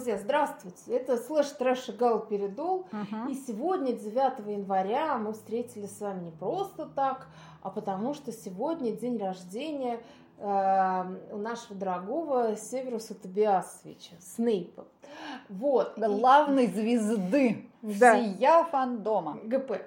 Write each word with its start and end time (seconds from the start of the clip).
Друзья, 0.00 0.16
здравствуйте! 0.16 0.96
Это 0.96 1.18
слэш 1.18 1.48
трэш 1.50 1.90
и 1.90 1.92
гал 1.92 2.20
передол. 2.20 2.86
Мгм. 2.90 3.28
И 3.28 3.34
сегодня, 3.34 3.92
9 3.92 4.50
января, 4.50 5.18
мы 5.18 5.34
встретились 5.34 5.94
с 5.94 6.00
вами 6.00 6.24
не 6.24 6.30
просто 6.30 6.86
так, 6.86 7.26
а 7.62 7.68
потому 7.68 8.14
что 8.14 8.32
сегодня 8.32 8.92
день 8.92 9.18
рождения 9.18 10.00
э, 10.38 11.04
у 11.32 11.36
нашего 11.36 11.74
дорогого 11.78 12.56
Северуса 12.56 13.14
Тобиасовича, 13.14 14.14
Снейпа. 14.20 14.86
Вот. 15.50 15.98
И- 15.98 16.00
Главной 16.00 16.68
звезды 16.68 17.66
Да. 17.82 18.14
всея 18.16 18.64
фандома. 18.64 19.38
ГП. 19.44 19.82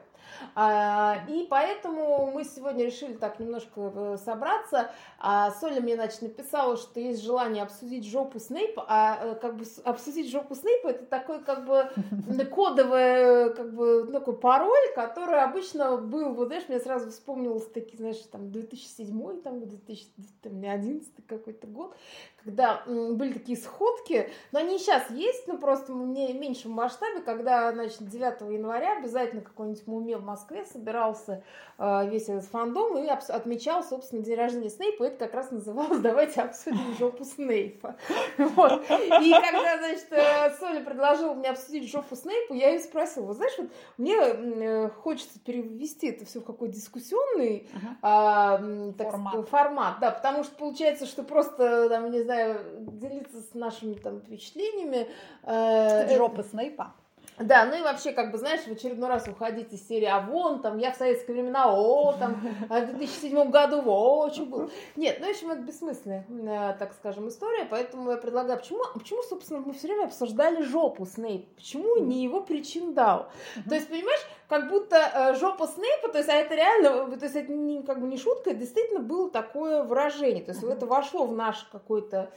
А, 0.56 1.24
и 1.28 1.48
поэтому 1.50 2.32
мы 2.32 2.44
сегодня 2.44 2.86
решили 2.86 3.14
так 3.14 3.40
немножко 3.40 3.92
э, 3.96 4.18
собраться. 4.24 4.92
А 5.20 5.52
Соля 5.52 5.82
мне, 5.82 5.96
значит, 5.96 6.22
написала, 6.22 6.78
что 6.78 7.00
есть 7.00 7.24
желание 7.24 7.64
обсудить 7.64 8.06
жопу 8.06 8.40
Снейпа, 8.40 8.86
а 8.88 9.20
э, 9.22 9.36
как 9.36 9.58
бы 9.58 9.66
обсудить 9.84 10.30
жопу 10.30 10.56
Снейпа 10.56 10.90
это 10.90 11.06
такой 11.06 11.44
как 11.44 11.66
бы 11.66 11.90
кодовый 12.52 13.54
как 13.54 13.74
бы 13.74 14.06
ну, 14.06 14.12
такой 14.12 14.38
пароль, 14.38 14.94
который 14.96 15.42
обычно 15.42 15.98
был, 15.98 16.34
вот 16.34 16.48
знаешь, 16.48 16.66
мне 16.68 16.80
сразу 16.80 17.10
вспомнилось 17.10 17.66
такие, 17.68 17.98
знаешь, 17.98 18.18
там 18.32 18.52
2007 18.52 19.42
там 19.42 19.60
2011 19.60 21.28
какой-то 21.28 21.68
год, 21.68 21.96
когда 22.44 22.84
были 22.86 23.34
такие 23.34 23.58
сходки, 23.58 24.30
но 24.52 24.60
они 24.60 24.78
сейчас 24.78 25.10
есть, 25.10 25.48
но 25.48 25.58
просто 25.58 25.94
мне 25.94 26.34
в 26.34 26.36
меньшем 26.36 26.72
масштабе, 26.72 27.22
когда, 27.22 27.72
значит, 27.72 28.08
9 28.08 28.42
января 28.54 28.98
обязательно 28.98 29.42
какой-нибудь 29.42 29.88
муме 29.88 30.18
в 30.18 30.24
Москве 30.44 30.66
собирался 30.66 31.42
э, 31.78 32.10
весь 32.10 32.28
этот 32.28 32.44
фандом 32.46 32.98
и 32.98 33.08
обс- 33.08 33.32
отмечал, 33.32 33.82
собственно, 33.84 34.22
день 34.22 34.36
рождения 34.36 34.70
Снейпа, 34.70 35.04
это 35.06 35.18
как 35.26 35.34
раз 35.34 35.52
называлось 35.52 36.00
«Давайте 36.00 36.42
обсудим 36.42 36.94
жопу 37.00 37.24
Снейпа». 37.24 37.96
Вот. 38.38 38.84
И 38.90 39.32
когда, 39.32 39.78
значит, 39.78 40.08
э, 40.12 40.52
Соля 40.60 40.82
предложила 40.84 41.34
мне 41.34 41.50
обсудить 41.50 41.90
жопу 41.90 42.16
Снейпа, 42.16 42.54
я 42.54 42.72
ее 42.72 42.80
спросила, 42.80 43.26
вот 43.28 43.38
знаешь, 43.38 43.54
вот 43.58 43.70
мне 43.98 44.16
э, 44.18 44.90
хочется 44.90 45.40
перевести 45.40 46.08
это 46.10 46.26
все 46.26 46.42
в 46.42 46.44
какой-то 46.46 46.74
дискуссионный 46.76 47.68
м, 48.02 48.94
так 48.96 49.12
Формат. 49.12 49.50
формат, 49.50 50.00
да, 50.02 50.12
потому 50.12 50.44
что 50.44 50.56
получается, 50.56 51.06
что 51.06 51.24
просто, 51.24 51.88
там, 51.90 52.12
не 52.12 52.22
знаю, 52.22 52.60
делиться 52.80 53.42
с 53.42 53.54
нашими 53.54 53.94
там 53.94 54.20
впечатлениями. 54.20 55.08
э, 55.44 56.16
Жопа 56.18 56.44
Снейпа. 56.44 56.94
Да, 57.40 57.66
ну 57.66 57.76
и 57.78 57.82
вообще, 57.82 58.12
как 58.12 58.32
бы, 58.32 58.38
знаешь, 58.38 58.62
в 58.62 58.72
очередной 58.72 59.10
раз 59.10 59.28
уходить 59.28 59.74
из 59.74 59.88
серии, 59.88 60.06
а 60.06 60.20
вон, 60.20 60.62
там, 60.62 60.78
я 60.78 60.92
в 60.92 60.96
советские 60.96 61.36
времена, 61.36 61.74
о, 61.74 62.14
там, 62.14 62.42
а 62.70 62.82
в 62.82 62.96
2007 62.96 63.50
году, 63.50 63.82
о, 63.86 64.30
что 64.30 64.46
было. 64.46 64.70
Нет, 64.96 65.18
ну, 65.20 65.28
в 65.28 65.30
общем, 65.30 65.52
это 65.52 65.62
бессмысленная, 65.62 66.26
э, 66.30 66.76
так 66.78 66.94
скажем, 66.94 67.28
история, 67.28 67.66
поэтому 67.66 68.12
я 68.12 68.18
предлагаю, 68.18 68.60
почему, 68.60 68.84
почему, 68.94 69.24
собственно, 69.24 69.60
мы 69.60 69.74
все 69.74 69.88
время 69.88 70.06
обсуждали 70.06 70.62
жопу 70.62 71.06
Снейп, 71.06 71.48
почему 71.56 71.98
не 71.98 72.24
его 72.24 72.42
причиндал? 72.42 73.30
То 73.68 73.76
есть, 73.76 73.90
понимаешь, 73.90 74.22
как 74.48 74.70
будто 74.70 74.98
э, 74.98 75.36
жопа 75.36 75.68
Снейпа, 75.68 76.10
то 76.10 76.20
есть, 76.20 76.30
а 76.30 76.34
это 76.34 76.54
реально, 76.54 77.18
то 77.18 77.26
есть, 77.26 77.36
это 77.36 77.52
не, 77.52 77.82
как 77.82 78.00
бы 78.00 78.08
не 78.08 78.18
шутка, 78.18 78.54
действительно 78.54 79.00
было 79.00 79.30
такое 79.30 79.84
выражение, 79.84 80.44
то 80.44 80.52
есть, 80.52 80.64
это 80.64 80.86
вошло 80.86 81.26
в 81.26 81.34
наш 81.34 81.64
какой-то 81.72 82.32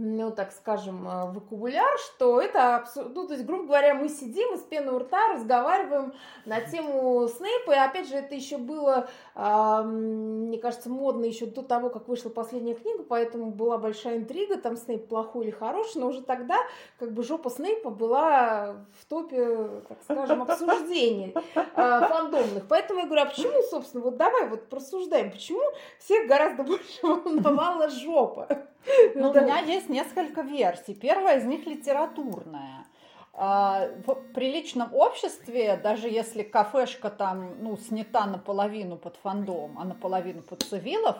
ну, 0.00 0.30
так 0.30 0.52
скажем, 0.52 1.08
э, 1.08 1.32
вокабуляр, 1.32 1.98
что 1.98 2.40
это, 2.40 2.76
абсу- 2.76 3.10
ну, 3.12 3.26
то 3.26 3.34
есть, 3.34 3.44
грубо 3.44 3.64
говоря, 3.64 3.94
мы 3.94 4.08
сидим 4.08 4.54
и 4.54 4.56
с 4.56 4.60
пены 4.60 4.92
у 4.92 4.98
рта 5.00 5.32
разговариваем 5.34 6.14
на 6.44 6.60
тему 6.60 7.26
Снейпа, 7.26 7.72
и 7.72 7.78
опять 7.78 8.08
же, 8.08 8.14
это 8.14 8.36
еще 8.36 8.58
было, 8.58 9.08
мне 9.38 10.58
кажется, 10.58 10.90
модно 10.90 11.24
еще 11.24 11.46
до 11.46 11.62
того, 11.62 11.90
как 11.90 12.08
вышла 12.08 12.28
последняя 12.28 12.74
книга, 12.74 13.04
поэтому 13.04 13.52
была 13.52 13.78
большая 13.78 14.16
интрига, 14.16 14.56
там 14.56 14.76
Снейп 14.76 15.06
плохой 15.06 15.44
или 15.44 15.50
хороший, 15.52 15.98
но 15.98 16.08
уже 16.08 16.22
тогда, 16.22 16.56
как 16.98 17.12
бы, 17.12 17.22
жопа 17.22 17.48
Снейпа 17.48 17.90
была 17.90 18.84
в 18.98 19.04
топе, 19.06 19.82
так 19.88 19.98
скажем, 20.02 20.42
обсуждений 20.42 21.34
э, 21.54 21.62
фандомных, 21.74 22.66
поэтому 22.68 23.00
я 23.00 23.06
говорю, 23.06 23.22
а 23.22 23.26
почему, 23.26 23.62
собственно, 23.70 24.02
вот 24.02 24.16
давай 24.16 24.48
вот 24.48 24.68
просуждаем, 24.68 25.30
почему 25.30 25.62
всех 26.00 26.26
гораздо 26.26 26.64
больше 26.64 27.06
волновала 27.06 27.88
жопа? 27.88 28.48
Ну, 29.14 29.32
Да. 29.32 29.40
У 29.40 29.44
меня 29.44 29.60
есть 29.60 29.88
несколько 29.88 30.40
версий. 30.40 30.94
Первая 30.94 31.38
из 31.38 31.44
них 31.44 31.66
литературная. 31.66 32.86
А, 33.40 33.88
В 34.04 34.14
приличном 34.34 34.92
обществе, 34.92 35.76
даже 35.80 36.08
если 36.08 36.42
кафешка 36.42 37.08
там 37.08 37.52
ну, 37.62 37.76
снята 37.76 38.26
наполовину 38.26 38.96
под 38.96 39.16
фандом, 39.22 39.78
а 39.78 39.84
наполовину 39.84 40.42
под 40.42 40.64
цивилов, 40.64 41.16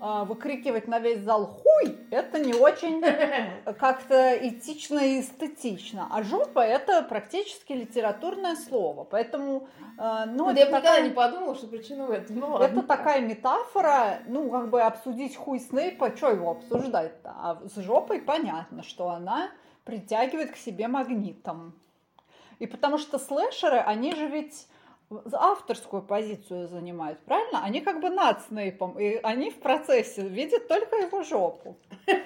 а, 0.00 0.24
выкрикивать 0.24 0.88
на 0.88 0.98
весь 0.98 1.20
зал 1.20 1.46
«хуй»– 1.46 1.96
это 2.10 2.40
не 2.40 2.54
очень 2.54 3.00
как-то 3.78 4.36
этично 4.36 4.98
и 4.98 5.20
эстетично. 5.20 6.08
А 6.10 6.24
жопа– 6.24 6.58
это 6.66 7.02
практически 7.02 7.74
литературное 7.74 8.56
слово. 8.56 9.04
Поэтому, 9.04 9.68
э, 9.98 10.24
ну, 10.26 10.46
Вот 10.46 10.52
это 10.52 10.60
я 10.60 10.66
бы 10.66 10.70
никогда 10.72 10.88
такая- 10.88 11.02
не 11.02 11.10
подумала, 11.10 11.54
что 11.54 11.66
причина 11.68 12.06
в 12.06 12.10
этом. 12.10 12.36
Ну, 12.36 12.58
это 12.58 12.82
такая 12.82 13.20
метафора, 13.20 14.20
ну, 14.26 14.50
как 14.50 14.70
бы 14.70 14.80
обсудить 14.82 15.36
хуй 15.36 15.60
Снейпа, 15.60 16.16
что 16.16 16.30
его 16.30 16.50
обсуждать-то? 16.50 17.30
А 17.36 17.58
с 17.68 17.76
жопой 17.80 18.22
понятно, 18.22 18.82
что 18.82 19.10
она 19.10 19.50
притягивает 19.84 20.52
к 20.52 20.56
себе 20.56 20.88
магнитом. 20.88 21.74
И 22.58 22.66
потому 22.66 22.98
что 22.98 23.18
слэшеры, 23.18 23.78
они 23.78 24.14
же 24.14 24.26
ведь 24.26 24.68
авторскую 25.32 26.02
позицию 26.02 26.68
занимают, 26.68 27.18
правильно? 27.20 27.64
Они 27.64 27.80
как 27.80 28.00
бы 28.00 28.10
над 28.10 28.42
Снейпом, 28.42 28.98
и 28.98 29.16
они 29.22 29.50
в 29.50 29.58
процессе 29.58 30.28
видят 30.28 30.68
только 30.68 30.96
его 30.96 31.22
жопу. 31.22 31.76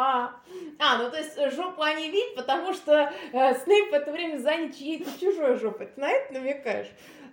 А, 0.00 0.30
а, 0.78 0.98
ну 0.98 1.10
то 1.10 1.16
есть 1.16 1.36
жопу 1.56 1.82
они 1.82 2.08
видят, 2.08 2.36
потому 2.36 2.72
что 2.72 3.12
э, 3.32 3.54
Снейп 3.64 3.90
в 3.90 3.94
это 3.94 4.12
время 4.12 4.38
занят 4.38 4.76
чьей-то 4.76 5.10
чужой 5.18 5.56
жопой. 5.56 5.86
Ты 5.86 6.00
на 6.00 6.08
это 6.08 6.34
намекаешь? 6.34 6.86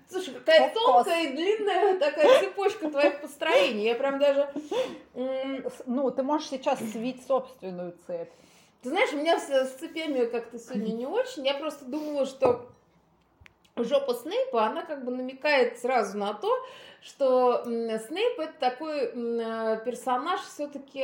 Слушай, 0.10 0.34
какая 0.34 0.74
тонкая 0.74 1.26
и 1.26 1.36
длинная 1.36 2.00
такая 2.00 2.40
цепочка 2.40 2.90
твоих 2.90 3.22
построений. 3.22 3.86
Я 3.86 3.96
прям 3.96 4.18
даже... 4.18 4.50
Ну, 5.14 6.10
ты 6.10 6.24
можешь 6.24 6.50
сейчас 6.50 6.80
свить 6.80 7.26
собственную 7.28 7.96
цепь. 8.08 8.32
Ты 8.86 8.90
знаешь, 8.90 9.14
у 9.14 9.18
меня 9.18 9.40
с, 9.40 9.50
с 9.50 9.72
цепями 9.80 10.26
как-то 10.26 10.60
сегодня 10.60 10.92
не 10.92 11.08
очень. 11.08 11.44
Я 11.44 11.56
просто 11.56 11.86
думала, 11.86 12.28
что 12.28 12.70
жопа 13.76 14.14
Снейпа, 14.14 14.64
она 14.64 14.84
как 14.84 15.04
бы 15.04 15.12
намекает 15.12 15.80
сразу 15.80 16.20
на 16.20 16.36
то, 16.36 16.56
что 17.02 17.64
Снейп 17.64 18.40
это 18.40 18.54
такой 18.60 19.10
э, 19.12 19.82
персонаж 19.84 20.40
все-таки 20.42 21.04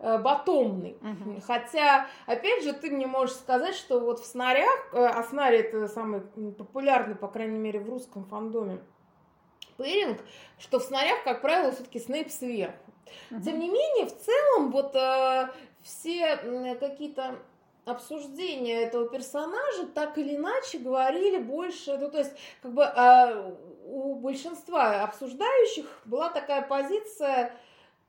батомный. 0.00 0.96
Мгм. 1.00 1.40
Хотя, 1.42 2.08
опять 2.26 2.64
же, 2.64 2.72
ты 2.72 2.90
мне 2.90 3.06
можешь 3.06 3.36
сказать, 3.36 3.76
что 3.76 4.00
вот 4.00 4.18
в 4.18 4.26
снарях, 4.26 4.88
э, 4.92 4.96
а 4.96 5.22
снари 5.22 5.58
это 5.58 5.86
самый 5.86 6.22
популярный, 6.22 7.14
по 7.14 7.28
крайней 7.28 7.60
мере, 7.60 7.78
в 7.78 7.88
русском 7.88 8.24
фандоме, 8.24 8.80
пэринг, 9.76 10.18
что 10.58 10.80
в 10.80 10.82
снарях, 10.82 11.22
как 11.22 11.42
правило, 11.42 11.70
все-таки 11.70 12.00
Снейп 12.00 12.28
сверху. 12.28 12.90
Тем 13.44 13.58
не 13.58 13.68
менее, 13.68 14.06
в 14.06 14.16
целом, 14.16 14.70
вот 14.72 14.94
э, 14.96 15.48
все 15.82 16.36
какие-то 16.80 17.36
обсуждения 17.84 18.82
этого 18.82 19.08
персонажа 19.08 19.86
так 19.94 20.16
или 20.18 20.36
иначе 20.36 20.78
говорили 20.78 21.38
больше, 21.38 21.96
ну 21.98 22.10
то 22.10 22.18
есть 22.18 22.32
как 22.62 22.72
бы 22.72 22.82
э, 22.82 23.54
у 23.86 24.14
большинства 24.16 25.02
обсуждающих 25.02 25.86
была 26.04 26.30
такая 26.30 26.62
позиция, 26.62 27.52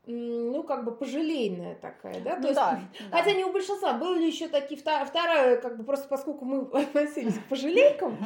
ну 0.06 0.64
как 0.64 0.84
бы 0.84 0.92
пожалейная 0.92 1.76
такая, 1.76 2.20
да, 2.22 2.36
то 2.36 2.42
Ну 2.42 2.48
есть 2.48 2.56
да, 2.56 2.80
да. 3.12 3.18
Хотя 3.18 3.34
не 3.34 3.46
у 3.46 3.52
большинства, 3.52 3.94
были 3.94 4.20
ли 4.20 4.28
еще 4.28 4.48
такие, 4.48 4.80
вторая, 4.80 5.58
как 5.58 5.78
бы 5.78 5.84
просто 5.84 6.08
поскольку 6.08 6.44
мы 6.46 6.62
относились 6.82 7.38
к 7.38 7.46
пожалейкам, 7.46 8.18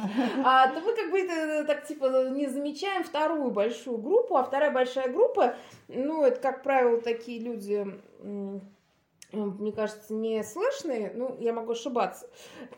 а, 0.44 0.68
то 0.68 0.80
мы 0.80 0.94
как 0.94 1.10
бы 1.10 1.20
это, 1.20 1.64
так 1.64 1.86
типа 1.86 2.28
не 2.30 2.46
замечаем 2.48 3.04
вторую 3.04 3.50
большую 3.50 3.98
группу, 3.98 4.36
а 4.36 4.44
вторая 4.44 4.70
большая 4.70 5.08
группа, 5.08 5.54
ну, 5.88 6.24
это, 6.24 6.40
как 6.40 6.62
правило, 6.62 7.00
такие 7.00 7.40
люди, 7.40 7.86
мне 9.44 9.72
кажется, 9.72 10.14
не 10.14 10.42
слышные, 10.42 11.12
ну, 11.14 11.36
я 11.38 11.52
могу 11.52 11.72
ошибаться, 11.72 12.28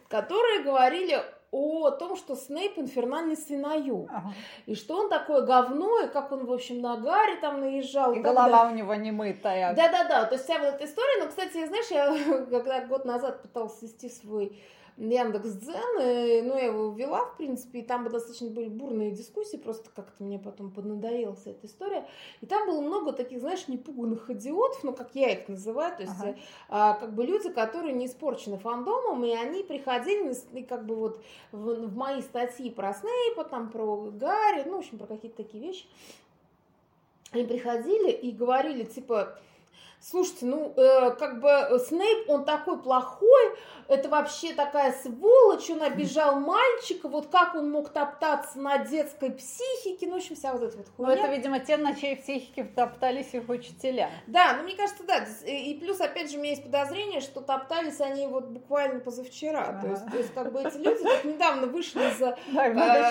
которые 0.09 0.63
говорили 0.63 1.23
о 1.51 1.91
том, 1.91 2.15
что 2.17 2.37
Снейп 2.37 2.79
инфернальный 2.79 3.37
свиноюб, 3.37 4.11
Ага. 4.13 4.35
и 4.67 4.75
что 4.75 4.99
он 4.99 5.09
такое 5.09 5.43
говно, 5.47 6.01
и 6.01 6.09
как 6.09 6.31
он, 6.31 6.45
в 6.45 6.53
общем, 6.53 6.83
на 6.83 6.97
Гарри 6.99 7.41
там 7.41 7.61
наезжал. 7.61 8.13
И 8.13 8.17
так 8.17 8.25
далее. 8.25 8.43
голова 8.51 8.71
у 8.71 8.75
него 8.75 8.95
не 8.97 9.13
мытая. 9.13 9.75
Да-да-да, 9.75 10.27
то 10.27 10.35
есть 10.35 10.45
вся 10.45 10.59
вот 10.59 10.75
эта 10.75 10.85
история, 10.85 11.23
но, 11.23 11.29
кстати, 11.29 11.67
знаешь, 11.67 11.87
я 11.91 12.45
когда 12.51 12.85
год 12.87 13.07
назад 13.07 13.41
пыталась 13.41 13.81
вести 13.81 14.11
свой 14.11 14.61
Яндекс 14.99 15.51
Дзен, 15.51 16.01
и, 16.01 16.43
ну, 16.43 16.57
я 16.57 16.67
его 16.67 16.91
ввела, 16.91 17.25
в 17.25 17.37
принципе, 17.37 17.81
и 17.81 17.83
там 17.83 18.03
бы 18.03 18.11
достаточно 18.11 18.51
были 18.51 18.69
бурные 18.69 19.13
дискуссии, 19.13 19.57
просто 19.57 19.91
как-то 19.95 20.25
мне 20.25 20.41
потом 20.41 20.73
поднадоела 20.73 21.37
вся 21.37 21.53
эта 21.53 21.67
история, 21.67 22.09
и 22.41 22.47
там 22.47 22.67
было 22.67 22.81
много 22.81 23.13
таких, 23.13 23.41
знаешь, 23.41 23.69
непуганных 23.69 24.29
идиотов, 24.29 24.83
ну, 24.83 24.93
как 24.93 25.15
я 25.15 25.31
их 25.31 25.49
называю, 25.49 25.97
то 25.97 26.03
есть, 26.03 26.15
Ага. 26.21 26.37
а, 26.69 26.95
как 26.95 27.15
бы 27.15 27.25
люди, 27.25 27.49
которые 27.49 27.93
не 27.93 28.07
испорчены 28.07 28.59
фандомом, 28.59 29.25
и 29.25 29.31
они 29.31 29.63
приходили, 29.63 30.35
и 30.53 30.65
как 30.65 30.85
бы 30.85 30.97
вот 30.97 31.23
в, 31.53 31.87
в 31.87 31.97
мои 31.97 32.21
статьи 32.21 32.69
про 32.71 32.93
Снейпа, 32.93 33.45
там, 33.45 33.71
про 33.71 34.11
Гарри, 34.11 34.65
ну, 34.67 34.77
в 34.77 34.79
общем, 34.79 34.99
про 34.99 35.07
какие-то 35.07 35.37
такие 35.37 35.63
вещи, 35.63 35.87
они 37.31 37.45
приходили 37.45 38.11
и 38.11 38.33
говорили, 38.33 38.83
типа, 38.83 39.39
Слушайте, 40.01 40.47
ну, 40.47 40.73
э, 40.77 41.11
как 41.19 41.41
бы 41.41 41.79
Снейп, 41.87 42.31
он 42.31 42.45
такой 42.45 42.81
плохой, 42.81 43.57
это 43.89 44.09
вообще 44.09 44.53
такая 44.53 44.93
сволочь, 44.93 45.69
он 45.71 45.83
обижал 45.83 46.39
мальчика, 46.39 47.09
вот 47.09 47.27
как 47.29 47.57
он 47.57 47.71
мог 47.71 47.89
топтаться 47.89 48.59
на 48.61 48.79
детской 48.79 49.31
психике, 49.31 50.07
ну, 50.07 50.15
в 50.15 50.17
общем, 50.17 50.37
вся 50.37 50.53
вот 50.53 50.63
эта 50.63 50.77
вот 50.77 50.87
хуйня. 50.97 51.15
Ну, 51.15 51.19
это, 51.19 51.33
видимо, 51.35 51.59
те, 51.59 51.77
на 51.79 51.95
чьей 51.95 52.17
психике 52.17 52.65
топтались 52.65 53.35
их 53.35 53.49
учителя. 53.49 54.11
Да, 54.29 54.55
ну, 54.57 54.63
мне 54.63 54.77
кажется, 54.77 55.03
да, 55.05 55.25
и 55.47 55.75
плюс, 55.75 56.01
опять 56.01 56.31
же, 56.31 56.37
у 56.37 56.41
меня 56.41 56.51
есть 56.51 56.63
подозрение, 56.63 57.21
что 57.21 57.41
топтались 57.41 58.01
они 58.01 58.29
вот 58.29 58.45
буквально 58.45 59.01
позавчера, 59.01 59.63
ага. 59.63 59.81
то, 59.81 59.89
есть, 59.89 60.07
то 60.11 60.17
есть, 60.19 60.35
как 60.35 60.53
бы 60.53 60.61
эти 60.61 60.77
люди 60.77 61.03
так 61.03 61.25
недавно 61.25 61.67
вышли 61.67 62.01
из, 62.01 62.19
да, 62.19 62.37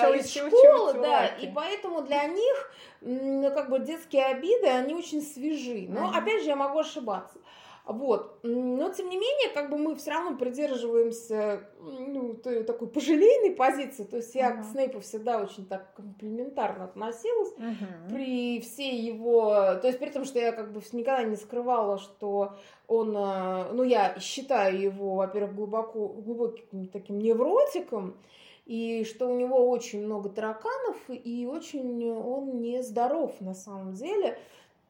э, 0.10 0.20
из 0.20 0.32
школы, 0.32 0.94
да, 0.94 1.26
и 1.26 1.52
поэтому 1.52 2.02
для 2.02 2.26
них, 2.26 2.72
ну, 3.02 3.52
как 3.52 3.70
бы 3.70 3.80
детские 3.80 4.26
обиды, 4.26 4.68
они 4.68 4.94
очень 4.94 5.22
свежи, 5.22 5.88
но, 5.90 6.12
опять 6.16 6.44
же, 6.44 6.50
я 6.50 6.56
могу 6.56 6.77
ошибаться. 6.80 7.40
Вот. 7.88 8.40
Но, 8.44 8.90
тем 8.90 9.10
не 9.10 9.16
менее, 9.16 9.50
как 9.54 9.70
бы 9.70 9.78
мы 9.78 9.96
все 9.96 10.12
равно 10.12 10.38
придерживаемся 10.38 11.70
ну, 11.80 12.34
той, 12.34 12.64
такой 12.64 12.90
пожалейной 12.90 13.52
позиции. 13.56 14.04
То 14.04 14.18
есть 14.18 14.36
я 14.36 14.52
uh-huh. 14.52 14.62
к 14.62 14.66
Снейпу 14.66 15.00
всегда 15.00 15.42
очень 15.42 15.66
так 15.66 15.94
комплиментарно 15.96 16.84
относилась 16.84 17.54
uh-huh. 17.54 18.14
при 18.14 18.60
всей 18.60 19.02
его... 19.02 19.76
То 19.82 19.88
есть 19.88 20.00
при 20.00 20.10
том, 20.10 20.26
что 20.26 20.38
я 20.38 20.52
как 20.52 20.74
бы 20.74 20.82
никогда 20.92 21.24
не 21.24 21.38
скрывала, 21.38 21.98
что 21.98 22.58
он... 22.88 23.16
Э, 23.16 23.72
ну, 23.72 23.84
я 23.84 24.20
считаю 24.20 24.78
его, 24.78 25.16
во-первых, 25.16 25.56
глубоко, 25.56 26.10
глубоким 26.10 26.88
таким 26.88 27.20
невротиком, 27.20 28.18
и 28.66 29.06
что 29.06 29.28
у 29.30 29.38
него 29.38 29.70
очень 29.70 30.04
много 30.04 30.28
тараканов, 30.28 30.98
и 31.08 31.48
очень 31.50 32.12
он 32.12 32.60
нездоров 32.60 33.40
на 33.40 33.54
самом 33.54 33.94
деле. 33.94 34.38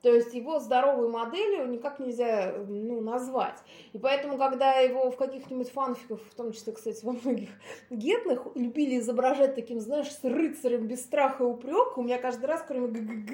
То 0.08 0.16
есть 0.16 0.34
его 0.34 0.58
здоровой 0.60 1.10
моделью 1.10 1.68
никак 1.68 2.00
нельзя 2.00 2.54
ну, 2.66 3.02
назвать. 3.02 3.58
И 3.92 3.98
поэтому, 3.98 4.38
когда 4.38 4.76
его 4.76 5.12
в 5.12 5.18
каких-нибудь 5.18 5.70
фанфиках, 5.70 6.22
в 6.22 6.34
том 6.34 6.54
числе, 6.54 6.72
кстати, 6.72 7.04
во 7.04 7.12
многих 7.12 7.50
гетных, 7.90 8.48
любили 8.56 9.00
изображать 9.00 9.56
таким, 9.56 9.82
знаешь, 9.82 10.10
с 10.10 10.24
рыцарем 10.24 10.88
без 10.88 11.04
страха 11.04 11.44
и 11.44 11.46
упрека, 11.46 12.00
у 12.00 12.04
меня 12.04 12.20
каждый 12.20 12.46
раз, 12.46 12.64
кроме 12.66 12.88
ГГГ, 12.88 13.32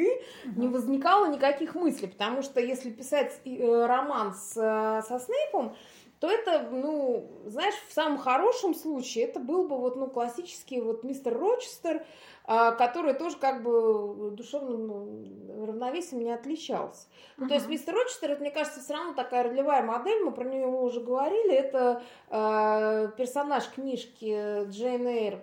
не 0.56 0.68
возникало 0.68 1.32
никаких 1.32 1.76
мыслей. 1.76 2.08
Потому 2.08 2.42
что 2.42 2.60
если 2.60 2.90
писать 2.90 3.40
э, 3.46 3.86
роман 3.86 4.34
с, 4.34 4.58
э, 4.58 5.08
со 5.08 5.20
Снейпом, 5.20 5.76
то 6.24 6.32
это, 6.32 6.70
ну, 6.72 7.28
знаешь, 7.48 7.74
в 7.90 7.92
самом 7.92 8.18
хорошем 8.18 8.74
случае 8.74 9.26
это 9.26 9.42
был 9.42 9.68
бы 9.68 9.76
вот, 9.78 9.98
ну, 9.98 10.08
классический 10.08 10.80
вот 10.80 11.04
мистер 11.04 11.38
Рочестер, 11.38 12.06
а, 12.46 12.72
который 12.72 13.14
тоже 13.14 13.36
как 13.36 13.62
бы 13.62 14.32
душевным 14.32 15.66
равновесием 15.66 16.24
не 16.24 16.32
отличался. 16.32 17.08
Uh-huh. 17.38 17.50
то 17.50 17.56
есть 17.56 17.68
мистер 17.68 17.94
Рочестер, 17.94 18.32
это, 18.32 18.40
мне 18.40 18.52
кажется, 18.52 18.80
все 18.80 18.94
равно 18.94 19.12
такая 19.16 19.44
ролевая 19.44 19.84
модель, 19.84 20.24
мы 20.24 20.32
про 20.32 20.46
нее 20.46 20.66
уже 20.66 21.02
говорили, 21.02 21.54
это 21.54 22.02
э, 22.30 23.10
персонаж 23.18 23.68
книжки 23.68 24.66
Джейн 24.70 25.06
Эйр 25.06 25.42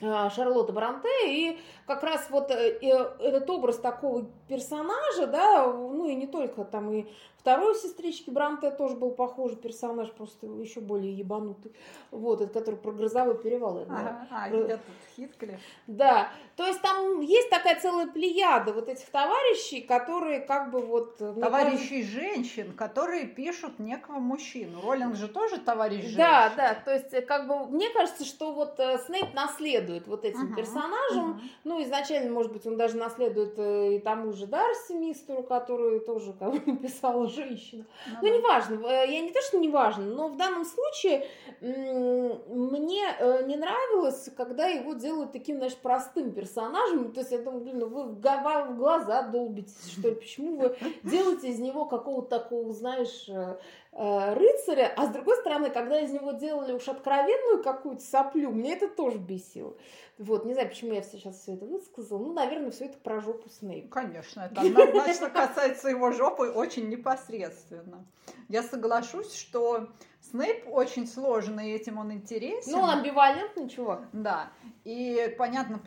а, 0.00 0.30
Шарлотта 0.30 0.72
Бранте, 0.72 1.08
и 1.26 1.58
как 1.86 2.02
раз 2.02 2.28
вот 2.30 2.50
э, 2.50 2.78
этот 2.80 3.50
образ 3.50 3.78
такого 3.78 4.26
персонажа, 4.48 5.26
да, 5.26 5.66
ну 5.66 6.08
и 6.08 6.14
не 6.14 6.26
только 6.26 6.64
там 6.64 6.92
и 6.92 7.06
второй 7.42 7.74
сестрички 7.74 8.30
Бранте 8.30 8.70
тоже 8.70 8.94
был 8.94 9.10
похожий 9.10 9.56
персонаж, 9.56 10.10
просто 10.12 10.46
еще 10.46 10.80
более 10.80 11.12
ебанутый, 11.12 11.72
вот, 12.12 12.40
это 12.40 12.52
который 12.52 12.76
про 12.76 12.92
грозовой 12.92 13.36
перевал. 13.36 13.78
Ага, 13.78 13.88
да. 13.88 14.28
А, 14.30 14.48
я 14.48 14.76
тут 14.76 14.80
Хитклифф. 15.16 15.60
Да, 15.88 16.28
то 16.56 16.64
есть 16.66 16.80
там 16.80 17.20
есть 17.20 17.50
такая 17.50 17.80
целая 17.80 18.06
плеяда 18.06 18.72
вот 18.72 18.88
этих 18.88 19.06
товарищей, 19.06 19.80
которые 19.80 20.40
как 20.40 20.70
бы 20.70 20.80
вот... 20.80 21.16
Товарищей 21.18 22.02
кажется... 22.02 22.20
женщин, 22.20 22.72
которые 22.74 23.26
пишут 23.26 23.80
некого 23.80 24.20
мужчину. 24.20 24.80
Роллинг 24.80 25.16
же 25.16 25.26
тоже 25.26 25.58
товарищ 25.58 26.02
женщин. 26.02 26.18
Да, 26.18 26.52
да, 26.56 26.74
то 26.74 26.92
есть 26.92 27.12
э, 27.12 27.22
как 27.22 27.48
бы 27.48 27.66
мне 27.66 27.90
кажется, 27.90 28.24
что 28.24 28.52
вот 28.52 28.78
э, 28.78 28.98
Снейп 29.06 29.34
наследует 29.34 30.06
вот 30.06 30.24
этим 30.24 30.52
uh-huh, 30.52 30.56
персонажам, 30.56 31.32
uh-huh. 31.32 31.48
ну 31.64 31.82
изначально, 31.82 32.30
может 32.30 32.52
быть, 32.52 32.66
он 32.66 32.76
даже 32.76 32.96
наследует 32.96 33.58
и 33.58 33.98
тому 33.98 34.32
же 34.32 34.46
Дарси 34.46 34.92
Мистеру, 34.92 35.42
который 35.42 36.00
тоже 36.00 36.32
как 36.34 36.52
бы 36.52 36.76
писала 36.76 37.28
женщина. 37.32 37.84
Ну, 38.06 38.14
ну 38.22 38.28
да. 38.28 38.36
неважно, 38.36 38.86
я 38.86 39.20
не 39.20 39.30
то, 39.30 39.40
что 39.42 39.58
не 39.58 39.68
важно, 39.68 40.04
но 40.04 40.28
в 40.28 40.36
данном 40.36 40.64
случае 40.64 41.26
мне 41.60 43.04
э, 43.18 43.44
не 43.46 43.56
нравилось, 43.56 44.28
когда 44.36 44.66
его 44.66 44.94
делают 44.94 45.32
таким, 45.32 45.58
знаешь, 45.58 45.76
простым 45.76 46.32
персонажем. 46.32 47.12
То 47.12 47.20
есть 47.20 47.32
я 47.32 47.38
думаю, 47.38 47.62
блин, 47.62 47.78
ну 47.78 47.86
вы 47.86 48.04
в 48.04 48.76
глаза 48.76 49.22
долбитесь, 49.22 49.92
что 49.92 50.08
ли, 50.08 50.14
почему 50.16 50.56
вы 50.56 50.76
делаете 51.02 51.48
из 51.48 51.58
него 51.58 51.84
какого-то 51.84 52.38
такого, 52.38 52.72
знаешь, 52.72 53.28
э, 53.28 53.56
э, 53.92 54.34
рыцаря, 54.34 54.92
а 54.96 55.06
с 55.06 55.10
другой 55.10 55.36
стороны, 55.36 55.70
когда 55.70 56.00
из 56.00 56.10
него 56.10 56.32
делали 56.32 56.72
уж 56.72 56.88
откровенную 56.88 57.62
какую-то 57.62 58.02
соплю, 58.02 58.50
мне 58.50 58.74
это 58.74 58.88
тоже 58.88 59.18
бесило. 59.18 59.74
Вот, 60.22 60.44
не 60.44 60.54
знаю, 60.54 60.68
почему 60.68 60.92
я 60.92 61.02
сейчас 61.02 61.40
все 61.40 61.54
это 61.54 61.66
высказала. 61.66 62.18
Ну, 62.18 62.32
наверное, 62.32 62.70
все 62.70 62.84
это 62.84 62.96
про 62.98 63.20
жопу 63.20 63.48
Снейпа. 63.48 63.88
Конечно, 63.88 64.42
это 64.42 64.60
однозначно 64.60 65.30
касается 65.30 65.88
его 65.88 66.12
жопы 66.12 66.48
очень 66.48 66.88
непосредственно. 66.88 68.06
Я 68.48 68.62
соглашусь, 68.62 69.34
что 69.34 69.88
Снейп 70.20 70.68
очень 70.68 71.08
сложный, 71.08 71.72
этим 71.72 71.98
он 71.98 72.12
интересен. 72.12 72.70
Ну, 72.70 72.82
он 72.82 72.90
амбивалентный 72.90 73.68
чувак. 73.68 74.08
Да. 74.12 74.50
И 74.84 75.34
понятно, 75.36 75.80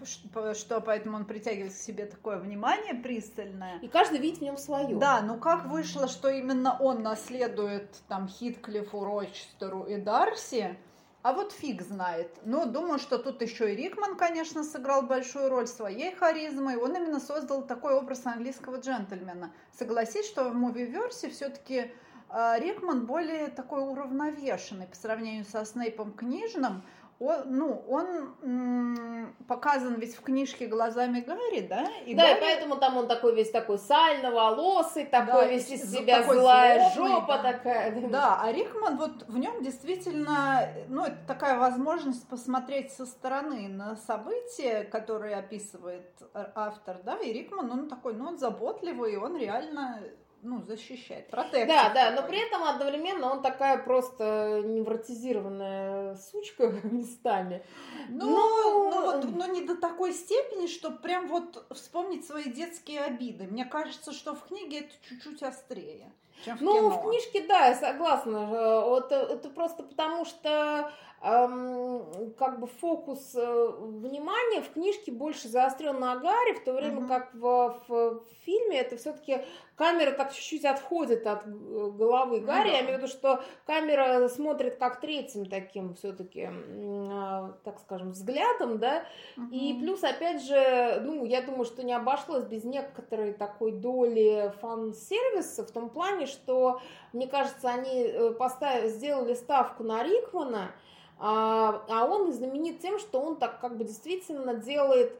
что 0.53 0.81
поэтому 0.81 1.15
он 1.15 1.25
притягивает 1.25 1.71
к 1.71 1.77
себе 1.77 2.05
такое 2.05 2.37
внимание 2.37 2.93
пристальное. 2.93 3.79
И 3.79 3.87
каждый 3.87 4.19
видит 4.19 4.39
в 4.39 4.41
нем 4.41 4.57
свое. 4.57 4.95
Да, 4.97 5.21
но 5.21 5.37
как 5.37 5.67
вышло, 5.67 6.09
что 6.09 6.29
именно 6.29 6.77
он 6.77 7.03
наследует 7.03 7.89
там 8.09 8.27
Хитклифу, 8.27 9.05
Рочестеру 9.05 9.83
и 9.83 9.95
Дарси, 9.95 10.77
а 11.25 11.33
вот 11.33 11.53
фиг 11.53 11.81
знает. 11.81 12.29
Но 12.43 12.67
думаю, 12.67 12.99
что 12.99 13.17
тут 13.17 13.41
еще 13.41 13.73
и 13.73 13.75
Рикман, 13.75 14.15
конечно, 14.15 14.63
сыграл 14.63 15.01
большую 15.01 15.49
роль 15.49 15.65
своей 15.65 16.13
харизмой. 16.13 16.77
Он 16.77 16.95
именно 16.95 17.19
создал 17.19 17.63
такой 17.63 17.95
образ 17.95 18.27
английского 18.27 18.79
джентльмена. 18.79 19.51
Согласись, 19.75 20.27
что 20.27 20.51
в 20.51 20.53
муви-версии 20.53 21.25
все-таки 21.29 21.91
а, 22.29 22.59
Рикман 22.59 23.07
более 23.07 23.47
такой 23.47 23.81
уравновешенный 23.81 24.85
по 24.85 24.95
сравнению 24.95 25.45
со 25.45 25.65
Снейпом 25.65 26.13
книжным. 26.13 26.83
Он, 27.19 27.43
ну, 27.45 27.83
он 27.87 29.33
показан 29.47 29.95
ведь 29.95 30.15
в 30.15 30.21
книжке 30.21 30.67
глазами 30.67 31.21
Гарри, 31.21 31.61
да? 31.61 31.87
И 32.05 32.13
да, 32.13 32.23
Гарри... 32.23 32.37
и 32.37 32.41
поэтому 32.41 32.75
там 32.75 32.97
он 32.97 33.07
такой 33.07 33.33
весь 33.33 33.51
такой 33.51 33.77
сально-волосый, 33.77 35.05
такой 35.05 35.45
да, 35.45 35.47
весь 35.47 35.69
из 35.69 35.89
себя 35.89 36.23
злая 36.23 36.91
злобный, 36.93 37.13
жопа 37.13 37.37
да. 37.37 37.53
такая. 37.53 38.09
Да, 38.09 38.39
а 38.41 38.51
Рикман 38.51 38.97
вот 38.97 39.27
в 39.29 39.37
нем 39.37 39.63
действительно, 39.63 40.67
ну, 40.89 41.05
это 41.05 41.17
такая 41.25 41.57
возможность 41.57 42.27
посмотреть 42.27 42.91
со 42.91 43.05
стороны 43.05 43.69
на 43.69 43.95
события, 43.95 44.83
которые 44.83 45.37
описывает 45.37 46.11
автор, 46.33 46.97
да, 47.03 47.17
и 47.17 47.31
Рикман, 47.31 47.71
он 47.71 47.87
такой, 47.87 48.13
ну, 48.13 48.27
он 48.27 48.37
заботливый, 48.37 49.17
он 49.17 49.37
реально 49.37 50.01
ну, 50.45 50.61
защищать, 50.61 51.27
протектор. 51.27 51.67
Да, 51.67 51.89
да, 51.89 52.11
но 52.11 52.27
при 52.27 52.37
этом 52.37 52.63
одновременно 52.63 53.31
он 53.31 53.41
такая 53.41 53.79
просто 53.79 54.61
невротизированная 54.63 56.15
сучка 56.17 56.67
местами. 56.83 57.65
Ну, 58.09 58.29
но... 58.29 58.91
Ну, 58.91 59.01
вот, 59.01 59.23
но 59.35 59.47
не 59.47 59.61
до 59.61 59.75
такой 59.75 60.13
степени, 60.13 60.67
что 60.67 60.91
прям 60.91 61.27
вот 61.27 61.65
вспомнить 61.71 62.27
свои 62.27 62.43
детские 62.43 63.01
обиды. 63.01 63.45
Мне 63.47 63.65
кажется, 63.65 64.11
что 64.11 64.35
в 64.35 64.43
книге 64.43 64.81
это 64.81 64.93
чуть-чуть 65.09 65.41
острее. 65.41 66.13
Чем 66.43 66.57
в 66.57 66.61
ну, 66.61 66.75
кино. 66.75 66.89
в 66.89 67.09
книжке, 67.09 67.47
да, 67.47 67.67
я 67.69 67.75
согласна. 67.75 68.45
Вот 68.85 69.11
это 69.11 69.49
просто 69.49 69.81
потому, 69.81 70.25
что 70.25 70.91
как 71.21 72.59
бы 72.59 72.67
фокус 72.67 73.33
э, 73.35 73.67
внимания 73.79 74.61
в 74.61 74.71
книжке 74.73 75.11
больше 75.11 75.47
заострен 75.47 75.99
на 75.99 76.15
Гарри, 76.17 76.53
в 76.53 76.63
то 76.63 76.73
время 76.73 77.01
uh-huh. 77.01 77.07
как 77.07 77.33
в, 77.33 77.81
в, 77.87 78.21
фильме 78.45 78.81
это 78.81 78.95
все-таки 78.97 79.39
камера 79.75 80.11
так 80.11 80.33
чуть-чуть 80.33 80.65
отходит 80.65 81.25
от 81.25 81.47
головы 81.47 82.41
ну 82.41 82.45
Гарри. 82.45 82.69
Uh-huh. 82.69 82.73
Я 82.73 82.81
имею 82.81 82.95
в 82.95 82.97
виду, 82.99 83.07
что 83.07 83.41
камера 83.65 84.27
смотрит 84.27 84.77
как 84.77 84.99
третьим 84.99 85.47
таким 85.47 85.95
все-таки, 85.95 86.47
а, 86.47 87.55
так 87.63 87.79
скажем, 87.79 88.11
взглядом, 88.11 88.77
да. 88.77 89.05
Uh-huh. 89.35 89.49
И 89.51 89.79
плюс, 89.79 90.03
опять 90.03 90.43
же, 90.43 91.01
ну, 91.03 91.25
я 91.25 91.41
думаю, 91.41 91.65
что 91.65 91.81
не 91.81 91.93
обошлось 91.93 92.43
без 92.43 92.65
некоторой 92.65 93.33
такой 93.33 93.71
доли 93.71 94.53
фан-сервиса 94.61 95.65
в 95.65 95.71
том 95.71 95.89
плане, 95.89 96.27
что, 96.27 96.81
мне 97.13 97.25
кажется, 97.25 97.69
они 97.69 98.03
э, 98.03 98.31
поставили, 98.31 98.89
сделали 98.89 99.33
ставку 99.33 99.83
на 99.83 100.03
Рикмана, 100.03 100.71
а, 101.17 101.83
а 101.87 102.05
он 102.05 102.31
знаменит 102.31 102.81
тем, 102.81 102.99
что 102.99 103.19
он 103.21 103.37
так 103.37 103.59
как 103.59 103.77
бы 103.77 103.83
действительно 103.83 104.53
делает 104.55 105.19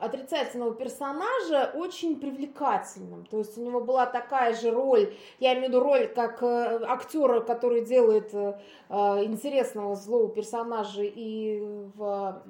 отрицательного 0.00 0.74
персонажа 0.74 1.72
очень 1.74 2.18
привлекательным. 2.18 3.26
То 3.26 3.38
есть 3.38 3.58
у 3.58 3.62
него 3.62 3.82
была 3.82 4.06
такая 4.06 4.54
же 4.54 4.70
роль, 4.70 5.14
я 5.40 5.52
имею 5.52 5.66
в 5.66 5.68
виду 5.68 5.80
роль 5.80 6.08
как 6.08 6.42
э, 6.42 6.80
актера, 6.86 7.40
который 7.40 7.84
делает 7.84 8.32
э, 8.32 8.54
интересного 8.88 9.94
злого 9.94 10.28
персонажа 10.28 11.02
и 11.02 11.60
в 11.94 12.42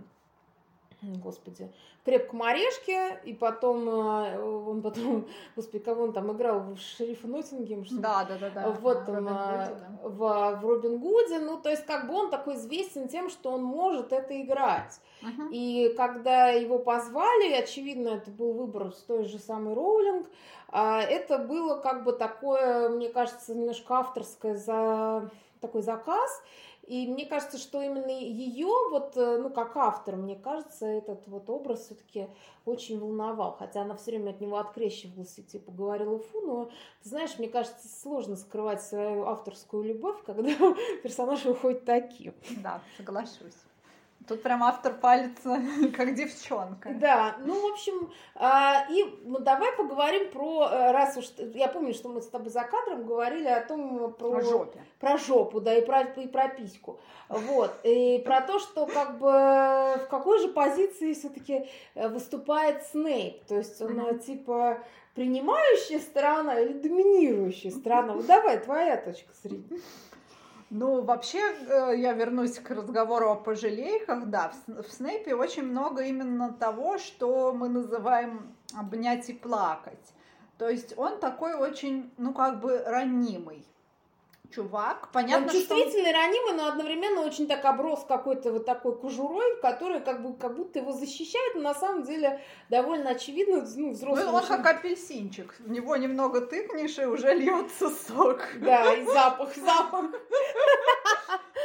господи, 1.02 1.70
крепком 2.04 2.42
орешке, 2.42 3.20
и 3.24 3.32
потом 3.32 3.88
э, 3.88 4.40
он 4.40 4.82
потом, 4.82 5.26
господи, 5.56 5.82
кого 5.82 6.04
он 6.04 6.12
там 6.12 6.32
играл, 6.32 6.60
в 6.60 6.78
шерифа 6.78 7.28
Ноттингем, 7.28 7.84
что 7.84 7.96
Да, 7.96 8.24
да, 8.24 8.36
да, 8.38 8.50
да. 8.50 8.70
вот 8.70 9.04
там 9.04 9.16
Робин 9.16 9.28
а, 9.30 9.66
Гуд, 9.66 9.78
да. 9.78 10.08
в, 10.08 10.60
в 10.60 10.66
Робин 10.66 10.98
Гуде, 10.98 11.38
ну, 11.38 11.58
то 11.58 11.70
есть 11.70 11.84
как 11.86 12.08
бы 12.08 12.14
он 12.14 12.30
такой 12.30 12.54
известен 12.54 13.08
тем, 13.08 13.30
что 13.30 13.52
он 13.52 13.62
может 13.62 14.12
это 14.12 14.40
играть. 14.40 15.00
Мгм. 15.22 15.50
И 15.52 15.94
когда 15.96 16.48
его 16.48 16.78
позвали, 16.78 17.52
очевидно, 17.52 18.08
это 18.08 18.30
был 18.30 18.52
выбор 18.52 18.92
с 18.92 19.02
той 19.02 19.24
же 19.24 19.38
самой 19.38 19.74
Роулинг, 19.74 20.26
а, 20.70 21.00
это 21.00 21.38
было 21.38 21.76
как 21.76 22.04
бы 22.04 22.12
такое, 22.12 22.88
мне 22.88 23.08
кажется, 23.08 23.54
немножко 23.54 23.98
авторское 23.98 24.56
за 24.56 25.30
такой 25.60 25.82
заказ. 25.82 26.42
И 26.88 27.06
мне 27.06 27.26
кажется, 27.26 27.58
что 27.58 27.82
именно 27.82 28.10
ее, 28.10 28.72
вот, 28.90 29.14
э, 29.14 29.36
ну, 29.36 29.50
как 29.50 29.76
автор, 29.76 30.16
мне 30.16 30.36
кажется, 30.36 30.86
этот 30.86 31.28
вот 31.28 31.50
образ 31.50 31.84
все-таки 31.84 32.28
очень 32.64 32.98
волновал. 32.98 33.56
Хотя 33.58 33.82
она 33.82 33.94
все 33.94 34.12
время 34.12 34.30
от 34.30 34.40
него 34.40 34.56
открещивалась 34.56 35.38
и 35.38 35.42
типа 35.42 35.70
говорила 35.70 36.18
фу, 36.18 36.40
но, 36.40 36.64
ты 37.02 37.10
знаешь, 37.10 37.38
мне 37.38 37.48
кажется, 37.48 37.86
сложно 37.88 38.36
скрывать 38.36 38.80
свою 38.80 39.26
авторскую 39.26 39.84
любовь, 39.84 40.16
когда 40.26 40.50
персонаж 41.02 41.44
выходит 41.44 41.84
таким. 41.84 42.32
Да, 42.62 42.80
соглашусь. 42.96 43.67
Тут 44.28 44.42
прям 44.42 44.62
автор 44.62 44.92
палится, 44.92 45.60
как 45.96 46.14
девчонка. 46.14 46.90
Да, 46.94 47.36
ну, 47.44 47.68
в 47.68 47.72
общем, 47.72 48.12
а, 48.34 48.84
и 48.90 49.04
ну, 49.24 49.38
давай 49.38 49.72
поговорим 49.72 50.30
про, 50.30 50.68
э, 50.70 50.92
раз 50.92 51.16
уж, 51.16 51.24
я 51.54 51.68
помню, 51.68 51.94
что 51.94 52.10
мы 52.10 52.20
с 52.20 52.28
тобой 52.28 52.50
за 52.50 52.64
кадром 52.64 53.06
говорили 53.06 53.48
о 53.48 53.64
том, 53.64 54.12
про, 54.12 54.36
О 54.36 54.40
жопе. 54.42 54.80
про 55.00 55.16
жопу, 55.16 55.60
да, 55.60 55.74
и 55.74 55.84
про, 55.84 56.02
и 56.02 56.28
про 56.28 56.48
письку, 56.48 57.00
вот, 57.28 57.72
и 57.84 58.22
про 58.24 58.42
то, 58.42 58.58
что 58.58 58.86
как 58.86 59.18
бы 59.18 59.28
в 59.28 60.06
какой 60.10 60.40
же 60.40 60.48
позиции 60.48 61.14
все-таки 61.14 61.66
выступает 61.94 62.84
Снейп, 62.84 63.44
то 63.46 63.56
есть 63.56 63.80
он 63.80 63.98
э, 64.00 64.18
типа 64.18 64.82
принимающая 65.14 65.98
сторона 65.98 66.60
или 66.60 66.74
доминирующая 66.74 67.70
сторона, 67.70 68.12
вот 68.12 68.26
давай, 68.26 68.58
твоя 68.58 68.96
точка 68.96 69.32
зрения. 69.42 69.80
Ну, 70.70 71.02
вообще, 71.02 71.38
э, 71.38 71.94
я 71.96 72.12
вернусь 72.12 72.58
к 72.58 72.70
разговору 72.70 73.30
о 73.30 73.36
пожалейках. 73.36 74.26
Да, 74.26 74.50
в, 74.50 74.68
Сн- 74.68 74.82
в 74.82 74.92
Снейпе 74.92 75.34
очень 75.34 75.62
много 75.62 76.02
именно 76.02 76.52
того, 76.52 76.98
что 76.98 77.52
мы 77.54 77.68
называем 77.68 78.54
обнять 78.74 79.30
и 79.30 79.32
плакать. 79.32 80.12
То 80.58 80.68
есть 80.68 80.92
он 80.98 81.20
такой 81.20 81.54
очень, 81.54 82.12
ну, 82.18 82.34
как 82.34 82.60
бы 82.60 82.82
ранимый 82.84 83.64
чувак. 84.54 85.08
Понятно, 85.12 85.46
он 85.46 85.50
что... 85.50 85.74
он- 85.74 85.82
чувствительный, 85.82 86.12
ранимый, 86.12 86.52
но 86.54 86.68
одновременно 86.68 87.22
очень 87.22 87.46
так 87.46 87.64
оброс 87.64 88.04
какой-то 88.08 88.52
вот 88.52 88.66
такой 88.66 88.98
кожурой, 88.98 89.60
который 89.60 90.00
как 90.00 90.22
бы 90.22 90.36
как 90.36 90.56
будто 90.56 90.78
его 90.78 90.92
защищает, 90.92 91.54
но 91.54 91.62
на 91.62 91.74
самом 91.74 92.02
деле 92.04 92.40
довольно 92.68 93.10
очевидно, 93.10 93.66
ну, 93.76 93.90
взрослый. 93.92 94.24
Ну, 94.24 94.30
он 94.30 94.36
мужчина. 94.40 94.58
как 94.58 94.78
апельсинчик. 94.78 95.54
В 95.58 95.70
него 95.70 95.96
немного 95.96 96.40
тыкнешь, 96.40 96.98
и 96.98 97.04
уже 97.04 97.34
льется 97.34 97.90
сок. 97.90 98.40
Да, 98.60 98.94
и 98.94 99.04
запах, 99.04 99.54
запах. 99.56 100.06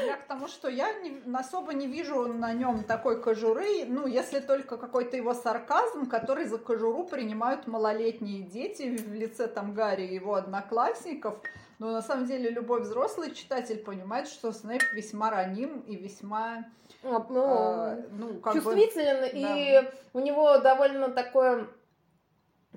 Я 0.05 0.17
к 0.17 0.27
тому, 0.27 0.47
что 0.47 0.67
я 0.69 0.91
не- 0.93 1.21
особо 1.35 1.73
не 1.73 1.87
вижу 1.87 2.27
на 2.27 2.51
нем 2.53 2.83
такой 2.83 3.21
кожуры, 3.21 3.85
ну, 3.87 4.07
если 4.07 4.39
только 4.39 4.75
какой-то 4.77 5.15
его 5.15 5.33
сарказм, 5.33 6.07
который 6.09 6.45
за 6.45 6.57
кожуру 6.57 7.05
принимают 7.05 7.67
малолетние 7.67 8.41
дети 8.41 8.97
в 8.97 9.13
лице 9.13 9.47
там 9.47 9.73
Гарри 9.73 10.07
и 10.07 10.15
его 10.15 10.33
одноклассников. 10.35 11.35
Но 11.83 11.91
на 11.91 12.01
самом 12.01 12.25
деле 12.25 12.49
любой 12.49 12.79
взрослый 12.79 13.35
читатель 13.35 13.77
понимает, 13.77 14.29
что 14.29 14.53
Снейп 14.53 14.83
весьма 14.93 15.29
раним 15.29 15.81
и 15.81 15.97
весьма, 15.97 16.63
Вот, 17.01 17.29
ну, 17.29 17.43
э, 17.45 18.07
ну, 18.09 18.39
как 18.39 18.53
бы... 18.53 18.61
чувствителен, 18.61 19.29
и 19.33 19.91
у 20.13 20.19
него 20.19 20.59
довольно 20.59 21.09
такое 21.09 21.67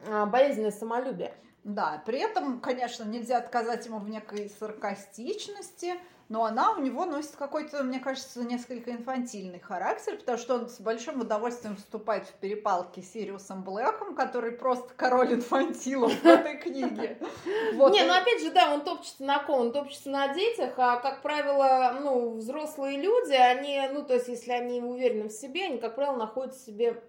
а, 0.08 0.26
болезненное 0.26 0.72
самолюбие. 0.72 1.34
Да, 1.62 2.02
при 2.04 2.18
этом, 2.18 2.60
конечно, 2.60 3.04
нельзя 3.04 3.38
отказать 3.38 3.86
ему 3.86 4.00
в 4.00 4.08
некой 4.08 4.50
саркастичности, 4.50 5.94
но 6.28 6.44
она 6.44 6.72
у 6.72 6.80
него 6.80 7.04
носит 7.04 7.36
какой-то, 7.36 7.84
мне 7.84 8.00
кажется, 8.00 8.42
несколько 8.42 8.90
инфантильный 8.90 9.60
характер, 9.60 10.16
потому 10.16 10.38
что 10.38 10.54
он 10.56 10.68
с 10.68 10.80
большим 10.80 11.20
удовольствием 11.20 11.76
вступает 11.76 12.26
в 12.26 12.32
перепалки 12.34 13.00
с 13.00 13.12
Сириусом 13.12 13.62
Блэком, 13.62 14.16
который 14.16 14.52
просто 14.52 14.92
король 14.96 15.34
инфантилов 15.34 16.12
в 16.12 16.26
этой 16.26 16.56
книге. 16.58 17.18
Вот. 17.74 17.92
Не, 17.92 18.04
ну 18.04 18.12
опять 18.12 18.40
же, 18.42 18.50
да, 18.50 18.72
он 18.72 18.82
топчется 18.82 19.22
на 19.22 19.38
ком? 19.38 19.60
Он 19.60 19.72
топчется 19.72 20.10
на 20.10 20.34
детях, 20.34 20.74
а, 20.78 20.96
как 20.96 21.22
правило, 21.22 21.98
ну, 22.00 22.36
взрослые 22.36 23.00
люди, 23.00 23.32
они, 23.32 23.80
ну, 23.92 24.02
то 24.02 24.14
есть, 24.14 24.28
если 24.28 24.52
они 24.52 24.80
уверены 24.80 25.28
в 25.28 25.32
себе, 25.32 25.66
они, 25.66 25.78
как 25.78 25.94
правило, 25.94 26.16
находят 26.16 26.56
себе 26.56 27.02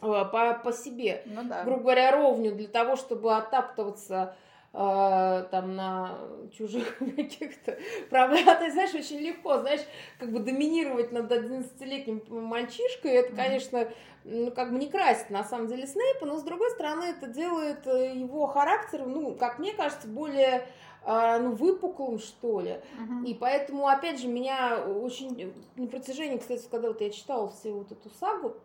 э, 0.00 0.06
по, 0.06 0.60
по 0.62 0.72
себе, 0.72 1.22
Ну 1.26 1.42
да. 1.44 1.64
грубо 1.64 1.82
говоря, 1.82 2.12
ровню 2.12 2.54
для 2.54 2.68
того, 2.68 2.96
чтобы 2.96 3.36
оттаптываться 3.36 4.34
э, 4.72 5.44
там 5.50 5.74
на 5.74 6.18
чужих 6.56 6.98
каких-то 7.16 7.78
проблемах. 8.08 8.58
Ты 8.58 8.72
знаешь, 8.72 8.94
очень 8.94 9.18
легко, 9.18 9.58
знаешь, 9.58 9.80
как 10.18 10.32
бы 10.32 10.40
доминировать 10.40 11.12
над 11.12 11.30
11-летним 11.30 12.22
мальчишкой, 12.28 13.12
это, 13.12 13.34
конечно, 13.34 13.88
ну, 14.24 14.50
как 14.50 14.72
бы 14.72 14.78
не 14.78 14.88
красит 14.88 15.30
на 15.30 15.44
самом 15.44 15.66
деле 15.68 15.86
Снейпа, 15.86 16.26
но 16.26 16.38
с 16.38 16.42
другой 16.42 16.70
стороны 16.70 17.04
это 17.04 17.26
делает 17.26 17.86
э, 17.86 18.14
его 18.14 18.46
характер, 18.46 19.06
ну, 19.06 19.34
как 19.34 19.58
мне 19.58 19.72
кажется, 19.72 20.06
более 20.06 20.66
э, 21.04 21.38
ну, 21.38 21.52
выпуклым, 21.52 22.18
что 22.18 22.60
ли. 22.60 22.80
Мгм. 22.98 23.24
И 23.24 23.34
поэтому, 23.34 23.88
опять 23.88 24.20
же, 24.20 24.28
меня 24.28 24.84
очень 24.84 25.52
на 25.76 25.86
протяжении, 25.86 26.38
кстати, 26.38 26.66
когда 26.70 26.88
вот 26.88 27.00
я 27.00 27.10
читала 27.10 27.48
всю 27.48 27.72
вот 27.72 27.92
эту 27.92 28.10
сагу, 28.20 28.56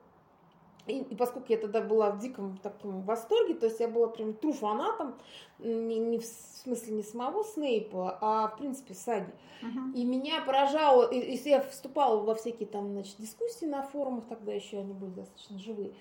и, 0.88 1.00
и 1.00 1.16
поскольку 1.16 1.52
я 1.52 1.58
тогда 1.58 1.82
была 1.82 2.12
в 2.12 2.20
диком 2.20 2.58
таком 2.58 3.02
восторге, 3.02 3.56
то 3.56 3.66
есть 3.66 3.80
я 3.80 3.88
была 3.88 4.08
прям 4.08 4.34
тру 4.34 4.54
фанатом, 4.54 5.16
не, 5.60 6.00
не 6.00 6.20
в 6.20 6.26
смысле 6.26 6.96
не 6.96 7.04
самого 7.04 7.44
Снейпа, 7.44 8.18
а 8.22 8.48
в 8.48 8.58
принципе 8.58 8.94
саги. 8.94 9.34
Мгм. 9.62 9.94
И 9.94 10.04
меня 10.04 10.42
поражало, 10.42 11.10
и, 11.10 11.20
и 11.20 11.50
я 11.50 11.62
вступала 11.62 12.22
во 12.22 12.36
всякие 12.36 12.68
там, 12.68 12.92
значит, 12.92 13.16
дискуссии 13.18 13.66
на 13.66 13.84
форумах, 13.84 14.26
тогда 14.28 14.54
еще 14.54 14.80
они 14.80 14.94
были 14.94 15.12
достаточно 15.12 15.60
живые. 15.60 15.94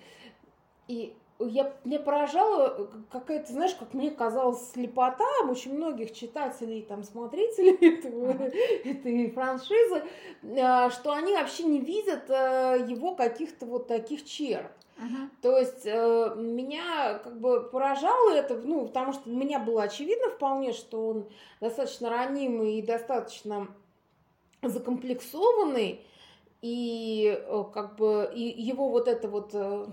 И 0.87 1.15
я, 1.39 1.73
меня 1.83 1.99
поражала 1.99 2.89
какая-то, 3.11 3.51
знаешь, 3.51 3.75
как 3.75 3.93
мне 3.93 4.09
казалось, 4.09 4.71
слепота 4.71 5.25
очень 5.49 5.75
многих 5.75 6.13
читателей, 6.13 6.81
там, 6.81 7.03
смотрителей 7.03 7.75
этого, 7.99 8.31
этой 8.31 9.31
франшизы, 9.31 10.03
э, 10.43 10.89
что 10.91 11.11
они 11.11 11.33
вообще 11.33 11.63
не 11.63 11.79
видят 11.79 12.29
э, 12.29 12.85
его 12.87 13.15
каких-то 13.15 13.65
вот 13.65 13.87
таких 13.87 14.23
черт. 14.23 14.71
Мгм. 14.97 15.29
То 15.41 15.57
есть 15.57 15.85
э, 15.85 16.33
меня 16.37 17.19
как 17.19 17.39
бы 17.39 17.63
поражало 17.69 18.31
это, 18.31 18.55
ну, 18.55 18.87
потому 18.87 19.11
что 19.11 19.29
меня 19.29 19.59
было 19.59 19.83
очевидно 19.83 20.29
вполне, 20.29 20.71
что 20.71 21.09
он 21.09 21.29
достаточно 21.59 22.09
ранимый 22.09 22.75
и 22.75 22.81
достаточно 22.81 23.67
закомплексованный, 24.61 26.05
и 26.61 27.37
э, 27.37 27.63
как 27.73 27.97
бы 27.97 28.31
и 28.33 28.41
его 28.41 28.89
вот 28.89 29.07
эта 29.09 29.27
вот 29.27 29.49
э, 29.53 29.85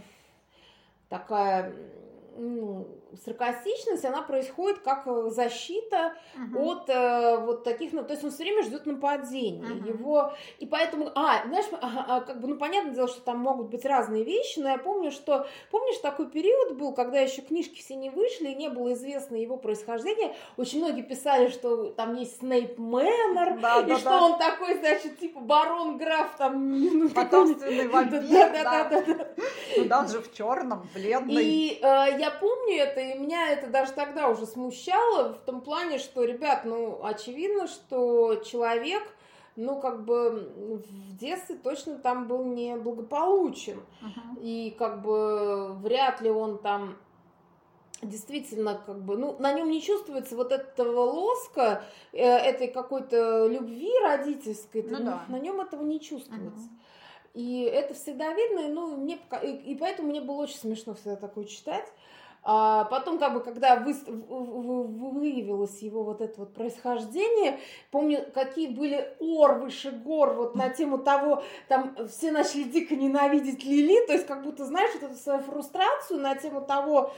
такая 1.09 1.75
ну, 2.37 2.87
саркастичность, 3.25 4.05
она 4.05 4.23
происходит 4.23 4.79
как 4.81 5.07
э, 5.07 5.31
защита 5.31 6.15
Мгм. 6.35 6.57
от 6.57 6.89
э, 6.89 7.37
вот 7.39 7.65
таких, 7.65 7.93
ну, 7.93 8.03
то 8.05 8.13
есть 8.13 8.25
он 8.25 8.31
все 8.31 8.43
время 8.45 8.63
ждет 8.63 8.87
нападений, 8.87 9.75
Мгм. 9.75 9.85
его, 9.87 10.33
и 10.59 10.67
поэтому, 10.67 11.11
а, 11.15 11.43
знаешь, 11.47 11.67
а, 11.81 12.05
а, 12.09 12.21
как 12.21 12.41
бы, 12.41 12.49
ну, 12.49 12.57
понятное 12.57 12.95
дело, 12.95 13.09
что 13.09 13.21
там 13.21 13.39
могут 13.39 13.69
быть 13.69 13.85
разные 13.85 14.25
вещи, 14.25 14.59
но 14.61 14.71
я 14.71 14.79
помню, 14.79 15.11
что, 15.11 15.47
помнишь, 15.71 15.99
такой 15.99 16.29
период 16.31 16.77
был, 16.77 16.93
когда 16.95 17.21
еще 17.21 17.43
книжки 17.43 17.79
все 17.81 17.95
не 17.97 18.11
вышли, 18.11 18.49
и 18.49 18.55
не 18.55 18.69
было 18.69 18.93
известно 18.95 19.37
его 19.37 19.57
происхождение, 19.57 20.35
очень 20.57 20.79
многие 20.79 21.03
писали, 21.03 21.49
что 21.49 21.87
там 21.91 22.15
есть 22.15 22.39
Снейп 22.39 22.79
Мэннер, 22.79 23.61
Да, 23.61 23.81
и 23.81 23.85
да, 23.87 23.99
что 23.99 24.09
да. 24.11 24.23
он 24.23 24.39
такой, 24.39 24.79
значит, 24.79 25.19
типа 25.19 25.41
барон, 25.41 25.99
граф, 25.99 26.35
там, 26.39 26.81
ну, 26.99 27.09
Потомственный 27.11 27.89
вампир, 27.93 28.23
да, 28.23 28.49
да. 28.49 28.63
да, 28.63 28.85
да, 29.01 29.15
да. 29.15 29.22
Ну 29.77 29.85
да, 29.85 30.01
он 30.01 30.09
же 30.09 30.21
в 30.21 30.33
черном, 30.33 30.89
бледный. 30.95 31.45
И 31.45 31.79
э, 31.81 31.85
я 32.19 32.31
помню 32.31 32.77
это, 32.77 33.01
и 33.01 33.19
меня 33.19 33.51
это 33.51 33.69
даже 33.69 33.93
тогда 33.93 34.29
уже 34.29 34.47
смущало, 34.47 35.33
в 35.35 35.39
том 35.41 35.61
плане, 35.61 35.99
что, 35.99 36.25
ребят, 36.25 36.65
ну, 36.65 37.01
очевидно, 37.05 37.67
что 37.67 38.37
человек, 38.37 39.03
ну, 39.57 39.81
как 39.81 40.05
бы 40.05 40.51
в 40.89 41.17
детстве 41.17 41.57
точно 41.57 41.99
там 41.99 42.27
был 42.29 42.45
не 42.45 42.77
благополучен. 42.77 43.81
Мгм. 44.01 44.39
И 44.41 44.75
как 44.79 45.03
бы 45.03 45.73
вряд 45.75 46.21
ли 46.21 46.31
он 46.31 46.59
там 46.59 46.97
действительно 48.03 48.81
как 48.85 49.01
бы, 49.05 49.17
ну, 49.17 49.37
на 49.39 49.53
нем 49.53 49.71
не 49.71 49.81
чувствуется 49.81 50.35
вот 50.37 50.51
этого 50.53 51.03
лоска, 51.03 51.85
э, 52.13 52.19
этой 52.25 52.67
какой-то 52.69 53.47
любви 53.47 53.93
родительской, 54.03 54.83
Ну 54.83 54.99
на- 54.99 55.05
да. 55.05 55.23
на 55.29 55.39
нем 55.39 55.61
этого 55.61 55.83
не 55.83 56.01
чувствуется. 56.01 56.69
Мгм. 56.69 56.81
И 57.35 57.63
это 57.63 57.95
всегда 57.95 58.33
видно, 58.35 58.61
и, 58.61 58.69
ну, 58.69 58.97
мне, 58.97 59.19
и, 59.43 59.73
и 59.73 59.75
поэтому 59.75 60.09
мне 60.09 60.21
было 60.21 60.43
очень 60.43 60.59
смешно 60.59 60.95
всегда 60.95 61.17
такое 61.17 61.45
читать. 61.45 61.87
А 62.45 62.85
потом, 62.87 63.19
как 63.19 63.35
бы, 63.35 63.41
когда 63.41 63.77
вы, 63.77 63.95
выявилось 63.95 65.79
его 65.79 66.03
вот 66.03 66.21
это 66.21 66.41
вот 66.41 66.53
происхождение, 66.55 67.61
помню, 67.93 68.27
какие 68.35 68.67
были 68.67 69.15
ор 69.21 69.61
выше 69.61 69.93
гор 69.93 70.35
вот 70.35 70.57
на 70.57 70.69
тему 70.69 70.99
того, 70.99 71.45
там 71.69 71.95
все 72.09 72.33
начали 72.33 72.65
дико 72.65 72.97
ненавидеть 72.97 73.63
Лили, 73.63 74.05
то 74.07 74.13
есть 74.13 74.27
как 74.27 74.43
будто, 74.43 74.65
знаешь, 74.65 74.91
вот 74.95 75.05
эту 75.05 75.15
свою 75.15 75.41
фрустрацию 75.41 76.19
на 76.19 76.35
тему 76.35 76.63
того, 76.63 77.13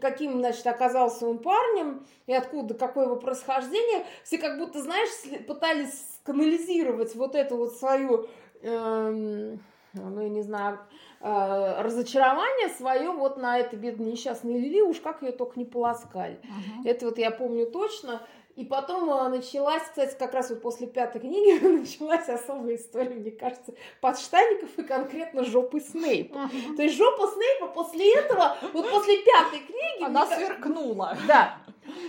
каким, 0.00 0.38
значит, 0.38 0.66
оказался 0.66 1.28
он 1.28 1.40
парнем 1.40 2.06
и 2.26 2.32
откуда, 2.32 2.72
какое 2.72 3.04
его 3.04 3.16
происхождение, 3.16 4.06
все 4.24 4.38
как 4.38 4.58
будто, 4.58 4.80
знаешь, 4.80 5.10
пытались 5.46 6.20
канализировать 6.22 7.14
вот 7.14 7.34
эту 7.34 7.56
вот 7.58 7.74
свою, 7.74 8.28
эм, 8.62 9.60
ну, 9.94 10.22
я 10.22 10.28
не 10.28 10.42
знаю, 10.42 10.78
э, 11.20 11.82
разочарование 11.82 12.68
свое 12.68 13.10
вот 13.10 13.36
на 13.36 13.58
этой 13.58 13.78
бедной 13.78 14.12
несчастной 14.12 14.58
Лили, 14.58 14.80
уж 14.80 15.00
как 15.00 15.22
ее 15.22 15.32
только 15.32 15.58
не 15.58 15.64
полоскали. 15.64 16.40
Uh-huh. 16.42 16.88
Это 16.88 17.06
вот 17.06 17.18
я 17.18 17.30
помню 17.30 17.66
точно. 17.66 18.22
И 18.56 18.64
потом 18.64 19.10
э, 19.10 19.28
началась, 19.28 19.82
кстати, 19.82 20.16
как 20.18 20.34
раз 20.34 20.50
вот 20.50 20.62
после 20.62 20.86
пятой 20.86 21.20
книги 21.20 21.64
началась 21.80 22.28
особая 22.28 22.76
история, 22.76 23.14
мне 23.14 23.30
кажется, 23.30 23.74
подштанников 24.00 24.78
и 24.78 24.82
конкретно 24.82 25.44
жопы 25.44 25.80
Снейпа. 25.80 26.34
Uh-huh. 26.34 26.76
То 26.76 26.82
есть 26.82 26.96
жопа 26.96 27.26
Снейпа 27.26 27.68
после 27.68 28.14
этого, 28.14 28.56
вот 28.72 28.90
после 28.90 29.18
пятой 29.18 29.60
книги... 29.60 30.04
Она 30.04 30.26
сверкнула. 30.26 31.16
Да. 31.26 31.58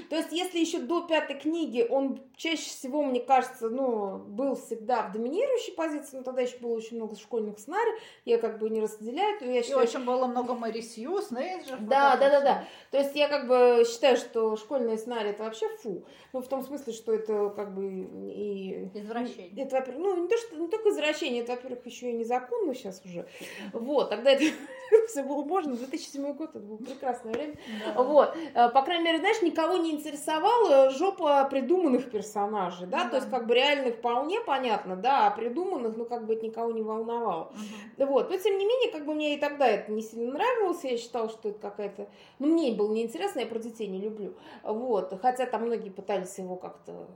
То 0.10 0.16
есть, 0.16 0.32
если 0.32 0.60
еще 0.60 0.80
до 0.80 1.02
пятой 1.02 1.38
книги 1.38 1.86
он 1.90 2.22
чаще 2.36 2.70
всего, 2.70 3.04
мне 3.04 3.20
кажется, 3.20 3.70
ну, 3.70 4.18
был 4.18 4.56
всегда 4.56 5.04
в 5.04 5.12
доминирующей 5.12 5.74
позиции, 5.74 6.18
но 6.18 6.24
тогда 6.24 6.42
еще 6.42 6.58
было 6.58 6.74
очень 6.74 6.98
много 6.98 7.16
школьных 7.16 7.60
сценариев, 7.60 8.00
я 8.26 8.38
как 8.38 8.60
бы 8.60 8.70
не 8.70 8.82
разделяю. 8.82 9.38
Я 9.42 9.62
считаю, 9.62 9.82
и 9.82 9.84
очень 9.84 10.04
было 10.04 10.26
много 10.26 10.54
Мэри 10.54 10.82
Сью, 10.82 11.22
Снейджер. 11.22 11.78
Да, 11.82 12.16
да, 12.18 12.30
да, 12.30 12.42
да. 12.42 12.66
То 12.92 12.98
есть, 12.98 13.16
я 13.16 13.28
как 13.28 13.48
бы 13.48 13.84
считаю, 13.88 14.18
что 14.18 14.56
школьные 14.56 14.98
сценарии 14.98 15.32
это 15.32 15.44
вообще 15.44 15.68
фу. 15.78 16.04
Ну, 16.34 16.42
в 16.42 16.48
том 16.48 16.64
смысле, 16.64 16.94
что 16.94 17.14
это 17.14 17.50
как 17.50 17.74
бы 17.74 18.08
и... 18.34 18.90
Извращение. 18.94 19.66
Это, 19.66 19.76
во-первых, 19.76 20.04
ну, 20.04 20.24
не, 20.24 20.28
то, 20.28 20.38
что, 20.38 20.56
не 20.56 20.68
только 20.68 20.90
извращение, 20.90 21.44
это, 21.44 21.54
во-первых, 21.54 21.86
еще 21.86 22.10
и 22.10 22.14
незаконно 22.14 22.74
сейчас 22.74 23.02
уже. 23.06 23.28
Вот, 23.74 24.10
тогда 24.10 24.32
это 24.32 24.46
все 25.08 25.24
было 25.24 25.44
можно. 25.44 25.76
2007 25.76 26.34
год, 26.34 26.50
это 26.52 26.60
было 26.60 26.78
прекрасное 26.78 27.34
время. 27.34 27.56
Да. 27.86 28.02
Вот. 28.02 28.36
Э, 28.54 28.70
по 28.70 28.82
крайней 28.82 29.06
мере, 29.06 29.20
знаешь, 29.20 29.42
никого 29.42 29.71
не 29.78 29.92
интересовала 29.92 30.90
жопа 30.92 31.44
придуманных 31.46 32.10
персонажей, 32.10 32.88
да, 32.88 33.04
да. 33.04 33.10
то 33.10 33.16
есть 33.18 33.30
как 33.30 33.48
бы 33.48 33.56
реальных 33.56 33.96
вполне 33.96 34.40
понятно, 34.42 34.96
да, 34.96 35.28
а 35.28 35.32
придуманных, 35.32 35.98
ну, 35.98 36.06
как 36.06 36.26
бы 36.26 36.34
это 36.34 36.46
никого 36.46 36.72
не 36.72 36.82
волновало. 36.82 37.52
Угу. 37.98 38.08
Вот. 38.08 38.30
Но, 38.30 38.38
тем 38.38 38.58
не 38.58 38.66
менее, 38.66 38.92
как 38.92 39.06
бы 39.06 39.14
мне 39.14 39.36
и 39.36 39.40
тогда 39.40 39.68
это 39.68 39.92
не 39.92 40.02
сильно 40.02 40.34
нравилось, 40.34 40.84
я 40.84 40.98
считала, 40.98 41.30
что 41.30 41.50
это 41.50 41.60
какая-то... 41.60 42.08
Ну, 42.40 42.48
мне 42.48 42.72
было 42.72 42.92
неинтересно, 42.94 43.40
я 43.40 43.46
про 43.46 43.60
детей 43.60 43.88
не 43.88 44.00
люблю. 44.00 44.34
Вот. 44.64 45.14
Хотя 45.22 45.46
там 45.46 45.66
многие 45.66 45.90
пытались 45.90 46.38
его 46.38 46.56
как-то 46.56 47.08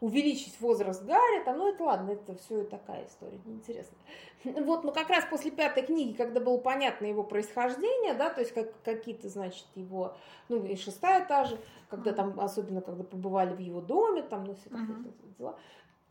увеличить 0.00 0.60
возраст 0.60 1.02
Гарри, 1.04 1.42
там, 1.44 1.58
ну 1.58 1.72
это 1.72 1.84
ладно, 1.84 2.10
это 2.10 2.34
все 2.36 2.64
такая 2.64 3.06
история 3.06 3.40
неинтересная. 3.44 3.98
Вот, 4.64 4.84
но 4.84 4.92
как 4.92 5.08
раз 5.08 5.24
после 5.28 5.50
пятой 5.50 5.84
книги, 5.84 6.16
когда 6.16 6.40
было 6.40 6.58
понятно 6.58 7.06
его 7.06 7.24
происхождение, 7.24 8.14
да, 8.14 8.30
то 8.30 8.40
есть 8.40 8.52
как, 8.52 8.80
какие-то, 8.82 9.28
значит, 9.28 9.66
его, 9.74 10.16
ну 10.48 10.64
и 10.64 10.76
шестая 10.76 11.24
та 11.26 11.44
же, 11.44 11.58
когда 11.88 12.12
там, 12.12 12.38
особенно 12.38 12.80
когда 12.80 13.02
побывали 13.02 13.54
в 13.54 13.58
его 13.58 13.80
доме, 13.80 14.22
там, 14.22 14.44
ну 14.44 14.54
все 14.54 14.70
uh-huh. 14.70 15.12
дела, 15.38 15.58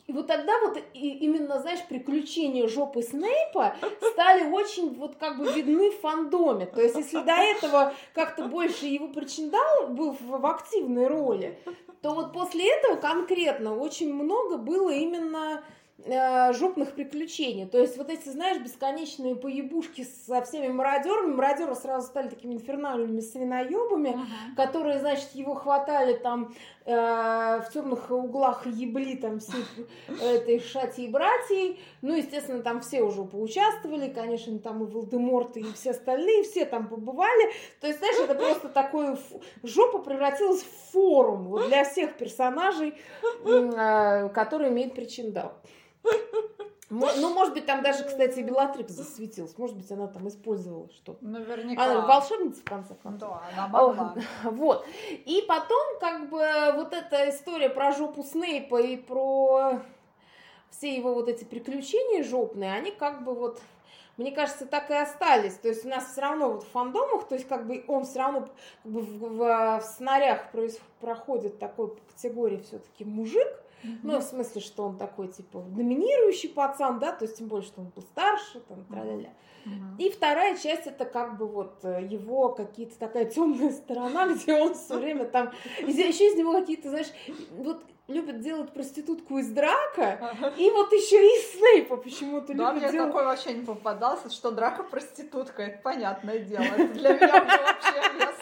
и 0.06 0.12
вот 0.12 0.28
тогда 0.28 0.52
вот 0.64 0.78
и, 0.94 1.08
именно, 1.18 1.60
знаешь, 1.60 1.80
приключения 1.88 2.68
жопы 2.68 3.02
Снейпа 3.02 3.74
стали 4.12 4.48
очень 4.50 4.94
вот 4.94 5.16
как 5.16 5.38
бы 5.38 5.52
видны 5.52 5.90
в 5.90 6.00
фандоме. 6.00 6.66
То 6.66 6.80
есть 6.80 6.96
если 6.96 7.22
до 7.22 7.32
этого 7.32 7.92
как-то 8.14 8.44
больше 8.44 8.86
его 8.86 9.08
причиндал 9.08 9.88
был 9.88 10.12
в, 10.12 10.40
в 10.40 10.46
активной 10.46 11.08
роли, 11.08 11.58
то 12.02 12.14
вот 12.14 12.32
после 12.32 12.72
этого 12.72 12.96
конкретно 12.96 13.76
очень 13.76 14.14
много 14.14 14.58
было 14.58 14.90
именно 14.90 15.64
э, 16.04 16.52
жопных 16.52 16.92
приключений. 16.92 17.66
То 17.66 17.80
есть 17.80 17.96
вот 17.96 18.08
эти, 18.08 18.28
знаешь, 18.28 18.58
бесконечные 18.58 19.34
поебушки 19.34 20.06
со 20.26 20.40
всеми 20.42 20.68
мародерами. 20.68 21.34
Мародеры 21.34 21.74
сразу 21.74 22.06
стали 22.06 22.28
такими 22.28 22.54
инфернальными 22.54 23.18
свиноебами, 23.18 24.10
uh-huh. 24.10 24.56
которые, 24.56 25.00
значит, 25.00 25.30
его 25.34 25.54
хватали 25.54 26.14
там 26.14 26.54
в 26.86 27.68
темных 27.72 28.10
углах 28.12 28.64
ебли 28.66 29.16
там 29.16 29.40
все 29.40 29.56
этой 30.22 30.60
шати 30.60 31.00
и 31.02 31.08
братьей. 31.08 31.80
Ну, 32.00 32.14
естественно, 32.14 32.62
там 32.62 32.80
все 32.80 33.02
уже 33.02 33.24
поучаствовали, 33.24 34.08
конечно, 34.08 34.58
там 34.60 34.84
и 34.84 34.86
Волдеморт, 34.86 35.56
и 35.56 35.64
все 35.72 35.90
остальные, 35.90 36.44
все 36.44 36.64
там 36.64 36.88
побывали. 36.88 37.52
То 37.80 37.88
есть, 37.88 37.98
знаешь, 37.98 38.18
это 38.18 38.34
просто 38.36 38.68
такое... 38.68 39.18
Жопа 39.64 39.98
превратилась 39.98 40.62
в 40.62 40.92
форум 40.92 41.66
для 41.66 41.84
всех 41.84 42.16
персонажей, 42.16 42.94
э, 43.44 44.28
которые 44.28 44.70
имеют 44.70 44.94
причиндал. 44.94 45.54
Ну, 46.88 47.34
может 47.34 47.54
быть, 47.54 47.66
там 47.66 47.82
даже, 47.82 48.04
кстати, 48.04 48.40
Белатрикс 48.40 48.92
засветилась. 48.92 49.58
Может 49.58 49.76
быть, 49.76 49.90
она 49.90 50.06
там 50.06 50.28
использовала 50.28 50.88
что-то. 50.90 51.24
Наверняка. 51.24 51.84
Она 51.84 52.06
волшебница, 52.06 52.60
в 52.60 52.64
конце 52.64 52.94
концов. 52.94 53.30
Да, 53.30 53.42
она 53.52 53.68
могла. 53.68 54.14
Вот. 54.44 54.86
И 55.08 55.44
потом, 55.48 55.98
как 56.00 56.28
бы, 56.30 56.72
вот 56.76 56.92
эта 56.92 57.28
история 57.30 57.70
про 57.70 57.92
жопу 57.92 58.22
Снейпа 58.22 58.80
и 58.80 58.96
про 58.96 59.80
все 60.70 60.94
его 60.94 61.14
вот 61.14 61.28
эти 61.28 61.44
приключения 61.44 62.22
жопные, 62.22 62.72
они 62.72 62.90
как 62.90 63.24
бы 63.24 63.34
вот 63.34 63.60
мне 64.16 64.32
кажется, 64.32 64.64
так 64.64 64.90
и 64.90 64.94
остались. 64.94 65.54
То 65.54 65.68
есть 65.68 65.84
у 65.84 65.88
нас 65.88 66.10
все 66.10 66.22
равно 66.22 66.50
вот 66.50 66.62
в 66.62 66.68
фандомах, 66.68 67.28
то 67.28 67.34
есть 67.34 67.46
как 67.46 67.66
бы 67.66 67.84
он 67.86 68.04
все 68.04 68.20
равно 68.20 68.48
как 68.82 68.92
бы 68.92 69.00
в, 69.00 69.18
в, 69.18 69.80
в 69.80 69.82
снарях 69.82 70.46
проходит 71.00 71.58
такой 71.58 71.94
категории 72.14 72.58
все-таки 72.58 73.04
мужик, 73.04 73.48
ну, 74.02 74.18
в 74.18 74.22
смысле, 74.22 74.60
что 74.60 74.84
он 74.84 74.98
такой, 74.98 75.28
типа, 75.28 75.60
доминирующий 75.60 76.48
пацан, 76.48 76.98
да, 76.98 77.12
то 77.12 77.24
есть 77.24 77.38
тем 77.38 77.48
более, 77.48 77.66
что 77.66 77.80
он 77.80 77.88
был 77.88 78.02
старше, 78.02 78.60
там, 78.60 78.84
тра-ля-ля. 78.84 79.32
И 79.98 80.10
вторая 80.10 80.56
часть 80.56 80.86
это 80.86 81.04
как 81.04 81.38
бы 81.38 81.46
вот 81.46 81.80
э, 81.82 82.06
его 82.08 82.50
какие-то 82.50 82.96
такая 82.98 83.24
темная 83.24 83.72
сторона, 83.72 84.28
где 84.34 84.54
он 84.54 84.74
все 84.74 84.98
время 84.98 85.24
там, 85.24 85.50
еще 85.80 86.28
из 86.28 86.36
него 86.36 86.52
какие-то, 86.52 86.90
знаешь, 86.90 87.08
вот 87.50 87.82
любят 88.06 88.40
делать 88.40 88.72
проститутку 88.72 89.38
из 89.38 89.48
Драка, 89.48 90.52
и 90.56 90.70
вот 90.70 90.92
еще 90.92 91.16
и 91.16 91.42
Снейпа 91.42 91.96
почему-то 91.96 92.54
да, 92.54 92.72
любят 92.72 92.82
мне 92.82 92.92
делать. 92.92 93.08
такой 93.08 93.24
вообще 93.24 93.54
не 93.54 93.64
попадался, 93.64 94.30
что 94.30 94.52
Драка 94.52 94.84
проститутка, 94.84 95.62
это 95.64 95.82
понятное 95.82 96.38
дело. 96.38 96.62
Это 96.62 96.94
для 96.94 97.14
меня 97.14 97.26
вообще 97.26 98.35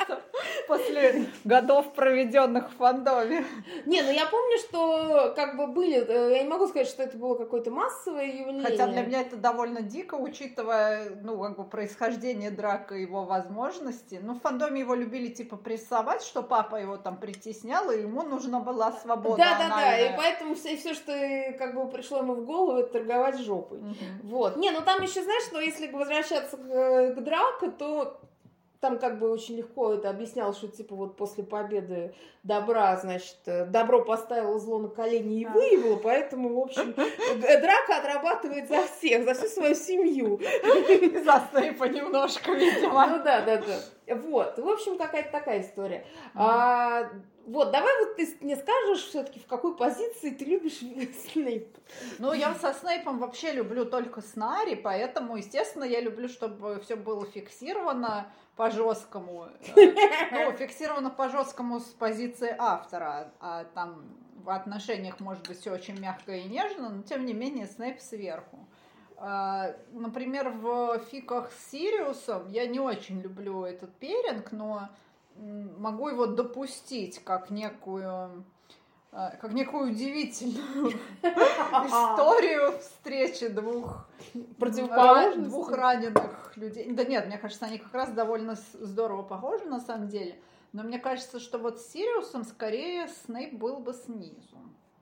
после 0.66 1.26
годов, 1.44 1.92
проведенных 1.94 2.70
в 2.70 2.76
фандоме. 2.76 3.44
Не, 3.86 4.02
ну 4.02 4.10
я 4.10 4.26
помню, 4.26 4.58
что 4.58 5.32
как 5.36 5.56
бы 5.56 5.66
были, 5.66 6.04
э, 6.06 6.36
я 6.36 6.42
не 6.42 6.48
могу 6.48 6.66
сказать, 6.66 6.88
что 6.88 7.02
это 7.02 7.16
было 7.16 7.36
какое-то 7.36 7.70
массовое 7.70 8.26
явление. 8.26 8.64
Хотя 8.64 8.86
для 8.86 9.02
меня 9.02 9.20
это 9.22 9.36
довольно 9.36 9.82
дико, 9.82 10.14
учитывая, 10.14 11.10
ну, 11.22 11.40
как 11.42 11.56
бы 11.56 11.64
происхождение 11.64 12.50
Драка 12.50 12.94
и 12.94 13.02
его 13.02 13.24
возможности. 13.24 14.20
Ну, 14.22 14.34
в 14.34 14.40
фандоме 14.40 14.80
его 14.80 14.94
любили, 14.94 15.28
типа, 15.28 15.56
прессовать, 15.56 16.22
что 16.22 16.42
папа 16.42 16.76
его 16.76 16.96
там 16.96 17.16
притеснял, 17.16 17.90
и 17.90 18.02
ему 18.02 18.22
нужна 18.22 18.60
была 18.60 18.92
свобода 18.92 19.36
Да, 19.36 19.58
да, 19.58 19.68
да, 19.68 19.98
и 19.98 20.16
поэтому 20.16 20.54
все, 20.54 20.76
все, 20.76 20.94
что 20.94 21.12
как 21.58 21.74
бы 21.74 21.88
пришло 21.88 22.18
ему 22.18 22.34
в 22.34 22.44
голову, 22.44 22.78
это 22.78 22.92
торговать 22.92 23.38
жопой. 23.38 23.78
Угу. 23.78 23.94
Вот. 24.24 24.56
Не, 24.56 24.70
ну 24.70 24.80
там 24.82 25.02
еще, 25.02 25.22
знаешь, 25.22 25.44
что 25.44 25.60
если 25.60 25.90
возвращаться 25.90 26.56
к, 26.56 27.14
к 27.14 27.20
Драко, 27.20 27.70
то 27.70 28.20
там 28.84 28.98
как 28.98 29.18
бы 29.18 29.30
очень 29.30 29.56
легко 29.56 29.94
это 29.94 30.10
объяснял, 30.10 30.52
что 30.52 30.68
типа 30.68 30.94
вот 30.94 31.16
после 31.16 31.42
победы 31.42 32.14
добра, 32.42 32.94
значит, 32.98 33.38
э, 33.46 33.64
добро 33.64 34.04
поставило 34.04 34.58
зло 34.58 34.78
на 34.78 34.88
колени 34.88 35.40
и 35.40 35.46
выявило, 35.46 35.96
поэтому, 35.96 36.54
в 36.54 36.58
общем, 36.58 36.92
драка 36.92 37.96
отрабатывает 37.96 38.68
за 38.68 38.82
всех, 38.82 39.24
за 39.24 39.32
всю 39.32 39.46
свою 39.46 39.74
семью. 39.74 40.38
За 41.24 41.48
Снейпа 41.50 41.84
немножко, 41.84 42.52
видимо. 42.52 43.06
Ну 43.06 43.24
да, 43.24 43.40
да, 43.40 43.56
да. 43.56 44.14
Вот, 44.16 44.58
в 44.58 44.68
общем, 44.68 44.98
какая-то 44.98 45.32
такая 45.32 45.62
история. 45.62 46.04
А, 46.34 47.08
вот, 47.46 47.72
давай 47.72 47.92
вот 48.04 48.16
ты 48.16 48.26
мне 48.40 48.56
скажешь 48.56 49.04
все-таки, 49.04 49.38
в 49.38 49.46
какой 49.46 49.76
позиции 49.76 50.30
ты 50.30 50.44
любишь 50.44 50.78
Снейпа. 51.32 51.78
Ну, 52.18 52.32
я 52.32 52.54
со 52.54 52.72
Снейпом 52.72 53.18
вообще 53.18 53.52
люблю 53.52 53.84
только 53.84 54.22
Снари, 54.22 54.74
поэтому, 54.74 55.36
естественно, 55.36 55.84
я 55.84 56.00
люблю, 56.00 56.28
чтобы 56.28 56.80
все 56.80 56.96
было 56.96 57.26
фиксировано 57.26 58.32
по 58.56 58.70
жесткому. 58.70 59.48
Ну, 59.76 60.52
фиксировано 60.58 61.10
по 61.10 61.28
жесткому 61.28 61.80
с 61.80 61.84
позиции 61.84 62.54
автора, 62.56 63.32
а 63.40 63.64
там 63.74 64.04
в 64.36 64.50
отношениях 64.50 65.20
может 65.20 65.46
быть 65.46 65.60
все 65.60 65.72
очень 65.72 65.98
мягко 66.00 66.32
и 66.32 66.44
нежно, 66.44 66.88
но 66.88 67.02
тем 67.02 67.26
не 67.26 67.34
менее 67.34 67.66
Снейп 67.66 68.00
сверху. 68.00 68.66
А, 69.16 69.74
например, 69.92 70.50
в 70.50 70.98
фиках 71.10 71.50
с 71.52 71.70
Сириусом 71.70 72.48
я 72.48 72.66
не 72.66 72.80
очень 72.80 73.20
люблю 73.20 73.64
этот 73.64 73.94
перинг, 73.96 74.52
но 74.52 74.88
могу 75.36 76.08
его 76.08 76.26
допустить 76.26 77.22
как 77.24 77.50
некую 77.50 78.44
э, 79.12 79.30
как 79.40 79.52
некую 79.52 79.92
удивительную 79.92 80.92
историю 81.22 82.78
встречи 82.78 83.48
двух 83.48 84.06
Противоположностей. 84.58 85.44
двух 85.44 85.72
раненых 85.72 86.56
людей. 86.56 86.90
Да 86.92 87.04
нет, 87.04 87.26
мне 87.26 87.38
кажется, 87.38 87.66
они 87.66 87.78
как 87.78 87.92
раз 87.94 88.10
довольно 88.10 88.56
здорово 88.74 89.22
похожи 89.22 89.64
на 89.64 89.80
самом 89.80 90.08
деле. 90.08 90.38
Но 90.72 90.82
мне 90.82 90.98
кажется, 90.98 91.38
что 91.38 91.58
вот 91.58 91.80
с 91.80 91.92
Сириусом 91.92 92.44
скорее 92.44 93.08
Снейп 93.08 93.54
был 93.54 93.78
бы 93.78 93.92
снизу. 93.92 94.58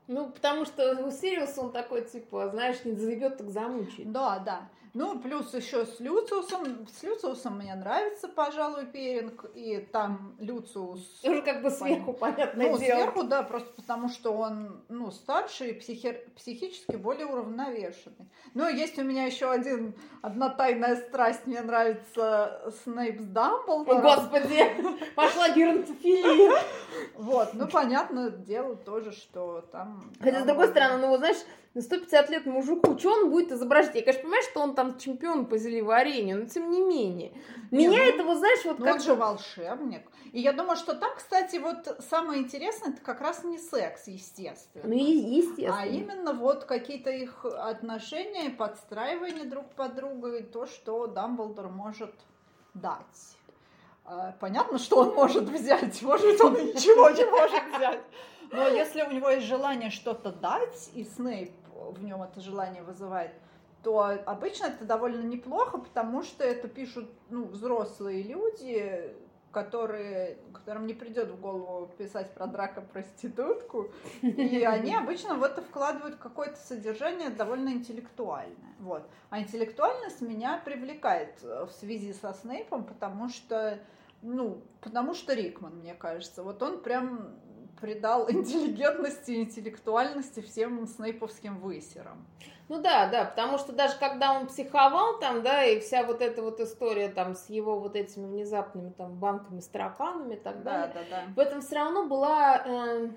Ну, 0.06 0.28
потому 0.28 0.66
что 0.66 1.06
у 1.06 1.10
Сириуса 1.10 1.62
он 1.62 1.72
такой, 1.72 2.04
типа, 2.04 2.50
знаешь, 2.50 2.84
не 2.84 2.92
заебет, 2.92 3.38
так 3.38 3.48
замучает. 3.48 4.12
Да, 4.12 4.38
да. 4.40 4.68
Ну, 4.94 5.18
плюс 5.18 5.54
еще 5.54 5.86
с 5.86 6.00
Люциусом. 6.00 6.86
С 6.86 7.02
Люциусом 7.02 7.56
мне 7.58 7.74
нравится, 7.74 8.28
пожалуй, 8.28 8.84
Перинг. 8.86 9.46
И 9.54 9.78
там 9.78 10.36
Люциус... 10.38 11.22
Уже 11.24 11.40
как 11.40 11.62
бы 11.62 11.70
сверху, 11.70 12.12
понятное 12.12 12.70
Ну, 12.72 12.78
дело. 12.78 12.98
сверху, 13.00 13.22
да, 13.24 13.42
просто 13.42 13.72
потому 13.72 14.08
что 14.10 14.32
он, 14.34 14.82
ну, 14.88 15.10
старше 15.10 15.70
и 15.70 15.80
психи- 15.80 16.28
психически 16.36 16.96
более 16.96 17.24
уравновешенный. 17.26 18.28
Ну, 18.52 18.68
и 18.68 18.76
есть 18.76 18.98
у 18.98 19.02
меня 19.02 19.24
еще 19.24 19.50
один, 19.50 19.94
одна 20.20 20.50
тайная 20.50 20.96
страсть. 20.96 21.46
Мне 21.46 21.62
нравится 21.62 22.72
Снейп 22.84 23.20
с 23.20 23.36
О. 23.36 23.84
Господи, 23.84 24.62
пошла 25.16 25.48
геронтофилия. 25.50 26.60
Вот, 27.14 27.54
ну, 27.54 27.66
понятное 27.66 28.28
дело 28.30 28.76
тоже, 28.76 29.12
что 29.12 29.62
там... 29.72 30.12
Хотя, 30.20 30.42
с 30.42 30.44
другой 30.44 30.68
стороны, 30.68 31.06
ну, 31.06 31.16
знаешь, 31.16 31.38
на 31.74 31.80
150 31.80 32.28
лет 32.30 32.46
мужику, 32.46 32.98
что 32.98 33.12
он 33.12 33.30
будет 33.30 33.52
изображать? 33.52 33.94
Я, 33.94 34.02
конечно, 34.02 34.22
понимаю, 34.22 34.42
что 34.50 34.60
он 34.60 34.74
там 34.74 34.81
чемпион 34.98 35.46
по 35.46 35.58
зелеварению, 35.58 36.40
но 36.40 36.46
тем 36.46 36.70
не 36.70 36.80
менее. 36.80 37.32
Не, 37.70 37.86
Меня 37.86 37.98
ну, 37.98 38.04
это, 38.04 38.24
вот, 38.24 38.38
знаешь, 38.38 38.64
вот 38.64 38.78
Ну, 38.78 38.84
как 38.84 38.94
он 38.96 39.00
же 39.00 39.14
волшебник. 39.14 40.02
И 40.32 40.40
я 40.40 40.52
думаю, 40.52 40.76
что 40.76 40.94
там, 40.94 41.10
кстати, 41.16 41.56
вот 41.56 41.98
самое 42.08 42.42
интересное, 42.42 42.92
это 42.92 43.00
как 43.02 43.20
раз 43.20 43.44
не 43.44 43.58
секс, 43.58 44.06
естественно. 44.06 44.84
Ну, 44.86 44.94
естественно. 44.94 45.78
А 45.80 45.86
именно 45.86 46.32
вот 46.32 46.64
какие-то 46.64 47.10
их 47.10 47.44
отношения, 47.44 48.50
подстраивание 48.50 49.44
друг 49.44 49.68
под 49.74 49.94
друга 49.94 50.36
и 50.36 50.42
то, 50.42 50.66
что 50.66 51.06
Дамблдор 51.06 51.68
может 51.68 52.14
дать. 52.74 53.36
А, 54.04 54.34
Понятно, 54.40 54.78
что 54.78 54.96
он 55.00 55.14
может 55.14 55.44
взять, 55.44 56.02
может 56.02 56.26
быть, 56.26 56.40
он 56.40 56.54
ничего 56.66 57.10
не 57.10 57.24
может 57.24 57.76
взять. 57.76 58.00
Но 58.50 58.68
если 58.68 59.02
у 59.02 59.10
него 59.10 59.30
есть 59.30 59.46
желание 59.46 59.90
что-то 59.90 60.30
дать, 60.30 60.90
и 60.94 61.04
Снейп 61.04 61.52
в 61.74 62.02
нем 62.02 62.22
это 62.22 62.40
желание 62.40 62.82
вызывает, 62.82 63.32
то 63.82 64.00
обычно 64.26 64.66
это 64.66 64.84
довольно 64.84 65.22
неплохо, 65.22 65.78
потому 65.78 66.22
что 66.22 66.44
это 66.44 66.68
пишут 66.68 67.10
ну, 67.30 67.44
взрослые 67.44 68.22
люди, 68.22 69.12
которые, 69.52 70.38
которым 70.52 70.86
не 70.86 70.94
придет 70.94 71.28
в 71.28 71.40
голову 71.40 71.86
писать 71.98 72.32
про 72.34 72.46
драка-проститутку, 72.46 73.90
и 74.22 74.64
они 74.64 74.94
обычно 74.96 75.34
в 75.34 75.42
это 75.42 75.62
вкладывают 75.62 76.16
какое-то 76.16 76.56
содержание 76.56 77.30
довольно 77.30 77.70
интеллектуальное. 77.70 78.74
Вот. 78.80 79.02
А 79.30 79.40
интеллектуальность 79.40 80.22
меня 80.22 80.60
привлекает 80.64 81.38
э, 81.42 81.66
в 81.66 81.72
связи 81.72 82.12
со 82.12 82.32
Снейпом, 82.32 82.84
потому 82.84 83.28
что, 83.28 83.78
ну, 84.22 84.62
потому 84.80 85.14
что 85.14 85.34
Рикман, 85.34 85.76
мне 85.76 85.94
кажется, 85.94 86.42
вот 86.42 86.62
он 86.62 86.80
прям 86.80 87.36
придал 87.82 88.26
интеллигентности 88.30 89.32
и 89.32 89.42
интеллектуальности 89.42 90.40
всем 90.40 90.86
снейповским 90.86 91.58
высерам. 91.58 92.24
Ну 92.68 92.80
да, 92.80 93.08
да, 93.10 93.24
потому 93.26 93.58
что 93.58 93.72
даже 93.72 93.98
когда 93.98 94.32
он 94.32 94.46
психовал 94.46 95.18
там, 95.18 95.42
да, 95.42 95.64
и 95.64 95.80
вся 95.80 96.04
вот 96.04 96.22
эта 96.22 96.40
вот 96.40 96.60
история 96.60 97.08
там 97.08 97.34
с 97.34 97.50
его 97.50 97.78
вот 97.78 97.96
этими 97.96 98.24
внезапными 98.24 98.90
там 98.90 99.12
банками 99.18 99.60
с 99.60 99.66
тараканами 99.66 100.34
и 100.34 100.38
так 100.38 100.62
далее, 100.62 100.90
да, 100.94 101.00
да. 101.10 101.22
в 101.34 101.38
этом 101.38 101.60
все 101.60 101.74
равно 101.74 102.06
была... 102.06 102.62
э, 102.64 103.08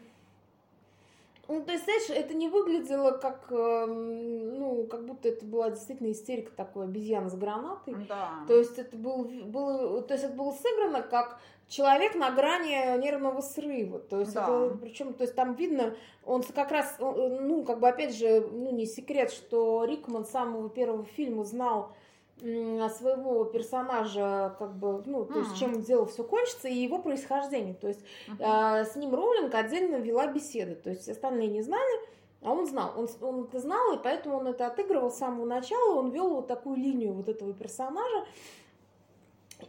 ну, 1.47 1.63
то 1.63 1.73
есть, 1.73 1.83
знаешь, 1.83 2.09
это 2.09 2.33
не 2.33 2.49
выглядело 2.49 3.11
как, 3.11 3.45
э, 3.51 3.85
ну, 3.85 4.87
как 4.87 5.05
будто 5.05 5.29
это 5.29 5.45
была 5.45 5.69
действительно 5.69 6.11
истерика 6.11 6.51
такой 6.51 6.85
обезьяна 6.85 7.29
с 7.29 7.35
гранатой. 7.35 7.95
Да. 8.09 8.43
То 8.47 8.57
есть 8.57 8.79
это 8.79 8.97
был, 8.97 9.25
было, 9.25 10.01
то 10.01 10.15
есть 10.15 10.25
это 10.25 10.33
было 10.33 10.51
сыграно 10.51 11.03
как 11.03 11.39
человек 11.67 12.15
на 12.15 12.31
грани 12.31 12.97
нервного 13.01 13.41
срыва. 13.41 13.99
То 13.99 14.19
есть 14.19 14.33
Да. 14.33 14.43
это, 14.43 14.77
причем, 14.81 15.13
то 15.13 15.23
есть 15.23 15.35
там 15.35 15.53
видно, 15.53 15.95
он 16.25 16.43
как 16.43 16.71
раз, 16.71 16.95
он, 16.99 17.47
ну, 17.47 17.63
как 17.63 17.79
бы 17.79 17.87
опять 17.87 18.15
же, 18.15 18.47
ну, 18.51 18.71
не 18.71 18.85
секрет, 18.85 19.31
что 19.31 19.85
Рикман 19.85 20.25
с 20.25 20.29
самого 20.29 20.69
первого 20.69 21.05
фильма 21.05 21.43
знал 21.43 21.91
своего 22.39 23.45
персонажа, 23.45 24.55
как 24.59 24.75
бы, 24.75 25.01
ну, 25.05 25.23
то 25.25 25.39
есть 25.39 25.57
чем 25.57 25.81
дело 25.81 26.05
все 26.05 26.23
кончится, 26.23 26.67
и 26.67 26.75
его 26.75 26.99
происхождение. 26.99 27.73
То 27.73 27.87
есть 27.87 28.01
а, 28.41 28.83
с 28.83 28.95
ним 28.97 29.15
Роулинг 29.15 29.55
отдельно 29.55 29.95
вела 29.95 30.27
беседы, 30.27 30.75
то 30.75 30.89
есть 30.89 31.07
остальные 31.07 31.47
не 31.47 31.61
знали, 31.61 32.01
а 32.41 32.51
он 32.51 32.67
знал, 32.67 32.91
он, 32.97 33.07
он 33.21 33.43
это 33.45 33.59
знал, 33.59 33.93
и 33.93 34.03
поэтому 34.03 34.37
он 34.37 34.47
это 34.47 34.67
отыгрывал 34.67 35.11
с 35.11 35.17
самого 35.17 35.45
начала, 35.45 35.95
он 35.95 36.11
вел 36.11 36.29
вот 36.29 36.47
такую 36.47 36.75
линию 36.75 37.13
вот 37.13 37.29
этого 37.29 37.53
персонажа, 37.53 38.25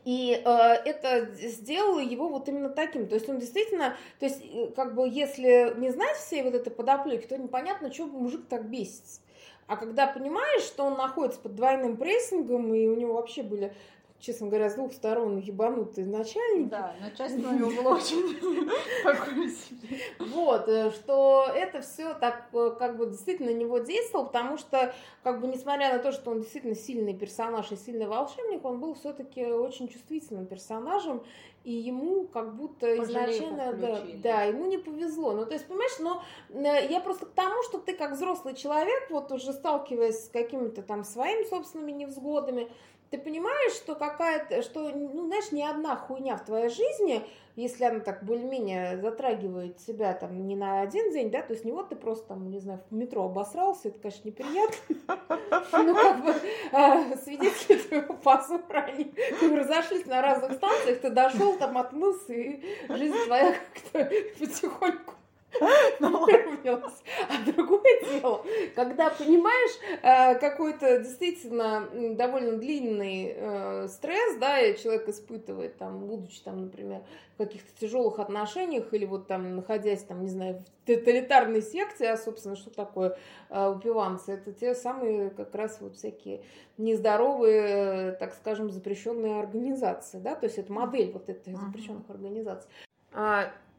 и 0.04 0.40
э, 0.44 0.48
это 0.48 1.26
сделало 1.34 2.00
его 2.00 2.28
вот 2.28 2.48
именно 2.48 2.68
таким. 2.68 3.08
То 3.08 3.14
есть 3.14 3.28
он 3.28 3.38
действительно, 3.38 3.96
то 4.18 4.26
есть 4.26 4.40
э, 4.42 4.68
как 4.74 4.94
бы 4.94 5.08
если 5.08 5.74
не 5.78 5.90
знать 5.90 6.16
всей 6.16 6.42
вот 6.42 6.54
этой 6.54 6.70
подоплеки, 6.70 7.26
то 7.26 7.38
непонятно, 7.38 7.92
что 7.92 8.06
мужик 8.06 8.46
так 8.48 8.68
бесится. 8.68 9.20
А 9.66 9.76
когда 9.76 10.06
понимаешь, 10.06 10.62
что 10.62 10.84
он 10.84 10.96
находится 10.96 11.40
под 11.40 11.56
двойным 11.56 11.96
прессингом, 11.96 12.72
и 12.72 12.86
у 12.86 12.94
него 12.94 13.14
вообще 13.14 13.42
были, 13.42 13.74
честно 14.18 14.48
говоря, 14.48 14.70
с 14.70 14.74
двух 14.74 14.92
сторон 14.92 15.38
ебанутые 15.38 16.06
начальники, 16.06 16.70
Да, 16.70 16.94
начальство 17.00 17.48
у 17.48 17.52
него 17.52 17.90
очень 17.90 18.38
такое 19.04 19.48
себе. 19.48 19.98
Вот, 20.18 20.68
э, 20.68 20.90
что 20.90 21.46
это 21.54 21.80
все 21.80 22.14
так 22.14 22.48
э, 22.52 22.74
как 22.78 22.96
бы 22.96 23.06
действительно 23.06 23.50
на 23.50 23.56
него 23.56 23.78
действовало, 23.78 24.26
потому 24.26 24.58
что, 24.58 24.94
как 25.22 25.40
бы, 25.40 25.48
несмотря 25.48 25.92
на 25.92 25.98
то, 25.98 26.12
что 26.12 26.30
он 26.30 26.40
действительно 26.40 26.74
сильный 26.74 27.14
персонаж 27.14 27.70
и 27.72 27.76
сильный 27.76 28.06
волшебник, 28.06 28.64
он 28.64 28.80
был 28.80 28.94
все-таки 28.94 29.44
очень 29.44 29.88
чувствительным 29.88 30.46
персонажем, 30.46 31.22
и 31.66 31.72
ему 31.72 32.28
как 32.28 32.54
будто 32.54 32.96
изначально, 33.02 33.72
да, 33.72 34.00
да, 34.22 34.42
ему 34.44 34.66
не 34.66 34.78
повезло. 34.78 35.32
Ну, 35.32 35.44
то 35.44 35.54
есть, 35.54 35.66
понимаешь, 35.66 35.98
но 35.98 36.22
э, 36.50 36.86
я 36.88 37.00
просто 37.00 37.26
к 37.26 37.30
тому, 37.30 37.60
что 37.64 37.78
ты 37.78 37.96
как 37.96 38.12
взрослый 38.12 38.54
человек, 38.54 39.10
вот 39.10 39.32
уже 39.32 39.52
сталкиваясь 39.52 40.26
с 40.26 40.28
какими-то 40.28 40.82
там 40.82 41.02
своими 41.02 41.42
собственными 41.42 41.90
невзгодами, 41.90 42.70
ты 43.10 43.18
понимаешь, 43.18 43.72
что 43.72 43.94
какая-то, 43.94 44.62
что, 44.62 44.90
ну, 44.90 45.26
знаешь, 45.26 45.52
ни 45.52 45.62
одна 45.62 45.96
хуйня 45.96 46.36
в 46.36 46.44
твоей 46.44 46.68
жизни, 46.68 47.24
если 47.54 47.84
она 47.84 48.00
так 48.00 48.22
более-менее 48.24 48.98
затрагивает 48.98 49.78
тебя 49.78 50.12
там 50.12 50.46
не 50.46 50.56
на 50.56 50.82
один 50.82 51.12
день, 51.12 51.30
да, 51.30 51.42
то 51.42 51.54
есть 51.54 51.64
не 51.64 51.72
вот 51.72 51.88
ты 51.88 51.96
просто 51.96 52.28
там, 52.28 52.50
не 52.50 52.58
знаю, 52.58 52.80
в 52.90 52.94
метро 52.94 53.24
обосрался, 53.24 53.88
это, 53.88 53.98
конечно, 53.98 54.28
неприятно, 54.28 54.76
ну, 55.72 55.94
как 55.94 56.24
бы 56.24 56.34
а, 56.72 57.16
свидетели 57.16 57.78
твоего 57.78 58.14
позора, 58.14 58.84
они 58.88 59.12
разошлись 59.56 60.06
на 60.06 60.20
разных 60.20 60.52
станциях, 60.52 61.00
ты 61.00 61.10
дошел, 61.10 61.56
там 61.56 61.78
отмылся, 61.78 62.34
и 62.34 62.60
жизнь 62.88 63.16
твоя 63.26 63.54
как-то 63.54 64.10
потихоньку 64.38 65.14
выровнялась. 66.00 67.02
А 67.28 67.50
другое 67.50 67.65
дело, 68.10 68.44
когда 68.74 69.10
понимаешь 69.10 69.72
э, 70.02 70.38
какой-то 70.38 70.98
действительно 71.00 71.88
довольно 72.14 72.58
длинный 72.58 73.34
э, 73.34 73.88
стресс, 73.88 74.36
да, 74.38 74.60
и 74.60 74.76
человек 74.78 75.08
испытывает, 75.08 75.76
там, 75.78 76.06
будучи 76.06 76.40
там, 76.42 76.62
например, 76.62 77.02
в 77.34 77.38
каких-то 77.38 77.68
тяжелых 77.78 78.18
отношениях 78.18 78.92
или 78.92 79.04
вот 79.04 79.26
там 79.26 79.56
находясь 79.56 80.02
там, 80.02 80.22
не 80.22 80.28
знаю, 80.28 80.58
в 80.58 80.86
тоталитарной 80.86 81.62
секте, 81.62 82.08
а, 82.08 82.16
собственно, 82.16 82.56
что 82.56 82.70
такое 82.70 83.18
э, 83.50 83.68
упиванцы? 83.68 84.32
Это 84.32 84.52
те 84.52 84.74
самые 84.74 85.30
как 85.30 85.54
раз 85.54 85.78
вот 85.80 85.96
всякие 85.96 86.42
нездоровые, 86.78 88.12
так 88.12 88.34
скажем, 88.34 88.70
запрещенные 88.70 89.40
организации, 89.40 90.18
да, 90.18 90.34
то 90.34 90.46
есть 90.46 90.58
это 90.58 90.72
модель 90.72 91.12
вот 91.12 91.28
этой 91.28 91.54
запрещенных 91.54 92.08
организаций. 92.08 92.70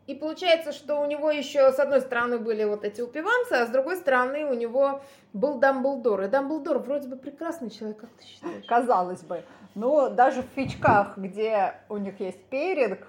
И 0.07 0.15
получается, 0.15 0.71
что 0.71 1.01
у 1.01 1.05
него 1.05 1.29
еще 1.29 1.71
с 1.73 1.79
одной 1.79 1.99
стороны 1.99 2.39
были 2.39 2.63
вот 2.63 2.85
эти 2.85 3.01
упиванцы, 3.01 3.51
а 3.51 3.65
с 3.65 3.69
другой 3.69 3.97
стороны 3.97 4.45
у 4.45 4.53
него 4.53 5.01
был 5.33 5.59
Дамблдор. 5.59 6.23
И 6.23 6.27
Дамблдор 6.29 6.79
вроде 6.79 7.09
бы 7.09 7.17
прекрасный 7.17 7.69
человек, 7.69 7.99
как 7.99 8.09
ты 8.11 8.25
считаешь? 8.25 8.65
Казалось 8.65 9.21
бы. 9.21 9.43
Но 9.75 10.09
даже 10.09 10.43
в 10.43 10.47
фичках, 10.55 11.17
где 11.17 11.73
у 11.89 11.97
них 11.97 12.21
есть 12.21 12.41
перинг, 12.45 12.99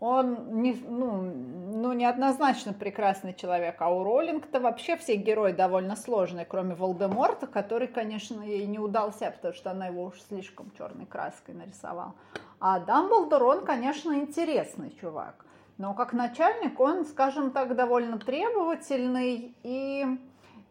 он 0.00 0.62
не, 0.62 0.72
ну, 0.88 1.20
ну, 1.20 1.92
неоднозначно 1.92 2.72
прекрасный 2.72 3.34
человек. 3.34 3.76
А 3.80 3.92
у 3.92 4.02
Роллинг-то 4.02 4.58
вообще 4.58 4.96
все 4.96 5.16
герои 5.16 5.52
довольно 5.52 5.96
сложные, 5.96 6.46
кроме 6.46 6.74
Волдеморта, 6.74 7.46
который, 7.46 7.88
конечно, 7.88 8.42
ей 8.42 8.64
не 8.66 8.78
удался, 8.78 9.30
потому 9.30 9.52
что 9.52 9.70
она 9.72 9.88
его 9.88 10.04
уж 10.04 10.22
слишком 10.22 10.70
черной 10.78 11.04
краской 11.04 11.54
нарисовала. 11.54 12.14
А 12.58 12.78
Дамблдор, 12.80 13.42
он, 13.42 13.64
конечно, 13.66 14.14
интересный 14.14 14.96
чувак. 14.98 15.44
Но 15.78 15.94
как 15.94 16.12
начальник 16.12 16.78
он, 16.80 17.04
скажем 17.04 17.52
так, 17.52 17.76
довольно 17.76 18.18
требовательный 18.18 19.54
и 19.62 20.04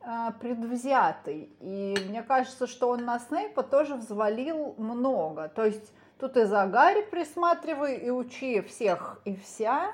э, 0.02 0.32
предвзятый. 0.42 1.50
И 1.62 1.98
мне 2.10 2.22
кажется, 2.24 2.68
что 2.68 2.90
он 2.90 3.06
на 3.06 3.18
Снейпа 3.18 3.64
тоже 3.64 3.96
взвалил 3.96 4.76
много. 4.78 5.48
То 5.48 5.64
есть 5.64 5.94
тут 6.20 6.36
и 6.36 6.44
за 6.44 6.68
Гарри 6.68 7.04
присматривай, 7.10 7.96
и 7.96 8.10
учи 8.10 8.60
всех 8.62 9.22
и 9.24 9.38
вся. 9.38 9.94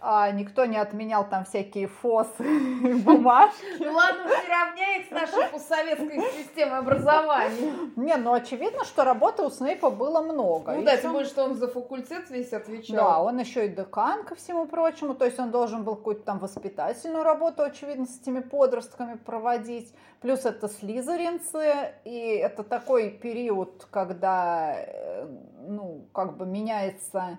А 0.00 0.30
никто 0.30 0.64
не 0.66 0.76
отменял 0.76 1.28
там 1.28 1.44
всякие 1.44 1.86
фосы, 1.86 2.42
бумажки. 3.04 3.64
Ну 3.78 3.92
ладно, 3.92 4.22
не 4.24 4.48
равняй 4.48 5.00
их 5.00 5.06
с 5.06 5.10
нашей 5.10 5.50
постсоветской 5.50 6.20
системой 6.38 6.78
образования. 6.78 7.72
Не, 7.96 8.16
ну 8.16 8.32
очевидно, 8.32 8.84
что 8.84 9.04
работы 9.04 9.42
у 9.42 9.50
Снейпа 9.50 9.90
было 9.90 10.20
много. 10.20 10.72
Ну 10.72 10.84
да, 10.84 10.96
тем 10.96 11.12
более, 11.12 11.28
что 11.28 11.44
он 11.44 11.54
за 11.54 11.68
факультет 11.68 12.30
весь 12.30 12.52
отвечал. 12.52 12.96
Да, 12.96 13.22
он 13.22 13.38
еще 13.38 13.66
и 13.66 13.68
декан, 13.68 14.24
ко 14.24 14.34
всему 14.34 14.66
прочему, 14.66 15.14
то 15.14 15.24
есть 15.24 15.38
он 15.38 15.50
должен 15.50 15.84
был 15.84 15.96
какую-то 15.96 16.22
там 16.22 16.38
воспитательную 16.38 17.24
работу, 17.24 17.62
очевидно, 17.62 18.06
с 18.06 18.20
этими 18.20 18.40
подростками 18.40 19.16
проводить. 19.16 19.94
Плюс 20.20 20.44
это 20.44 20.68
слизеринцы, 20.68 21.94
и 22.04 22.40
это 22.42 22.62
такой 22.64 23.10
период, 23.10 23.86
когда, 23.90 24.74
э, 24.76 25.26
ну, 25.68 26.06
как 26.12 26.36
бы 26.36 26.46
меняется 26.46 27.38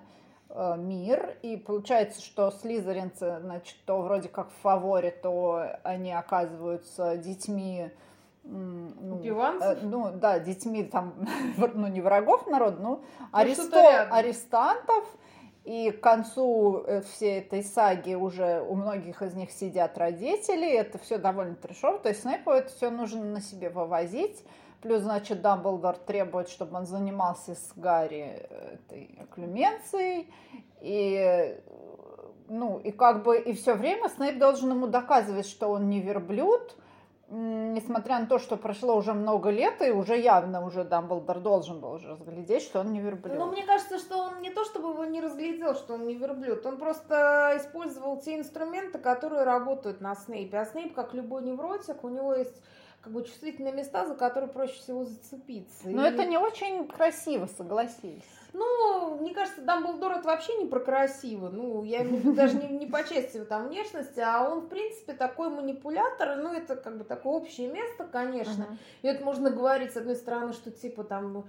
мир, 0.78 1.36
и 1.42 1.56
получается, 1.56 2.22
что 2.22 2.50
слизеринцы, 2.50 3.38
значит, 3.40 3.76
то 3.84 4.00
вроде 4.00 4.28
как 4.28 4.50
в 4.50 4.62
фаворе, 4.62 5.10
то 5.10 5.62
они 5.82 6.12
оказываются 6.12 7.16
детьми 7.16 7.90
ну, 8.50 9.20
э, 9.22 9.76
ну 9.82 10.10
да, 10.12 10.38
детьми 10.38 10.82
там, 10.82 11.14
ну 11.74 11.86
не 11.86 12.00
врагов 12.00 12.46
народа, 12.46 12.78
ну, 12.80 12.88
ну 12.88 13.04
аресто, 13.32 14.02
арестантов, 14.10 15.04
и 15.64 15.90
к 15.90 16.00
концу 16.00 16.82
э, 16.86 17.02
всей 17.02 17.40
этой 17.40 17.62
саги 17.62 18.14
уже 18.14 18.64
у 18.66 18.74
многих 18.74 19.20
из 19.20 19.34
них 19.34 19.50
сидят 19.50 19.98
родители, 19.98 20.66
это 20.70 20.98
все 20.98 21.18
довольно 21.18 21.56
трешово, 21.56 21.98
то 21.98 22.08
есть 22.08 22.22
Снейпу 22.22 22.50
это 22.50 22.70
все 22.70 22.90
нужно 22.90 23.22
на 23.22 23.40
себе 23.42 23.68
вывозить, 23.68 24.42
Плюс, 24.80 25.02
значит, 25.02 25.42
Дамблдор 25.42 25.96
требует, 25.96 26.48
чтобы 26.48 26.76
он 26.76 26.86
занимался 26.86 27.54
с 27.54 27.72
Гарри 27.74 28.46
э, 28.48 28.74
этой 28.74 29.26
клюменцией. 29.34 30.32
И, 30.80 31.60
ну, 32.48 32.78
и 32.78 32.92
как 32.92 33.24
бы 33.24 33.38
и 33.38 33.52
все 33.54 33.74
время 33.74 34.08
Снейп 34.08 34.38
должен 34.38 34.70
ему 34.70 34.86
доказывать, 34.86 35.46
что 35.46 35.68
он 35.68 35.88
не 35.88 36.00
верблюд, 36.00 36.76
несмотря 37.30 38.20
на 38.20 38.26
то, 38.26 38.38
что 38.38 38.56
прошло 38.56 38.96
уже 38.96 39.12
много 39.12 39.50
лет, 39.50 39.82
и 39.82 39.90
уже 39.90 40.16
явно 40.16 40.64
уже 40.64 40.84
Дамблдор 40.84 41.40
должен 41.40 41.80
был 41.80 41.94
уже 41.94 42.10
разглядеть, 42.10 42.62
что 42.62 42.80
он 42.80 42.92
не 42.92 43.00
верблюд. 43.00 43.36
Ну, 43.36 43.46
мне 43.46 43.64
кажется, 43.64 43.98
что 43.98 44.18
он 44.18 44.40
не 44.40 44.50
то, 44.50 44.64
чтобы 44.64 44.90
его 44.90 45.04
не 45.04 45.20
разглядел, 45.20 45.74
что 45.74 45.94
он 45.94 46.06
не 46.06 46.14
верблюд, 46.14 46.64
он 46.64 46.78
просто 46.78 47.54
использовал 47.56 48.20
те 48.20 48.38
инструменты, 48.38 48.98
которые 48.98 49.42
работают 49.42 50.00
на 50.00 50.14
Снейпе. 50.14 50.58
А 50.58 50.64
Снейп, 50.64 50.94
как 50.94 51.14
любой 51.14 51.42
невротик, 51.42 52.02
у 52.04 52.08
него 52.08 52.32
есть 52.34 52.62
как 53.00 53.12
бы 53.12 53.24
чувствительные 53.24 53.72
места, 53.72 54.06
за 54.06 54.14
которые 54.14 54.50
проще 54.50 54.74
всего 54.74 55.04
зацепиться. 55.04 55.88
Но 55.88 56.06
и... 56.06 56.10
это 56.10 56.24
не 56.24 56.36
очень 56.36 56.86
красиво, 56.88 57.46
согласись. 57.46 58.24
Ну, 58.52 59.18
мне 59.20 59.34
кажется, 59.34 59.60
Дамблдор 59.60 60.12
это 60.12 60.26
вообще 60.26 60.56
не 60.56 60.66
про 60.66 60.80
красиво. 60.80 61.48
Ну, 61.48 61.84
я 61.84 62.04
даже 62.04 62.56
не, 62.56 62.68
не 62.68 62.86
по 62.86 63.04
части 63.04 63.44
там 63.44 63.68
внешности, 63.68 64.20
а 64.20 64.50
он, 64.50 64.60
в 64.60 64.68
принципе, 64.68 65.12
такой 65.12 65.50
манипулятор. 65.50 66.36
Ну, 66.36 66.52
это 66.52 66.76
как 66.76 66.98
бы 66.98 67.04
такое 67.04 67.34
общее 67.34 67.68
место, 67.68 68.04
конечно. 68.04 68.62
Uh-huh. 68.62 68.76
И 69.02 69.08
это 69.08 69.24
можно 69.24 69.50
говорить, 69.50 69.92
с 69.92 69.96
одной 69.96 70.16
стороны, 70.16 70.52
что 70.52 70.70
типа 70.70 71.04
там 71.04 71.44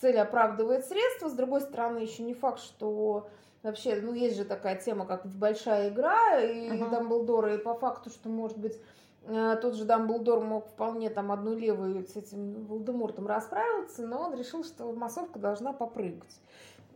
цель 0.00 0.18
оправдывает 0.18 0.84
средства, 0.86 1.28
с 1.28 1.32
другой 1.32 1.62
стороны, 1.62 1.98
еще 1.98 2.22
не 2.22 2.34
факт, 2.34 2.60
что 2.60 3.28
вообще, 3.62 3.96
ну, 4.00 4.12
есть 4.12 4.36
же 4.36 4.44
такая 4.44 4.76
тема, 4.76 5.06
как 5.06 5.26
большая 5.26 5.88
игра, 5.88 6.38
и 6.38 6.68
uh-huh. 6.68 6.90
Дамблдора, 6.90 7.54
и 7.54 7.58
по 7.58 7.74
факту, 7.74 8.10
что, 8.10 8.28
может 8.28 8.58
быть, 8.58 8.78
тот 9.26 9.74
же 9.74 9.84
Дамблдор 9.84 10.40
мог 10.40 10.68
вполне 10.68 11.10
там 11.10 11.32
одну 11.32 11.54
левую 11.54 12.06
с 12.06 12.16
этим 12.16 12.64
Волдемортом 12.66 13.26
расправиться, 13.26 14.06
но 14.06 14.22
он 14.22 14.38
решил, 14.38 14.64
что 14.64 14.92
массовка 14.92 15.38
должна 15.38 15.72
попрыгать. 15.72 16.40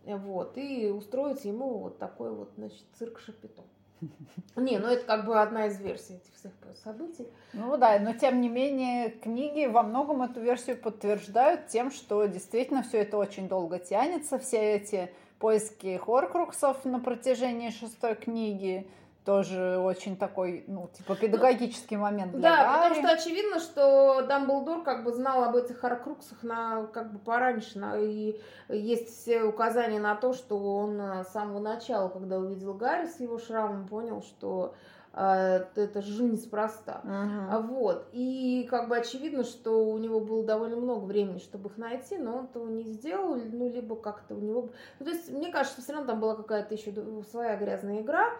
Вот, 0.04 0.56
и 0.56 0.90
устроить 0.90 1.44
ему 1.44 1.78
вот 1.78 1.98
такой 1.98 2.30
вот, 2.30 2.52
значит, 2.56 2.84
цирк 2.98 3.18
Шапито. 3.20 3.62
Не, 4.56 4.78
ну 4.78 4.86
это 4.86 5.04
как 5.04 5.26
бы 5.26 5.40
одна 5.40 5.66
из 5.66 5.78
версий 5.78 6.14
этих 6.14 6.34
всех 6.34 6.52
событий. 6.82 7.28
Ну 7.52 7.76
да, 7.76 7.98
но 7.98 8.14
тем 8.14 8.40
не 8.40 8.48
менее 8.48 9.10
книги 9.10 9.66
во 9.66 9.82
многом 9.82 10.22
эту 10.22 10.40
версию 10.40 10.78
подтверждают 10.78 11.66
тем, 11.66 11.90
что 11.90 12.24
действительно 12.26 12.82
все 12.82 12.98
это 12.98 13.18
очень 13.18 13.48
долго 13.48 13.78
тянется, 13.78 14.38
все 14.38 14.76
эти 14.76 15.12
поиски 15.38 15.96
Хоркруксов 15.98 16.84
на 16.84 17.00
протяжении 17.00 17.70
шестой 17.70 18.14
книги, 18.14 18.86
тоже 19.24 19.78
очень 19.78 20.16
такой, 20.16 20.64
ну, 20.66 20.88
типа, 20.92 21.14
педагогический 21.14 21.96
ну, 21.96 22.02
момент 22.02 22.32
для 22.32 22.40
Да, 22.40 22.56
Гарри. 22.56 22.94
потому 22.94 22.94
что 22.94 23.22
очевидно, 23.22 23.60
что 23.60 24.26
Дамблдор 24.26 24.82
как 24.82 25.04
бы 25.04 25.12
знал 25.12 25.44
об 25.44 25.56
этих 25.56 25.78
Харкруксах 25.78 26.42
на, 26.42 26.86
как 26.86 27.12
бы 27.12 27.18
пораньше, 27.18 27.78
на, 27.78 27.98
и 27.98 28.40
есть 28.68 29.08
все 29.08 29.42
указания 29.42 30.00
на 30.00 30.14
то, 30.16 30.32
что 30.32 30.58
он 30.58 31.00
э, 31.00 31.24
с 31.24 31.28
самого 31.28 31.60
начала, 31.60 32.08
когда 32.08 32.38
увидел 32.38 32.74
Гарри 32.74 33.06
с 33.06 33.20
его 33.20 33.38
шрамом, 33.38 33.86
понял, 33.88 34.22
что 34.22 34.74
э, 35.12 35.64
это 35.74 36.00
же 36.00 36.22
неспроста. 36.22 37.02
Uh-huh. 37.04 37.66
Вот. 37.66 38.08
И 38.12 38.66
как 38.70 38.88
бы 38.88 38.96
очевидно, 38.96 39.44
что 39.44 39.84
у 39.84 39.98
него 39.98 40.20
было 40.20 40.44
довольно 40.44 40.76
много 40.76 41.04
времени, 41.04 41.38
чтобы 41.38 41.68
их 41.68 41.76
найти, 41.76 42.16
но 42.16 42.38
он 42.38 42.44
этого 42.46 42.68
не 42.68 42.84
сделал, 42.84 43.36
ну, 43.36 43.70
либо 43.70 43.96
как-то 43.96 44.34
у 44.34 44.40
него... 44.40 44.70
Ну, 44.98 45.04
то 45.04 45.12
есть, 45.12 45.30
мне 45.30 45.52
кажется, 45.52 45.82
все 45.82 45.92
равно 45.92 46.06
там 46.06 46.20
была 46.20 46.36
какая-то 46.36 46.74
еще 46.74 46.94
своя 47.30 47.56
грязная 47.56 48.00
игра, 48.00 48.30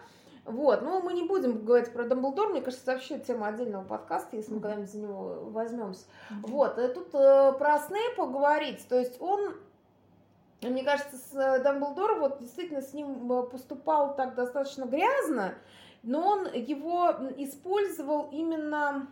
вот, 0.45 0.81
но 0.81 1.01
мы 1.01 1.13
не 1.13 1.23
будем 1.23 1.63
говорить 1.63 1.93
про 1.93 2.05
Дамблдор, 2.05 2.49
мне 2.49 2.61
кажется, 2.61 2.91
вообще 2.91 3.19
тема 3.19 3.47
отдельного 3.47 3.83
подкаста, 3.83 4.37
если 4.37 4.53
мы 4.53 4.59
когда-нибудь 4.59 4.91
за 4.91 4.97
него 4.97 5.49
возьмемся. 5.51 6.05
Вот, 6.41 6.79
и 6.79 6.87
тут 6.87 7.13
э, 7.13 7.53
про 7.59 7.79
Снейпа 7.79 8.25
говорить, 8.25 8.87
то 8.87 8.97
есть 8.97 9.21
он, 9.21 9.53
мне 10.61 10.83
кажется, 10.83 11.17
с 11.17 11.35
э, 11.35 11.63
Дамблдором 11.63 12.21
вот 12.21 12.39
действительно 12.39 12.81
с 12.81 12.91
ним 12.93 13.31
э, 13.31 13.43
поступал 13.43 14.15
так 14.15 14.33
достаточно 14.33 14.85
грязно, 14.85 15.53
но 16.01 16.27
он 16.27 16.51
его 16.51 17.11
использовал 17.37 18.29
именно 18.31 19.07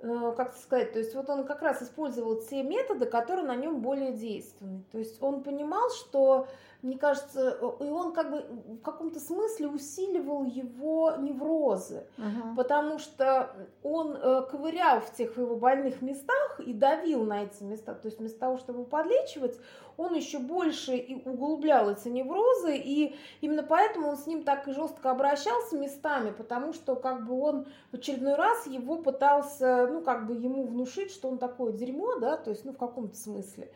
э, 0.00 0.34
как 0.38 0.56
сказать, 0.56 0.94
то 0.94 1.00
есть 1.00 1.14
вот 1.14 1.28
он 1.28 1.44
как 1.44 1.60
раз 1.60 1.82
использовал 1.82 2.40
те 2.40 2.62
методы, 2.62 3.04
которые 3.04 3.46
на 3.46 3.56
нем 3.56 3.82
более 3.82 4.12
действенны. 4.12 4.84
То 4.90 4.98
есть 4.98 5.22
он 5.22 5.42
понимал, 5.42 5.90
что 5.90 6.48
мне 6.84 6.98
кажется, 6.98 7.58
и 7.80 7.88
он 7.88 8.12
как 8.12 8.30
бы 8.30 8.44
в 8.76 8.82
каком-то 8.82 9.18
смысле 9.18 9.68
усиливал 9.68 10.44
его 10.44 11.14
неврозы, 11.18 12.06
uh-huh. 12.18 12.54
потому 12.56 12.98
что 12.98 13.50
он 13.82 14.14
э, 14.14 14.42
ковырял 14.50 15.00
в 15.00 15.10
тех 15.14 15.38
его 15.38 15.56
больных 15.56 16.02
местах 16.02 16.60
и 16.60 16.74
давил 16.74 17.24
на 17.24 17.44
эти 17.44 17.62
места. 17.62 17.94
То 17.94 18.08
есть 18.08 18.18
вместо 18.18 18.38
того, 18.38 18.58
чтобы 18.58 18.84
подлечивать, 18.84 19.58
он 19.96 20.14
еще 20.14 20.38
больше 20.38 20.94
и 20.96 21.26
углублял 21.26 21.90
эти 21.90 22.08
неврозы, 22.08 22.76
и 22.76 23.16
именно 23.40 23.62
поэтому 23.62 24.08
он 24.08 24.18
с 24.18 24.26
ним 24.26 24.44
так 24.44 24.68
и 24.68 24.72
жестко 24.72 25.10
обращался 25.10 25.78
местами, 25.78 26.32
потому 26.36 26.74
что 26.74 26.96
как 26.96 27.24
бы 27.24 27.40
он 27.40 27.66
в 27.92 27.94
очередной 27.94 28.34
раз 28.34 28.66
его 28.66 28.96
пытался, 28.96 29.86
ну, 29.86 30.02
как 30.02 30.26
бы 30.26 30.34
ему 30.34 30.66
внушить, 30.66 31.10
что 31.12 31.28
он 31.28 31.38
такое 31.38 31.72
дерьмо, 31.72 32.18
да, 32.18 32.36
то 32.36 32.50
есть, 32.50 32.66
ну, 32.66 32.72
в 32.72 32.76
каком-то 32.76 33.16
смысле 33.16 33.70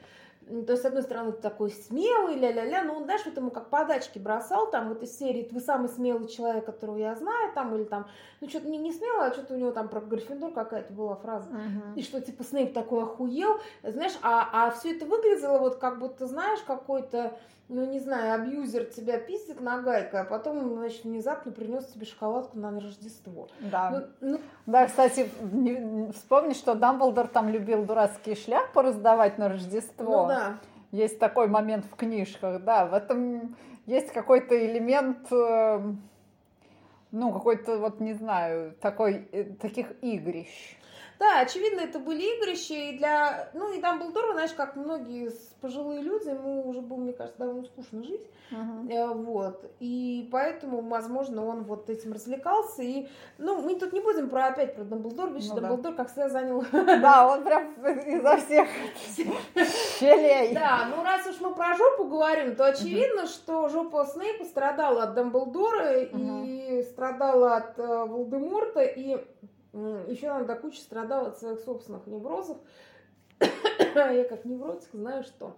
то 0.49 0.73
есть, 0.73 0.83
с 0.83 0.87
одной 0.87 1.03
стороны, 1.03 1.33
ты 1.33 1.43
такой 1.43 1.71
смелый, 1.71 2.37
ля-ля-ля, 2.37 2.85
но 2.85 2.95
он, 2.95 3.05
знаешь, 3.05 3.21
вот 3.25 3.37
ему 3.37 3.51
как 3.51 3.69
подачки 3.69 4.19
бросал, 4.19 4.71
там, 4.71 4.89
в 4.89 4.93
этой 4.93 5.07
серии, 5.07 5.49
вы 5.53 5.61
самый 5.61 5.89
смелый 5.89 6.29
человек, 6.29 6.65
которого 6.65 6.97
я 6.97 7.15
знаю, 7.15 7.53
там, 7.55 7.75
или 7.75 7.85
там, 7.85 8.07
ну, 8.41 8.49
что-то 8.49 8.69
не, 8.69 8.79
не 8.79 8.93
смело, 8.93 9.27
а 9.27 9.33
что-то 9.33 9.55
у 9.55 9.57
него 9.59 9.73
там 9.73 9.89
про 9.89 10.01
Гриффиндор 10.01 10.53
какая-то 10.53 10.93
была 10.93 11.17
фраза, 11.17 11.51
uh-huh. 11.51 11.95
и 11.97 12.03
что, 12.03 12.21
типа, 12.21 12.45
Снейп 12.45 12.73
такой 12.73 13.03
охуел, 13.03 13.61
знаешь, 13.83 14.19
а, 14.23 14.49
а 14.53 14.71
все 14.71 14.97
это 14.97 15.05
выглядело 15.05 15.59
вот 15.59 15.77
как 15.77 15.99
будто, 15.99 16.27
знаешь, 16.27 16.61
какой-то, 16.67 17.39
ну, 17.69 17.85
не 17.85 18.01
знаю, 18.01 18.35
абьюзер 18.35 18.87
тебя 18.87 19.19
пиздит 19.19 19.61
нагайкой, 19.61 20.23
а 20.23 20.25
потом, 20.25 20.77
значит, 20.77 21.05
внезапно 21.05 21.53
принес 21.53 21.87
тебе 21.87 22.07
шоколадку 22.07 22.59
на 22.59 22.71
Рождество. 22.71 23.49
Да. 23.61 24.09
Ну, 24.21 24.31
ну... 24.31 24.41
Да, 24.67 24.87
кстати, 24.87 25.29
вспомни, 26.15 26.55
что 26.55 26.75
Дамблдор 26.75 27.29
там 27.29 27.51
любил 27.51 27.85
дурацкие 27.85 28.37
шляпы 28.37 28.83
раздавать 28.83 29.37
на 29.37 29.51
Рождество. 29.51 30.23
Ну, 30.23 30.29
да. 30.29 30.59
Есть 30.93 31.19
такой 31.19 31.49
момент 31.49 31.85
в 31.85 31.95
книжках, 31.95 32.65
да, 32.65 32.87
в 32.87 32.95
этом 32.95 33.55
есть 33.85 34.13
какой-то 34.13 34.55
элемент, 34.67 35.31
э, 35.31 35.81
ну, 37.11 37.33
какой-то, 37.33 37.79
вот, 37.79 38.01
не 38.01 38.15
знаю, 38.15 38.75
такой, 38.81 39.29
э, 39.33 39.45
таких 39.45 39.93
игрищ. 40.03 40.78
Да, 41.19 41.41
очевидно, 41.41 41.81
это 41.81 41.99
были 41.99 42.23
игрища, 42.37 42.75
и 42.75 42.97
для... 42.97 43.51
Ну, 43.53 43.73
и 43.73 43.81
Дамблдор, 43.81 44.33
знаешь, 44.33 44.53
как 44.53 44.77
многие 44.77 45.33
пожилые 45.61 46.01
люди, 46.01 46.29
ему 46.29 46.69
уже 46.69 46.81
было, 46.81 46.99
мне 46.99 47.13
кажется, 47.13 47.39
довольно 47.39 47.65
скучно 47.65 48.05
жить. 48.05 48.27
Uh-huh. 48.53 49.15
Вот. 49.15 49.71
И 49.81 50.29
поэтому, 50.31 50.81
возможно, 50.81 51.45
он 51.45 51.65
вот 51.65 51.91
этим 51.91 52.13
развлекался. 52.13 52.83
И, 52.83 53.09
ну, 53.37 53.61
мы 53.61 53.75
тут 53.75 53.93
не 53.93 54.01
будем 54.01 54.31
про 54.31 54.47
опять 54.47 54.77
про 54.77 54.85
Дамблдор. 54.85 55.33
Видишь, 55.33 55.51
ну, 55.51 55.61
Дамблдор, 55.61 55.93
да. 55.93 55.97
как 55.97 56.09
всегда, 56.09 56.29
занял... 56.29 56.65
Да, 56.73 57.29
он 57.29 57.45
прям 57.45 57.75
изо 58.07 58.37
всех 58.37 58.69
щелей. 59.99 60.55
Да, 60.55 60.89
ну 60.95 61.03
раз 61.03 61.27
уж 61.27 61.41
мы 61.41 61.55
про 61.55 61.75
жопу 61.75 62.05
говорим, 62.05 62.55
то 62.55 62.67
очевидно, 62.67 63.27
что 63.27 63.69
жопа 63.69 64.07
Снейпа 64.07 64.45
страдала 64.45 65.03
от 65.05 65.15
Дамблдора 65.15 65.99
и 65.99 66.83
страдала 66.85 67.57
от 67.57 67.79
э, 67.79 68.05
Волдеморта, 68.07 68.83
и 68.83 69.19
еще 69.73 70.29
она 70.29 70.45
до 70.45 70.57
кучи 70.57 70.79
страдала 70.79 71.29
от 71.29 71.39
своих 71.39 71.61
собственных 71.61 72.07
неврозов. 72.07 72.59
Я 73.41 74.25
как 74.25 74.45
невротик 74.45 74.89
знаю, 74.93 75.23
что 75.25 75.57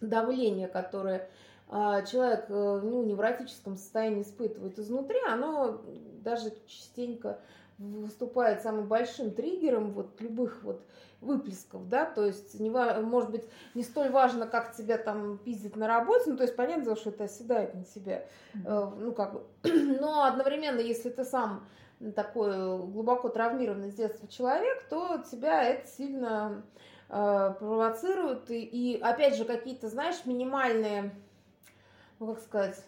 давление, 0.00 0.68
которое 0.68 1.28
а, 1.68 2.02
человек 2.02 2.46
э, 2.48 2.80
ну, 2.82 3.02
в 3.02 3.06
невротическом 3.06 3.76
состоянии 3.76 4.22
испытывает 4.22 4.78
изнутри, 4.78 5.18
оно 5.28 5.80
даже 6.22 6.52
частенько 6.66 7.38
выступает 7.78 8.62
самым 8.62 8.88
большим 8.88 9.30
триггером 9.30 9.92
вот 9.92 10.20
любых 10.20 10.62
вот 10.62 10.84
выплесков, 11.20 11.88
да, 11.88 12.06
то 12.06 12.26
есть, 12.26 12.58
не, 12.58 12.70
может 12.70 13.30
быть, 13.30 13.44
не 13.74 13.82
столь 13.82 14.10
важно, 14.10 14.46
как 14.46 14.74
тебя 14.74 14.98
там 14.98 15.38
пиздит 15.38 15.76
на 15.76 15.86
работе, 15.86 16.30
ну, 16.30 16.36
то 16.36 16.42
есть, 16.42 16.56
понятно, 16.56 16.96
что 16.96 17.10
это 17.10 17.24
оседает 17.24 17.74
на 17.74 17.84
себя, 17.84 18.26
mm-hmm. 18.54 18.94
ну, 18.98 19.12
как 19.12 19.34
бы, 19.34 19.42
но 20.00 20.24
одновременно, 20.24 20.80
если 20.80 21.10
ты 21.10 21.24
сам 21.24 21.66
такой 22.14 22.78
глубоко 22.86 23.28
травмированный 23.28 23.90
с 23.90 23.94
детства 23.94 24.26
человек, 24.28 24.88
то 24.88 25.18
тебя 25.30 25.62
это 25.64 25.86
сильно 25.86 26.62
э, 27.08 27.54
провоцирует, 27.58 28.50
и, 28.50 28.62
и, 28.62 29.00
опять 29.00 29.36
же, 29.36 29.44
какие-то, 29.44 29.88
знаешь, 29.88 30.24
минимальные, 30.24 31.14
ну, 32.18 32.34
как 32.34 32.42
сказать, 32.42 32.84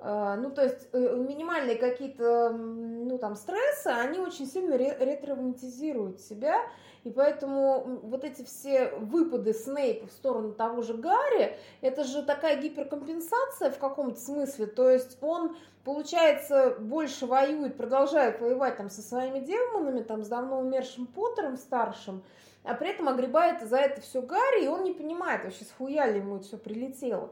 а, 0.00 0.36
ну, 0.36 0.50
то 0.50 0.62
есть 0.62 0.88
э, 0.92 1.16
минимальные 1.16 1.76
какие-то, 1.76 2.50
ну, 2.50 3.18
там, 3.18 3.34
стрессы, 3.34 3.88
они 3.88 4.20
очень 4.20 4.46
сильно 4.46 4.74
ретравматизируют 4.74 6.20
себя, 6.20 6.56
и 7.04 7.10
поэтому 7.10 8.00
вот 8.02 8.24
эти 8.24 8.42
все 8.44 8.88
выпады 8.96 9.52
Снейпа 9.52 10.06
в 10.06 10.12
сторону 10.12 10.52
того 10.52 10.82
же 10.82 10.94
Гарри, 10.94 11.56
это 11.80 12.04
же 12.04 12.22
такая 12.22 12.60
гиперкомпенсация 12.60 13.70
в 13.70 13.78
каком-то 13.78 14.20
смысле, 14.20 14.66
то 14.66 14.90
есть 14.90 15.18
он, 15.20 15.56
получается, 15.84 16.76
больше 16.78 17.26
воюет, 17.26 17.76
продолжает 17.76 18.40
воевать 18.40 18.76
там 18.76 18.90
со 18.90 19.02
своими 19.02 19.40
демонами, 19.40 20.02
там, 20.02 20.24
с 20.24 20.28
давно 20.28 20.60
умершим 20.60 21.06
Поттером 21.06 21.56
старшим, 21.56 22.22
а 22.64 22.74
при 22.74 22.90
этом 22.90 23.08
огребает 23.08 23.62
за 23.62 23.78
это 23.78 24.00
все 24.00 24.20
Гарри, 24.20 24.64
и 24.64 24.68
он 24.68 24.84
не 24.84 24.92
понимает 24.92 25.44
вообще, 25.44 25.64
схуя 25.64 26.10
ли 26.10 26.18
ему 26.18 26.36
это 26.36 26.44
все 26.44 26.58
прилетело. 26.58 27.30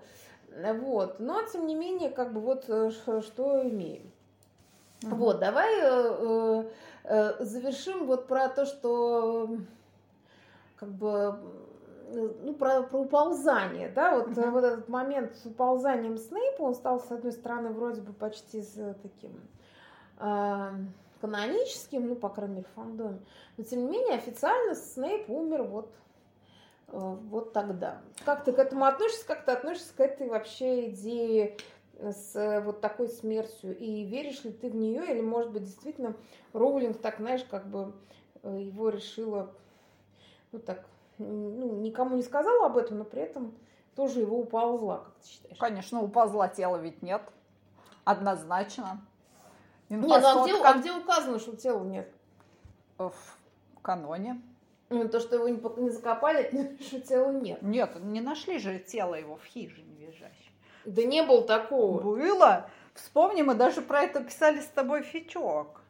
Вот. 0.80 1.20
Но, 1.20 1.42
тем 1.42 1.66
не 1.66 1.74
менее, 1.74 2.08
как 2.08 2.32
бы 2.32 2.40
вот 2.40 2.64
э, 2.68 2.90
что 2.90 3.62
имеем. 3.68 4.10
Угу. 5.02 5.14
Вот, 5.16 5.38
давай 5.38 5.74
э, 5.78 5.82
э, 5.82 6.64
завершим 7.40 8.06
вот 8.06 8.26
про 8.26 8.48
то, 8.48 8.66
что 8.66 9.48
как 10.76 10.90
бы 10.90 11.38
ну, 12.10 12.54
про, 12.54 12.82
про 12.82 12.98
уползание, 12.98 13.88
да, 13.88 14.16
вот, 14.16 14.28
uh-huh. 14.28 14.50
вот 14.50 14.64
этот 14.64 14.88
момент 14.88 15.34
с 15.36 15.46
уползанием 15.46 16.18
Снейпа, 16.18 16.62
он 16.62 16.74
стал, 16.74 17.00
с 17.00 17.10
одной 17.10 17.32
стороны, 17.32 17.70
вроде 17.70 18.00
бы 18.00 18.12
почти 18.12 18.62
с 18.62 18.94
таким 19.02 19.32
э, 20.18 20.70
каноническим, 21.20 22.06
ну, 22.06 22.14
по 22.14 22.28
крайней 22.28 22.56
мере, 22.56 22.66
в 22.72 22.74
фандоме, 22.76 23.20
но, 23.56 23.64
тем 23.64 23.80
не 23.80 23.88
менее, 23.88 24.18
официально 24.18 24.74
Снейп 24.76 25.28
умер 25.28 25.64
вот 25.64 25.90
Э, 26.88 27.16
вот 27.30 27.52
тогда. 27.52 28.00
Как 28.24 28.44
ты 28.44 28.52
к 28.52 28.58
этому 28.58 28.84
относишься? 28.84 29.26
Как 29.26 29.44
ты 29.44 29.52
относишься 29.52 29.94
к 29.94 30.00
этой 30.00 30.28
вообще 30.28 30.90
идее 30.90 31.56
с 32.00 32.36
э, 32.36 32.60
вот 32.60 32.80
такой 32.80 33.08
смертью? 33.08 33.76
И 33.76 34.04
веришь 34.04 34.44
ли 34.44 34.52
ты 34.52 34.70
в 34.70 34.76
нее? 34.76 35.04
Или, 35.10 35.20
может 35.20 35.52
быть, 35.52 35.64
действительно 35.64 36.14
Роулинг 36.52 37.00
так, 37.00 37.16
знаешь, 37.18 37.44
как 37.44 37.66
бы 37.66 37.92
э, 38.42 38.58
его 38.60 38.88
решила, 38.88 39.52
ну 40.52 40.58
так, 40.58 40.84
ну, 41.18 41.80
никому 41.80 42.16
не 42.16 42.22
сказала 42.22 42.66
об 42.66 42.76
этом, 42.76 42.98
но 42.98 43.04
при 43.04 43.22
этом 43.22 43.54
тоже 43.94 44.20
его 44.20 44.38
уползла, 44.38 44.98
как 44.98 45.14
ты 45.22 45.28
считаешь? 45.28 45.58
Конечно, 45.58 46.02
уползла, 46.02 46.48
тела 46.48 46.76
ведь 46.76 47.02
нет. 47.02 47.22
Однозначно. 48.04 49.04
Нет, 49.88 50.00
ну 50.00 50.12
а 50.12 50.44
где, 50.44 50.62
а 50.62 50.74
где 50.78 50.92
указано, 50.92 51.38
что 51.38 51.56
тела 51.56 51.82
нет? 51.82 52.12
В 52.98 53.14
каноне. 53.82 54.40
Ну, 54.88 55.08
то, 55.08 55.18
что 55.18 55.36
его 55.36 55.48
не, 55.48 55.82
не 55.82 55.90
закопали, 55.90 56.40
это 56.40 56.56
не 56.56 56.78
что 56.78 57.00
тела 57.00 57.32
нет. 57.32 57.62
Нет, 57.62 57.96
не 58.00 58.20
нашли 58.20 58.58
же 58.58 58.78
тело 58.78 59.14
его 59.14 59.36
в 59.36 59.44
хижине 59.44 59.94
визжащей. 59.98 60.52
Да 60.86 61.02
не 61.02 61.22
было 61.22 61.42
такого. 61.42 62.00
Было. 62.00 62.70
Вспомни, 62.94 63.42
мы 63.42 63.54
даже 63.54 63.82
про 63.82 64.02
это 64.02 64.22
писали 64.22 64.60
с 64.60 64.66
тобой 64.66 65.02
фичок. 65.02 65.82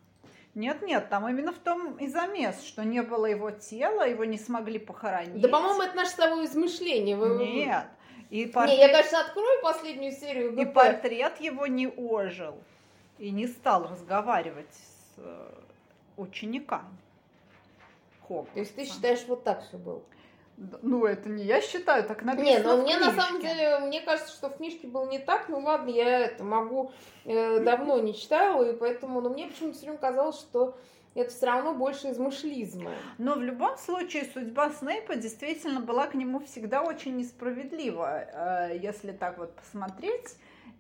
Нет-нет, 0.55 1.11
там 1.11 1.29
именно 1.29 1.53
в 1.53 1.59
том 1.59 1.97
и 1.99 2.09
замес, 2.09 2.63
что 2.63 2.83
не 2.83 3.03
было 3.03 3.27
его 3.27 3.51
тела, 3.51 4.09
его 4.09 4.25
не 4.25 4.39
смогли 4.39 4.79
похоронить. 4.79 5.41
Да, 5.41 5.49
по-моему, 5.49 5.83
это 5.83 5.95
наше 5.95 6.13
с 6.13 6.15
тобой 6.15 6.47
измышление. 6.47 7.15
Нет. 7.15 7.85
И 8.31 8.47
портрет... 8.47 8.79
Не, 8.79 8.81
я, 8.81 8.89
конечно, 8.89 9.21
открою 9.21 9.63
последнюю 9.63 10.13
серию 10.13 10.53
ГП. 10.53 10.61
И 10.61 10.65
портрет 10.65 11.41
его 11.41 11.67
не 11.67 11.87
ожил. 11.87 12.57
И 13.19 13.31
не 13.31 13.47
стал 13.47 13.87
разговаривать 13.87 14.73
с 14.73 15.19
э, 15.19 15.49
учениками. 16.17 16.89
Хогвартса. 18.27 18.55
То 18.55 18.61
есть 18.61 18.75
ты 18.75 18.85
считаешь, 18.87 19.25
вот 19.29 19.45
так 19.45 19.63
все 19.63 19.77
было? 19.77 20.03
Ну, 20.57 21.05
это 21.05 21.29
не 21.29 21.45
я 21.45 21.61
считаю, 21.61 22.05
так 22.05 22.23
написано 22.23 22.49
Не, 22.49 22.59
но 22.61 22.77
мне 22.79 22.97
на 22.97 23.13
самом 23.13 23.41
деле, 23.41 23.79
мне 23.81 24.01
кажется, 24.01 24.33
что 24.33 24.49
в 24.49 24.57
книжке 24.57 24.87
было 24.87 25.07
не 25.07 25.19
так. 25.19 25.49
Ну 25.49 25.59
ладно, 25.59 25.91
я 25.91 26.21
это 26.21 26.45
могу, 26.45 26.93
э, 27.25 27.61
давно 27.61 27.99
не 28.01 28.15
читала, 28.15 28.63
и 28.63 28.75
поэтому, 28.75 29.21
но 29.21 29.29
мне 29.29 29.47
почему-то 29.47 29.75
все 29.75 29.87
время 29.87 29.99
казалось, 29.99 30.39
что 30.39 30.77
это 31.15 31.31
все 31.31 31.47
равно 31.47 31.75
больше 31.75 32.11
измышлизма. 32.11 32.91
Но 33.19 33.35
в 33.35 33.43
любом 33.43 33.77
случае 33.77 34.25
судьба 34.33 34.71
Снейпа 34.71 35.17
действительно 35.17 35.81
была 35.81 36.07
к 36.07 36.15
нему 36.15 36.41
всегда 36.41 36.83
очень 36.83 37.17
несправедлива, 37.17 38.71
э, 38.71 38.79
если 38.81 39.13
так 39.13 39.39
вот 39.39 39.55
посмотреть. 39.55 40.37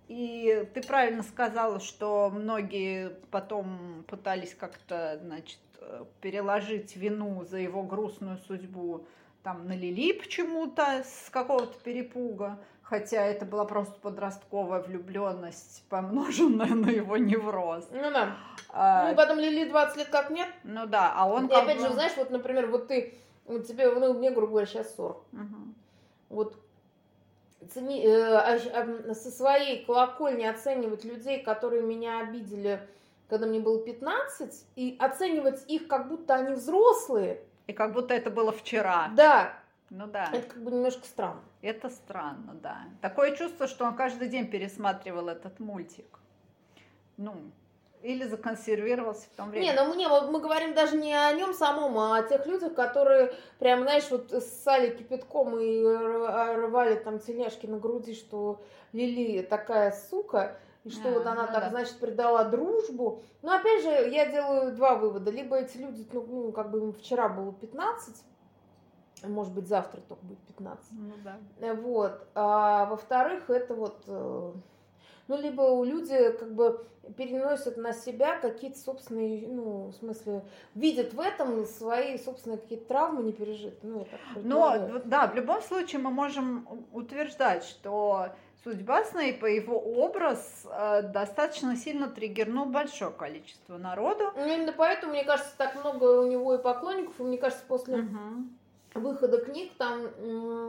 И 0.09 0.67
ты 0.73 0.83
правильно 0.83 1.23
сказала, 1.23 1.81
что 1.81 2.31
многие 2.31 3.11
потом 3.31 4.05
пытались 4.07 4.55
как-то, 4.55 5.19
значит, 5.21 5.59
Э, 5.89 6.05
переложить 6.21 6.97
вину 6.97 7.45
за 7.45 7.59
его 7.59 7.83
грустную 7.83 8.39
судьбу 8.39 9.07
там 9.47 9.69
на 9.69 9.77
Лили 9.77 10.11
почему-то 10.11 11.05
с 11.05 11.31
какого-то 11.31 11.79
перепуга, 11.85 12.59
хотя 12.83 13.25
это 13.25 13.45
была 13.45 13.65
просто 13.65 13.95
подростковая 14.01 14.83
влюбленность, 14.83 15.85
помноженная 15.89 16.75
на 16.75 16.91
его 16.91 17.17
невроз. 17.17 17.87
Ну 17.93 18.11
да. 18.11 18.39
А, 18.71 19.05
ну 19.07 19.13
и 19.13 19.15
потом 19.15 19.39
Лили 19.39 19.69
20 19.69 19.99
лет 19.99 20.09
как 20.09 20.31
нет. 20.31 20.49
Ну 20.65 20.87
да, 20.87 21.13
а 21.15 21.29
он... 21.29 21.47
И 21.47 21.53
опять 21.55 21.77
бы... 21.77 21.87
же, 21.87 21.93
знаешь, 21.93 22.15
вот, 22.17 22.31
например, 22.31 22.67
вот 22.67 22.89
ты, 22.89 23.15
вот 23.45 23.69
тебе, 23.69 23.89
ну, 23.89 24.15
мне, 24.15 24.33
грубо 24.33 24.51
говоря, 24.51 24.67
сейчас 24.67 24.93
40. 24.97 25.17
Угу. 25.17 25.45
Вот 26.31 26.59
цени, 27.73 28.05
э, 28.05 28.35
а, 28.35 28.59
а, 28.75 29.15
со 29.15 29.31
своей 29.31 29.85
колокольни 29.85 30.45
оценивать 30.45 31.05
людей, 31.05 31.41
которые 31.45 31.83
меня 31.83 32.19
обидели 32.19 32.81
когда 33.29 33.47
мне 33.47 33.59
было 33.59 33.83
15, 33.83 34.67
и 34.77 34.97
оценивать 35.01 35.65
их, 35.69 35.89
как 35.89 36.09
будто 36.09 36.35
они 36.35 36.55
взрослые. 36.55 37.41
И 37.67 37.73
как 37.73 37.93
будто 37.93 38.15
это 38.15 38.31
было 38.31 38.53
вчера. 38.53 39.11
Да. 39.17 39.53
Ну 39.91 40.07
да. 40.07 40.31
Это 40.33 40.49
как 40.49 40.63
бы 40.63 40.71
немножко 40.71 41.07
странно. 41.07 41.43
Это 41.63 41.91
странно, 41.91 42.55
да. 42.55 42.85
Такое 43.01 43.37
чувство, 43.37 43.67
что 43.67 43.85
он 43.85 43.97
каждый 43.97 44.29
день 44.29 44.49
пересматривал 44.49 45.29
этот 45.29 45.61
мультик. 45.61 46.19
Ну, 47.17 47.35
или 48.03 48.25
законсервировался 48.25 49.27
в 49.27 49.37
том 49.37 49.51
времени. 49.51 49.69
Не, 49.69 49.75
ну 49.75 49.95
мне, 49.95 50.09
мы 50.09 50.41
говорим 50.41 50.75
даже 50.75 50.97
не 50.97 51.15
о 51.15 51.33
нем 51.33 51.55
самом, 51.55 51.99
а 51.99 52.19
о 52.19 52.23
тех 52.23 52.47
людях, 52.47 52.75
которые 52.75 53.33
прям, 53.59 53.83
знаешь, 53.83 54.09
вот 54.11 54.31
ссали 54.31 54.91
кипятком 54.91 55.59
и 55.59 55.83
рвали 55.85 56.97
там 56.97 57.19
тележки 57.19 57.67
на 57.67 57.79
груди, 57.79 58.15
что 58.15 58.63
Лили 58.93 59.43
такая 59.43 59.93
сука 59.93 60.57
и 60.87 60.91
что 60.91 61.09
а, 61.09 61.13
вот 61.13 61.27
она 61.27 61.43
ну, 61.43 61.53
так, 61.53 61.65
да. 61.65 61.71
значит, 61.71 61.99
предала 61.99 62.45
дружбу. 62.45 63.21
Но 63.43 63.57
опять 63.57 63.83
же, 63.83 63.89
я 64.09 64.31
делаю 64.31 64.73
два 64.73 64.95
вывода. 64.95 65.33
Либо 65.33 65.57
эти 65.57 65.79
люди, 65.79 66.07
ну, 66.13 66.25
ну 66.29 66.53
как 66.53 66.71
бы 66.71 66.79
им 66.79 66.93
вчера 66.93 67.29
было 67.29 67.53
15, 67.53 68.15
может 69.25 69.53
быть, 69.53 69.67
завтра 69.67 70.01
только 70.03 70.25
будет 70.25 70.39
15. 70.47 70.87
Ну 70.93 71.13
да. 71.25 71.39
Э, 71.59 71.75
вот. 71.75 72.29
А 72.37 72.87
во-вторых, 72.87 73.51
это 73.51 73.75
вот, 73.75 74.05
э, 74.07 74.53
ну, 75.27 75.41
либо 75.41 75.63
у 75.63 75.83
люди 75.83 76.31
как 76.39 76.55
бы 76.55 76.87
переносят 77.17 77.77
на 77.77 77.93
себя 77.93 78.39
какие-то 78.39 78.79
собственные, 78.79 79.49
ну, 79.49 79.89
в 79.89 79.93
смысле, 79.95 80.45
видят 80.77 81.15
в 81.15 81.21
этом 81.21 81.65
свои 81.65 82.17
собственные 82.17 82.59
какие-то 82.59 82.87
травмы 82.87 83.25
не 83.25 83.33
пережитые. 83.33 83.91
Ну, 83.91 84.07
Но, 84.37 85.01
да, 85.05 85.27
в 85.27 85.35
любом 85.35 85.63
случае 85.63 86.01
мы 86.01 86.11
можем 86.11 86.87
утверждать, 86.93 87.65
что 87.65 88.29
судьба 88.67 89.05
Снейпа, 89.05 89.47
его 89.47 89.79
образ 89.79 90.67
э, 90.69 91.03
достаточно 91.03 91.77
сильно 91.77 92.09
триггернул 92.09 92.67
большое 92.67 93.13
количество 93.13 93.79
народу. 93.79 94.33
Ну, 94.35 94.45
именно 94.45 94.73
поэтому, 94.73 95.13
мне 95.13 95.23
кажется, 95.23 95.53
так 95.57 95.77
много 95.77 96.23
у 96.23 96.27
него 96.27 96.53
и 96.57 96.59
поклонников, 96.61 97.15
и 97.21 97.23
мне 97.23 97.39
кажется, 97.39 97.65
после 97.69 97.99
угу. 97.99 98.19
выхода 98.95 99.39
книг 99.39 99.71
там 99.79 100.09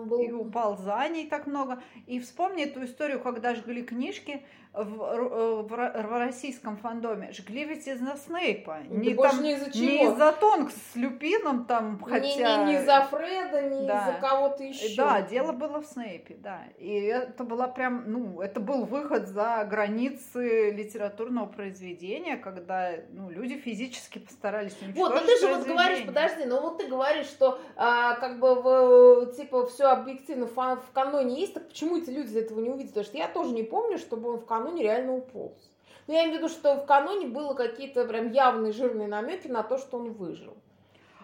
был... 0.06 0.20
И 0.20 0.32
уползаний 0.32 1.28
так 1.28 1.48
много. 1.48 1.82
И 2.06 2.20
вспомни 2.20 2.66
эту 2.66 2.86
историю, 2.86 3.20
когда 3.20 3.56
жгли 3.56 3.82
книжки, 3.82 4.46
в, 4.84 5.04
э, 5.04 5.62
в, 5.64 5.68
в 5.68 6.18
российском 6.18 6.78
фандоме 6.78 7.32
жгли 7.32 7.66
ведь 7.66 7.88
из-за 7.88 8.16
Снейпа. 8.16 8.80
Не, 8.90 9.16
там, 9.16 9.42
не 9.42 9.54
из-за 9.54 9.72
чего. 9.72 9.84
Не 9.84 10.04
из-за 10.06 10.32
Тонг 10.34 10.72
с 10.72 10.96
Люпином 10.96 11.66
там, 11.66 12.00
хотя... 12.04 12.20
Не, 12.20 12.66
не, 12.66 12.74
не 12.74 12.86
за 12.86 13.02
Фреда, 13.02 13.62
не 13.64 13.88
да. 13.88 14.10
из-за 14.10 14.22
кого-то 14.22 14.64
еще. 14.64 14.96
Да, 14.96 15.22
дело 15.22 15.52
было 15.52 15.82
в 15.82 15.86
Снейпе, 15.86 16.36
да. 16.36 16.62
И 16.78 16.94
это 16.94 17.44
была 17.44 17.68
прям, 17.68 18.04
ну, 18.08 18.42
это 18.42 18.60
был 18.60 18.86
выход 18.86 19.28
за 19.28 19.66
границы 19.70 20.72
литературного 20.72 21.48
произведения, 21.48 22.38
когда, 22.38 22.92
ну, 23.12 23.30
люди 23.30 23.58
физически 23.58 24.20
постарались 24.20 24.76
уничтожить 24.82 24.98
Вот, 24.98 25.14
но 25.14 25.22
ты 25.22 25.40
же 25.40 25.48
вот 25.48 25.68
говоришь, 25.68 26.06
подожди, 26.06 26.46
но 26.46 26.62
вот 26.62 26.78
ты 26.78 26.88
говоришь, 26.88 27.28
что 27.28 27.60
а, 27.76 28.16
как 28.16 28.40
бы 28.40 28.56
в, 28.56 29.36
типа 29.36 29.66
все 29.68 29.86
объективно 29.86 30.46
в, 30.46 30.56
в 30.56 30.92
каноне 30.94 31.40
есть, 31.40 31.54
так 31.54 31.68
почему 31.68 31.98
эти 31.98 32.10
люди 32.10 32.38
этого 32.38 32.60
не 32.60 32.70
увидят? 32.70 32.92
Потому 32.92 33.06
что 33.06 33.18
я 33.18 33.28
тоже 33.28 33.54
не 33.54 33.64
помню, 33.64 33.98
чтобы 33.98 34.30
он 34.32 34.40
в 34.40 34.46
каноне 34.46 34.67
реально 34.76 35.14
уполз. 35.14 35.72
Но 36.08 36.14
я 36.14 36.24
имею 36.24 36.36
в 36.36 36.38
виду, 36.38 36.50
что 36.50 36.76
в 36.76 36.86
каноне 36.86 37.28
было 37.28 37.54
какие-то 37.54 38.06
прям 38.06 38.32
явные 38.32 38.72
жирные 38.72 39.08
намеки 39.08 39.48
на 39.48 39.64
то, 39.64 39.78
что 39.78 39.98
он 39.98 40.14
выжил. 40.14 40.56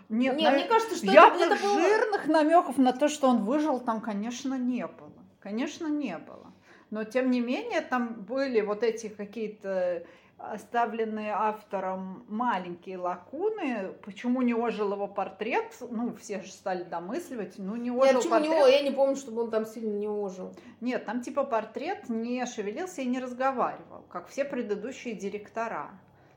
Нет, 0.10 0.38
Нет, 0.38 0.54
мне 0.54 0.66
кажется, 0.66 0.96
что 0.96 1.08
явных 1.08 1.42
это, 1.42 1.56
это 1.56 1.64
было... 1.64 1.82
жирных 1.82 2.28
намеков 2.28 2.78
на 2.78 2.94
то, 2.94 3.08
что 3.08 3.28
он 3.30 3.44
выжил, 3.44 3.80
там, 3.80 4.02
конечно, 4.02 4.56
не 4.56 4.86
было. 4.86 5.12
Конечно, 5.40 5.88
не 5.88 6.18
было. 6.18 6.54
Но, 6.90 7.04
тем 7.04 7.32
не 7.32 7.40
менее, 7.40 7.82
там 7.82 8.14
были 8.14 8.62
вот 8.62 8.84
эти 8.84 9.08
какие-то 9.08 10.04
оставленные 10.38 11.32
автором 11.32 12.26
маленькие 12.28 12.98
лакуны. 12.98 13.94
Почему 14.04 14.42
не 14.42 14.54
ожил 14.54 14.94
его 14.94 15.08
портрет? 15.08 15.76
Ну, 15.80 16.16
все 16.16 16.42
же 16.42 16.52
стали 16.52 16.84
домысливать. 16.84 17.56
Ну, 17.58 17.76
не 17.76 17.92
ожил 17.92 18.22
Нет, 18.22 18.30
портрет. 18.30 18.52
Не, 18.52 18.72
я 18.72 18.82
не 18.82 18.92
помню, 18.92 19.16
чтобы 19.16 19.44
он 19.44 19.52
там 19.52 19.66
сильно 19.66 19.98
не 19.98 20.08
ожил. 20.08 20.54
Нет, 20.82 21.06
там 21.06 21.22
типа 21.22 21.44
портрет 21.44 22.10
не 22.10 22.46
шевелился 22.46 23.02
и 23.02 23.06
не 23.06 23.20
разговаривал, 23.20 24.04
как 24.10 24.28
все 24.28 24.44
предыдущие 24.44 25.16
директора. 25.16 25.92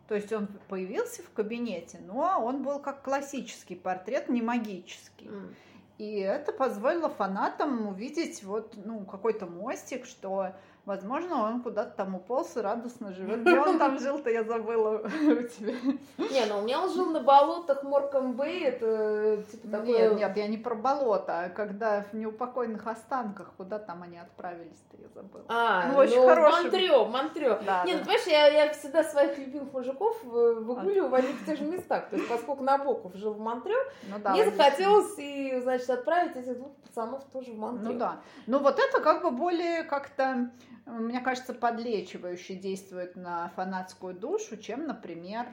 То 0.09 0.14
есть 0.14 0.32
он 0.32 0.49
появился 0.68 1.22
в 1.22 1.32
кабинете, 1.32 1.99
но 2.07 2.40
он 2.44 2.62
был 2.62 2.78
как 2.78 3.03
классический 3.03 3.74
портрет, 3.74 4.28
не 4.28 4.40
магический. 4.40 5.26
Mm. 5.26 5.55
И 5.99 6.18
это 6.18 6.53
позволило 6.53 7.09
фанатам 7.09 7.88
увидеть 7.88 8.44
вот 8.44 8.74
ну, 8.76 9.05
какой-то 9.05 9.47
мостик, 9.47 10.05
что 10.05 10.53
Возможно, 10.87 11.43
он 11.43 11.62
куда-то 11.62 11.97
там 11.97 12.14
уполз 12.14 12.57
и 12.57 12.61
радостно 12.61 13.12
живет. 13.12 13.41
Где 13.41 13.59
он 13.59 13.76
там 13.76 13.99
жил-то, 14.01 14.30
я 14.30 14.45
забыла 14.45 14.99
у 14.99 15.43
тебя. 15.43 15.74
Не, 16.16 16.47
ну 16.47 16.61
у 16.61 16.62
меня 16.62 16.80
он 16.80 16.95
жил 16.95 17.07
на 17.07 17.18
болотах 17.18 17.82
Морком 17.82 18.34
Бэй, 18.34 18.62
это 18.62 19.43
типа 19.51 19.66
такое... 19.66 20.11
Нет, 20.11 20.16
нет, 20.16 20.37
я 20.37 20.47
не 20.47 20.59
про 20.59 20.76
болото, 20.76 21.41
а 21.41 21.49
когда 21.49 22.05
в 22.05 22.14
неупокойных 22.14 22.87
останках, 22.87 23.53
куда 23.57 23.80
там 23.80 24.05
они 24.05 24.16
отправились-то, 24.16 24.97
я 25.03 25.09
забыла. 25.09 25.45
А, 25.49 25.89
ну, 25.89 25.99
очень 25.99 26.20
ну 26.20 26.28
хороший... 26.28 26.62
Монтрё, 26.62 27.05
Монтрё. 27.07 27.61
Да, 27.66 27.84
Нет, 27.84 27.99
да. 27.99 28.05
понимаешь, 28.05 28.26
я, 28.28 28.47
я 28.47 28.72
всегда 28.72 29.03
своих 29.03 29.37
любимых 29.39 29.72
мужиков 29.72 30.22
выгуливаю 30.22 31.07
а... 31.07 31.09
в 31.09 31.14
одних 31.16 31.45
тех 31.45 31.59
же 31.59 31.64
местах. 31.64 32.11
То 32.11 32.16
есть, 32.16 32.28
поскольку 32.28 32.62
Набоков 32.62 33.12
жил 33.16 33.32
в 33.34 33.41
Монтрё, 33.41 33.76
ну, 34.09 34.20
да, 34.22 34.30
мне 34.30 34.45
захотелось 34.45 35.18
и, 35.18 35.59
значит, 35.61 35.91
отправить 35.91 36.37
этих 36.37 36.59
двух 36.59 36.76
пацанов 36.76 37.24
тоже 37.32 37.51
в 37.51 37.59
Монтрё. 37.59 37.93
Ну 37.93 37.99
да. 37.99 38.20
Ну 38.47 38.61
вот 38.61 38.78
это 38.78 39.01
как 39.01 39.22
бы 39.22 39.32
более 39.32 39.82
как-то 39.82 40.49
мне 40.87 41.20
кажется, 41.20 41.53
подлечивающе 41.53 42.55
действует 42.55 43.16
на 43.16 43.49
фанатскую 43.57 44.14
душу, 44.14 44.57
чем, 44.57 44.87
например, 44.87 45.47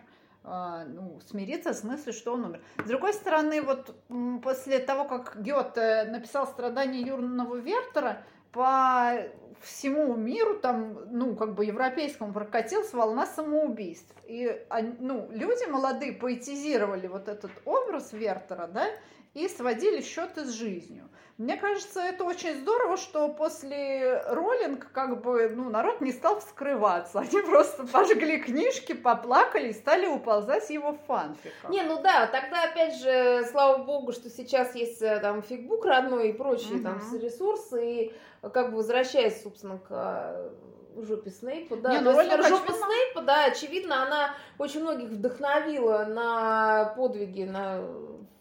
э, 0.44 0.86
ну, 0.88 1.20
смириться 1.28 1.74
в 1.74 1.76
смысле, 1.76 2.14
что 2.14 2.34
он 2.34 2.46
умер. 2.46 2.62
С 2.78 2.88
другой 2.88 3.14
стороны, 3.14 3.62
вот 3.62 3.96
после 4.44 4.80
того, 4.80 5.06
как 5.06 5.42
Гёте 5.42 6.06
написал 6.06 6.48
«Страдания 6.48 7.02
юрного 7.02 7.56
Вертера», 7.56 8.24
по 8.54 9.18
всему 9.62 10.16
миру, 10.16 10.60
там, 10.60 11.00
ну, 11.12 11.36
как 11.36 11.56
бы 11.56 11.66
европейскому 11.66 12.32
прокатилась 12.32 12.94
волна 12.94 13.26
самоубийств. 13.26 14.14
И, 14.28 14.64
ну, 15.00 15.28
люди 15.32 15.68
молодые 15.70 16.14
поэтизировали 16.14 17.08
вот 17.08 17.28
этот 17.28 17.52
образ 17.66 18.14
Вертера, 18.14 18.68
да, 18.68 18.88
и 19.34 19.48
сводили 19.48 20.02
счеты 20.02 20.46
с 20.46 20.52
жизнью. 20.52 21.10
Мне 21.40 21.58
кажется, 21.58 22.00
это 22.00 22.26
очень 22.26 22.54
здорово, 22.60 22.96
что 22.96 23.28
после 23.28 24.22
роллинг 24.28 24.92
как 24.92 25.24
бы 25.24 25.50
ну, 25.50 25.70
народ 25.70 26.00
не 26.00 26.12
стал 26.12 26.40
скрываться. 26.42 27.20
Они 27.22 27.42
просто 27.42 27.88
пожгли 27.88 28.38
книжки, 28.38 28.94
поплакали 28.94 29.70
и 29.70 29.74
стали 29.74 30.06
уползать 30.06 30.70
его 30.70 30.96
фанфиком. 31.08 31.72
Не, 31.72 31.82
ну 31.82 32.02
да, 32.04 32.28
тогда 32.28 32.66
опять 32.66 33.02
же, 33.02 33.48
слава 33.50 33.84
богу, 33.84 34.12
что 34.12 34.30
сейчас 34.30 34.76
есть 34.76 35.02
э, 35.02 35.20
там 35.20 35.42
фигбук 35.42 35.86
родной 35.86 36.30
и 36.30 36.34
прочие 36.34 36.76
угу. 36.76 36.84
там 36.84 37.02
ресурсы, 37.20 37.92
и 37.92 38.14
как 38.54 38.70
бы 38.70 38.78
возвращаясь, 38.78 39.42
собственно, 39.42 39.80
к 39.80 39.88
э, 39.90 41.02
жопе 41.02 41.32
Снейпа, 41.32 41.78
да. 41.78 41.94
Не, 41.94 42.02
ну, 42.02 42.12
роль 42.14 42.26
жопа 42.26 42.46
очевидно... 42.46 42.76
Снейпа, 42.76 43.22
да, 43.22 43.46
очевидно, 43.46 44.04
она 44.04 44.36
очень 44.60 44.82
многих 44.82 45.10
вдохновила 45.10 46.06
на 46.06 46.94
подвиги, 46.96 47.44
на 47.44 47.82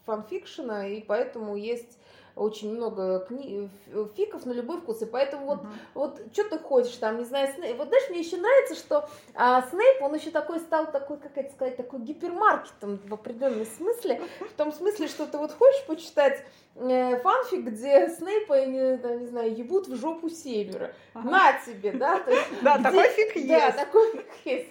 фанфикшена, 0.07 0.89
и 0.89 1.03
поэтому 1.03 1.57
есть 1.57 1.99
очень 2.37 2.75
много 2.75 3.21
кни... 3.21 3.69
фиков 4.17 4.47
на 4.47 4.53
любой 4.53 4.79
вкус, 4.79 5.03
и 5.03 5.07
поэтому 5.07 5.47
вот, 5.47 5.61
uh-huh. 5.61 5.69
вот 5.95 6.21
что 6.33 6.45
ты 6.49 6.59
хочешь 6.59 6.97
там, 6.97 7.19
не 7.19 7.25
знаю, 7.25 7.53
Снейп. 7.55 7.77
Вот 7.77 7.89
знаешь, 7.89 8.09
мне 8.11 8.21
еще 8.21 8.37
нравится, 8.37 8.75
что 8.75 9.09
а, 9.35 9.63
Снейп, 9.69 10.03
он 10.03 10.15
еще 10.15 10.31
такой 10.31 10.61
стал 10.61 10.91
такой, 10.91 11.19
как 11.19 11.37
это 11.37 11.53
сказать, 11.53 11.77
такой 11.77 12.01
гипермаркетом 12.01 13.01
в 13.07 13.15
определенном 13.15 13.67
смысле, 13.67 14.21
в 14.41 14.53
том 14.57 14.73
смысле, 14.73 15.09
что 15.09 15.27
ты 15.27 15.39
вот 15.39 15.53
хочешь 15.53 15.85
почитать 15.87 16.45
э, 16.77 17.19
фанфик, 17.21 17.65
где 17.65 18.09
Снейпа, 18.09 18.65
не, 18.67 18.97
там, 18.99 19.19
не 19.21 19.27
знаю, 19.27 19.55
ебут 19.55 19.89
в 19.89 19.97
жопу 19.97 20.29
Севера. 20.29 20.95
Ага. 21.15 21.31
На 21.31 21.53
тебе, 21.65 21.93
да? 21.93 22.19
То 22.19 22.31
есть, 22.31 22.49
да, 22.63 22.79
где... 22.79 22.85
такой 22.85 23.09
фиг 23.09 23.37
есть. 23.37 23.49
Да, 23.49 23.73
такой 23.73 24.13
фиг 24.13 24.27
есть. 24.45 24.69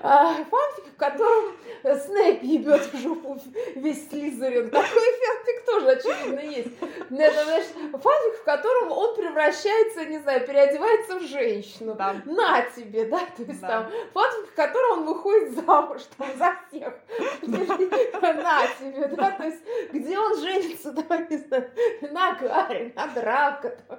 А, 0.00 0.32
фанфик, 0.34 0.86
в 0.92 0.96
котором 0.96 1.54
Снейп 1.82 2.42
ебет 2.42 2.82
в 2.92 2.98
жопу 2.98 3.38
весь 3.74 4.08
Слизерин. 4.08 4.70
Такой 4.70 4.88
фанфик 4.88 5.64
тоже, 5.66 5.90
очевидно, 5.90 6.37
есть. 6.38 6.70
Это, 7.10 7.44
знаешь, 7.44 7.66
фанфик, 7.92 8.40
в 8.40 8.44
котором 8.44 8.92
он 8.92 9.16
превращается, 9.16 10.04
не 10.06 10.18
знаю, 10.18 10.46
переодевается 10.46 11.18
в 11.18 11.22
женщину. 11.22 11.94
Да. 11.94 12.16
На 12.24 12.62
тебе, 12.62 13.06
да? 13.06 13.20
То 13.36 13.42
есть 13.42 13.60
да. 13.60 13.68
там 13.68 13.90
фанфик, 14.12 14.50
в 14.50 14.54
котором 14.54 14.98
он 14.98 15.04
выходит 15.06 15.52
замуж 15.64 16.02
там 16.16 16.28
за 16.36 16.56
всех. 16.68 16.94
На 17.42 17.58
тебе, 17.58 19.16
да? 19.16 19.30
То 19.32 19.44
есть 19.44 19.62
где 19.92 20.18
он 20.18 20.38
женится 20.38 20.58
женится, 20.68 20.92
там, 20.92 21.26
не 21.28 21.36
знаю, 21.36 21.70
на 22.10 22.34
Гарри, 22.34 22.92
на 22.94 23.06
Драко, 23.08 23.70
там, 23.88 23.98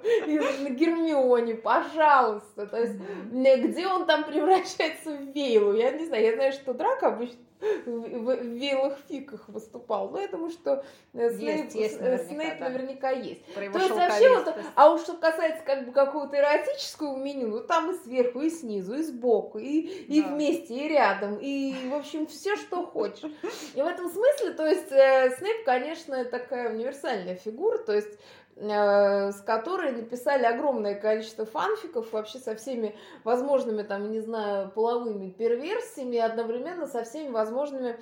на 0.64 0.70
Гермионе, 0.70 1.56
пожалуйста. 1.56 2.68
То 2.68 2.78
есть, 2.78 2.96
где 3.32 3.88
он 3.88 4.06
там 4.06 4.24
превращается 4.24 5.12
в 5.12 5.34
Вейлу? 5.34 5.74
Я 5.74 5.92
не 5.92 6.06
знаю, 6.06 6.24
я 6.24 6.34
знаю, 6.34 6.54
что 6.54 6.74
Драко 6.74 7.08
обычно 7.08 7.38
в 7.86 8.42
вейлых 8.44 8.98
фиках 9.08 9.48
выступал. 9.50 10.10
Но 10.10 10.20
я 10.20 10.28
думаю, 10.28 10.52
что 10.52 10.84
э, 11.14 11.32
Снейп, 11.32 11.74
есть, 11.74 12.00
наверняка, 12.00 12.34
Снейп 12.34 12.60
да. 12.60 12.70
наверняка 12.70 13.10
есть. 13.12 13.54
То 13.54 13.62
есть 13.62 13.90
вообще 13.90 14.30
вот, 14.30 14.56
а 14.76 14.94
уж 14.94 15.02
что 15.02 15.14
касается 15.14 15.64
как 15.64 15.86
бы 15.86 15.92
какого-то 15.92 16.38
эротического 16.38 17.18
меню, 17.18 17.48
ну 17.48 17.60
там 17.62 17.92
и 17.92 17.98
сверху, 17.98 18.42
и 18.42 18.50
снизу, 18.50 18.96
и 18.96 19.04
сбоку, 19.04 19.60
и, 19.60 19.82
и 19.82 20.22
да. 20.22 20.30
вместе, 20.30 20.74
и 20.74 20.88
рядом, 20.88 21.38
и 21.40 21.74
в 21.90 21.96
общем 21.96 22.28
все, 22.28 22.56
что 22.56 22.86
хочешь. 22.86 23.32
И 23.76 23.82
в 23.82 23.86
этом 23.86 24.10
смысле, 24.10 24.52
то 24.52 24.66
есть 24.66 24.92
э, 24.92 25.36
Снейп, 25.38 25.64
конечно, 25.66 26.24
такая 26.26 26.74
универсальная 26.74 27.36
фигура, 27.36 27.78
то 27.78 27.94
есть 27.94 28.18
с 28.62 29.42
которой 29.46 29.94
написали 29.94 30.44
огромное 30.44 30.96
количество 30.96 31.46
фанфиков 31.46 32.12
вообще 32.12 32.40
со 32.40 32.56
всеми 32.56 32.96
возможными, 33.24 33.84
там, 33.84 34.12
не 34.12 34.20
знаю, 34.20 34.70
половыми 34.70 35.30
перверсиями, 35.30 36.18
одновременно 36.18 36.88
со 36.88 37.04
всеми 37.04 37.30
возможными 37.30 38.00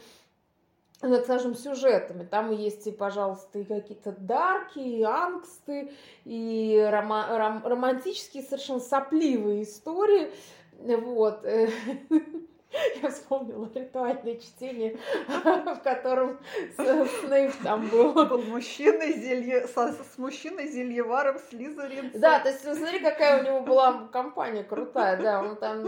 ну, 1.04 1.16
так 1.16 1.26
скажем, 1.26 1.54
сюжетами. 1.54 2.24
Там 2.24 2.52
есть 2.52 2.88
и, 2.88 2.92
пожалуйста, 2.92 3.60
и 3.60 3.66
какие-то 3.66 4.16
дарки, 4.18 4.80
и 4.80 5.04
ангсты, 5.04 5.92
и 6.26 6.76
рома- 6.92 7.38
ром- 7.38 7.64
романтические, 7.64 8.42
совершенно 8.42 8.80
сопливые 8.80 9.64
истории. 9.64 10.32
Вот. 10.80 11.46
Я 13.02 13.10
вспомнила 13.10 13.70
ритуальное 13.74 14.36
чтение, 14.36 14.98
в 15.28 15.80
котором 15.84 16.38
Снейп 16.76 17.54
там 17.64 17.88
был. 17.88 18.14
Был 18.28 18.42
мужчиной 18.44 19.14
зелье, 19.14 19.68
с, 19.68 19.74
с 19.74 20.18
мужчиной 20.18 20.68
зельеваром 20.68 21.38
Слизеринцем. 21.50 22.20
Да, 22.20 22.40
то 22.40 22.50
есть 22.50 22.62
смотри, 22.62 23.00
какая 23.00 23.42
у 23.42 23.46
него 23.46 23.62
была 23.62 24.08
компания 24.12 24.64
крутая, 24.64 25.18
да, 25.18 25.42
он 25.42 25.56
там 25.56 25.88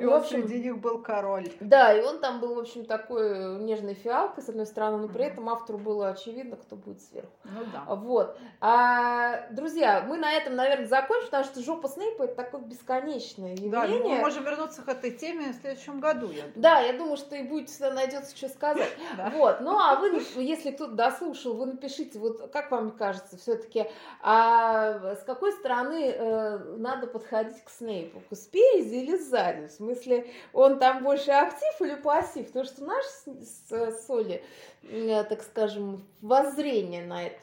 и 0.00 0.04
в 0.04 0.12
общем, 0.12 0.46
среди 0.46 0.64
них 0.64 0.78
был 0.78 1.02
король. 1.02 1.48
Да, 1.60 1.92
и 1.92 2.02
он 2.02 2.20
там 2.20 2.40
был, 2.40 2.54
в 2.54 2.58
общем, 2.58 2.84
такой 2.84 3.58
нежной 3.58 3.94
фиалкой, 3.94 4.42
с 4.42 4.48
одной 4.48 4.66
стороны, 4.66 4.98
но 4.98 5.08
при 5.08 5.24
этом 5.24 5.48
автору 5.48 5.78
было 5.78 6.08
очевидно, 6.08 6.56
кто 6.56 6.76
будет 6.76 7.00
сверху. 7.02 7.32
Ну 7.44 7.60
да. 7.72 7.94
Вот. 7.94 8.38
А, 8.60 9.48
друзья, 9.50 10.04
мы 10.06 10.16
на 10.18 10.32
этом, 10.32 10.56
наверное, 10.56 10.86
закончим, 10.86 11.26
потому 11.26 11.44
что 11.44 11.62
жопа 11.62 11.88
Снейпа 11.88 12.24
это 12.24 12.34
такое 12.34 12.60
бесконечное 12.60 13.52
явление. 13.52 13.70
Да, 13.70 13.86
мы 13.86 14.18
можем 14.18 14.44
вернуться 14.44 14.82
к 14.82 14.88
этой 14.88 15.10
теме 15.10 15.52
в 15.52 15.60
следующем 15.60 16.00
году, 16.00 16.26
я 16.26 16.42
думаю. 16.42 16.52
Да, 16.56 16.80
я 16.80 16.92
думаю, 16.92 17.16
что 17.16 17.36
и 17.36 17.42
будет 17.42 17.68
всегда 17.68 17.92
найдется 17.92 18.36
что 18.36 18.48
сказать. 18.48 18.88
Вот. 19.32 19.60
Ну, 19.60 19.78
а 19.78 19.96
вы, 19.96 20.22
если 20.36 20.70
кто-то 20.70 20.92
дослушал, 20.92 21.54
вы 21.54 21.66
напишите, 21.66 22.18
вот 22.18 22.50
как 22.52 22.70
вам 22.70 22.92
кажется, 22.92 23.36
все-таки, 23.36 23.86
а 24.22 25.14
с 25.14 25.22
какой 25.24 25.52
стороны 25.52 26.10
э, 26.10 26.58
надо 26.76 27.06
подходить 27.06 27.62
к 27.64 27.70
Снейпу? 27.70 28.22
Спереди 28.34 28.96
или 28.96 29.16
сзади? 29.16 29.68
Смысле, 29.88 30.30
он 30.52 30.78
там 30.78 31.02
больше 31.02 31.30
актив 31.30 31.80
или 31.80 31.94
пассив? 31.94 32.46
Потому 32.46 32.64
что 32.64 32.84
наш 32.84 33.04
с, 33.04 33.70
с 33.70 34.06
Соли, 34.06 34.44
э, 34.82 35.24
так 35.24 35.42
скажем, 35.42 36.06
воззрение 36.20 37.06
на 37.06 37.24
это 37.24 37.38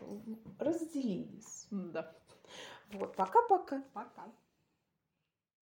разделились. 0.59 1.67
Да. 1.71 2.11
Вот, 2.91 3.15
пока-пока. 3.15 3.81
Пока. 3.93 4.05
-пока. 4.05 4.09
пока. 4.15 4.44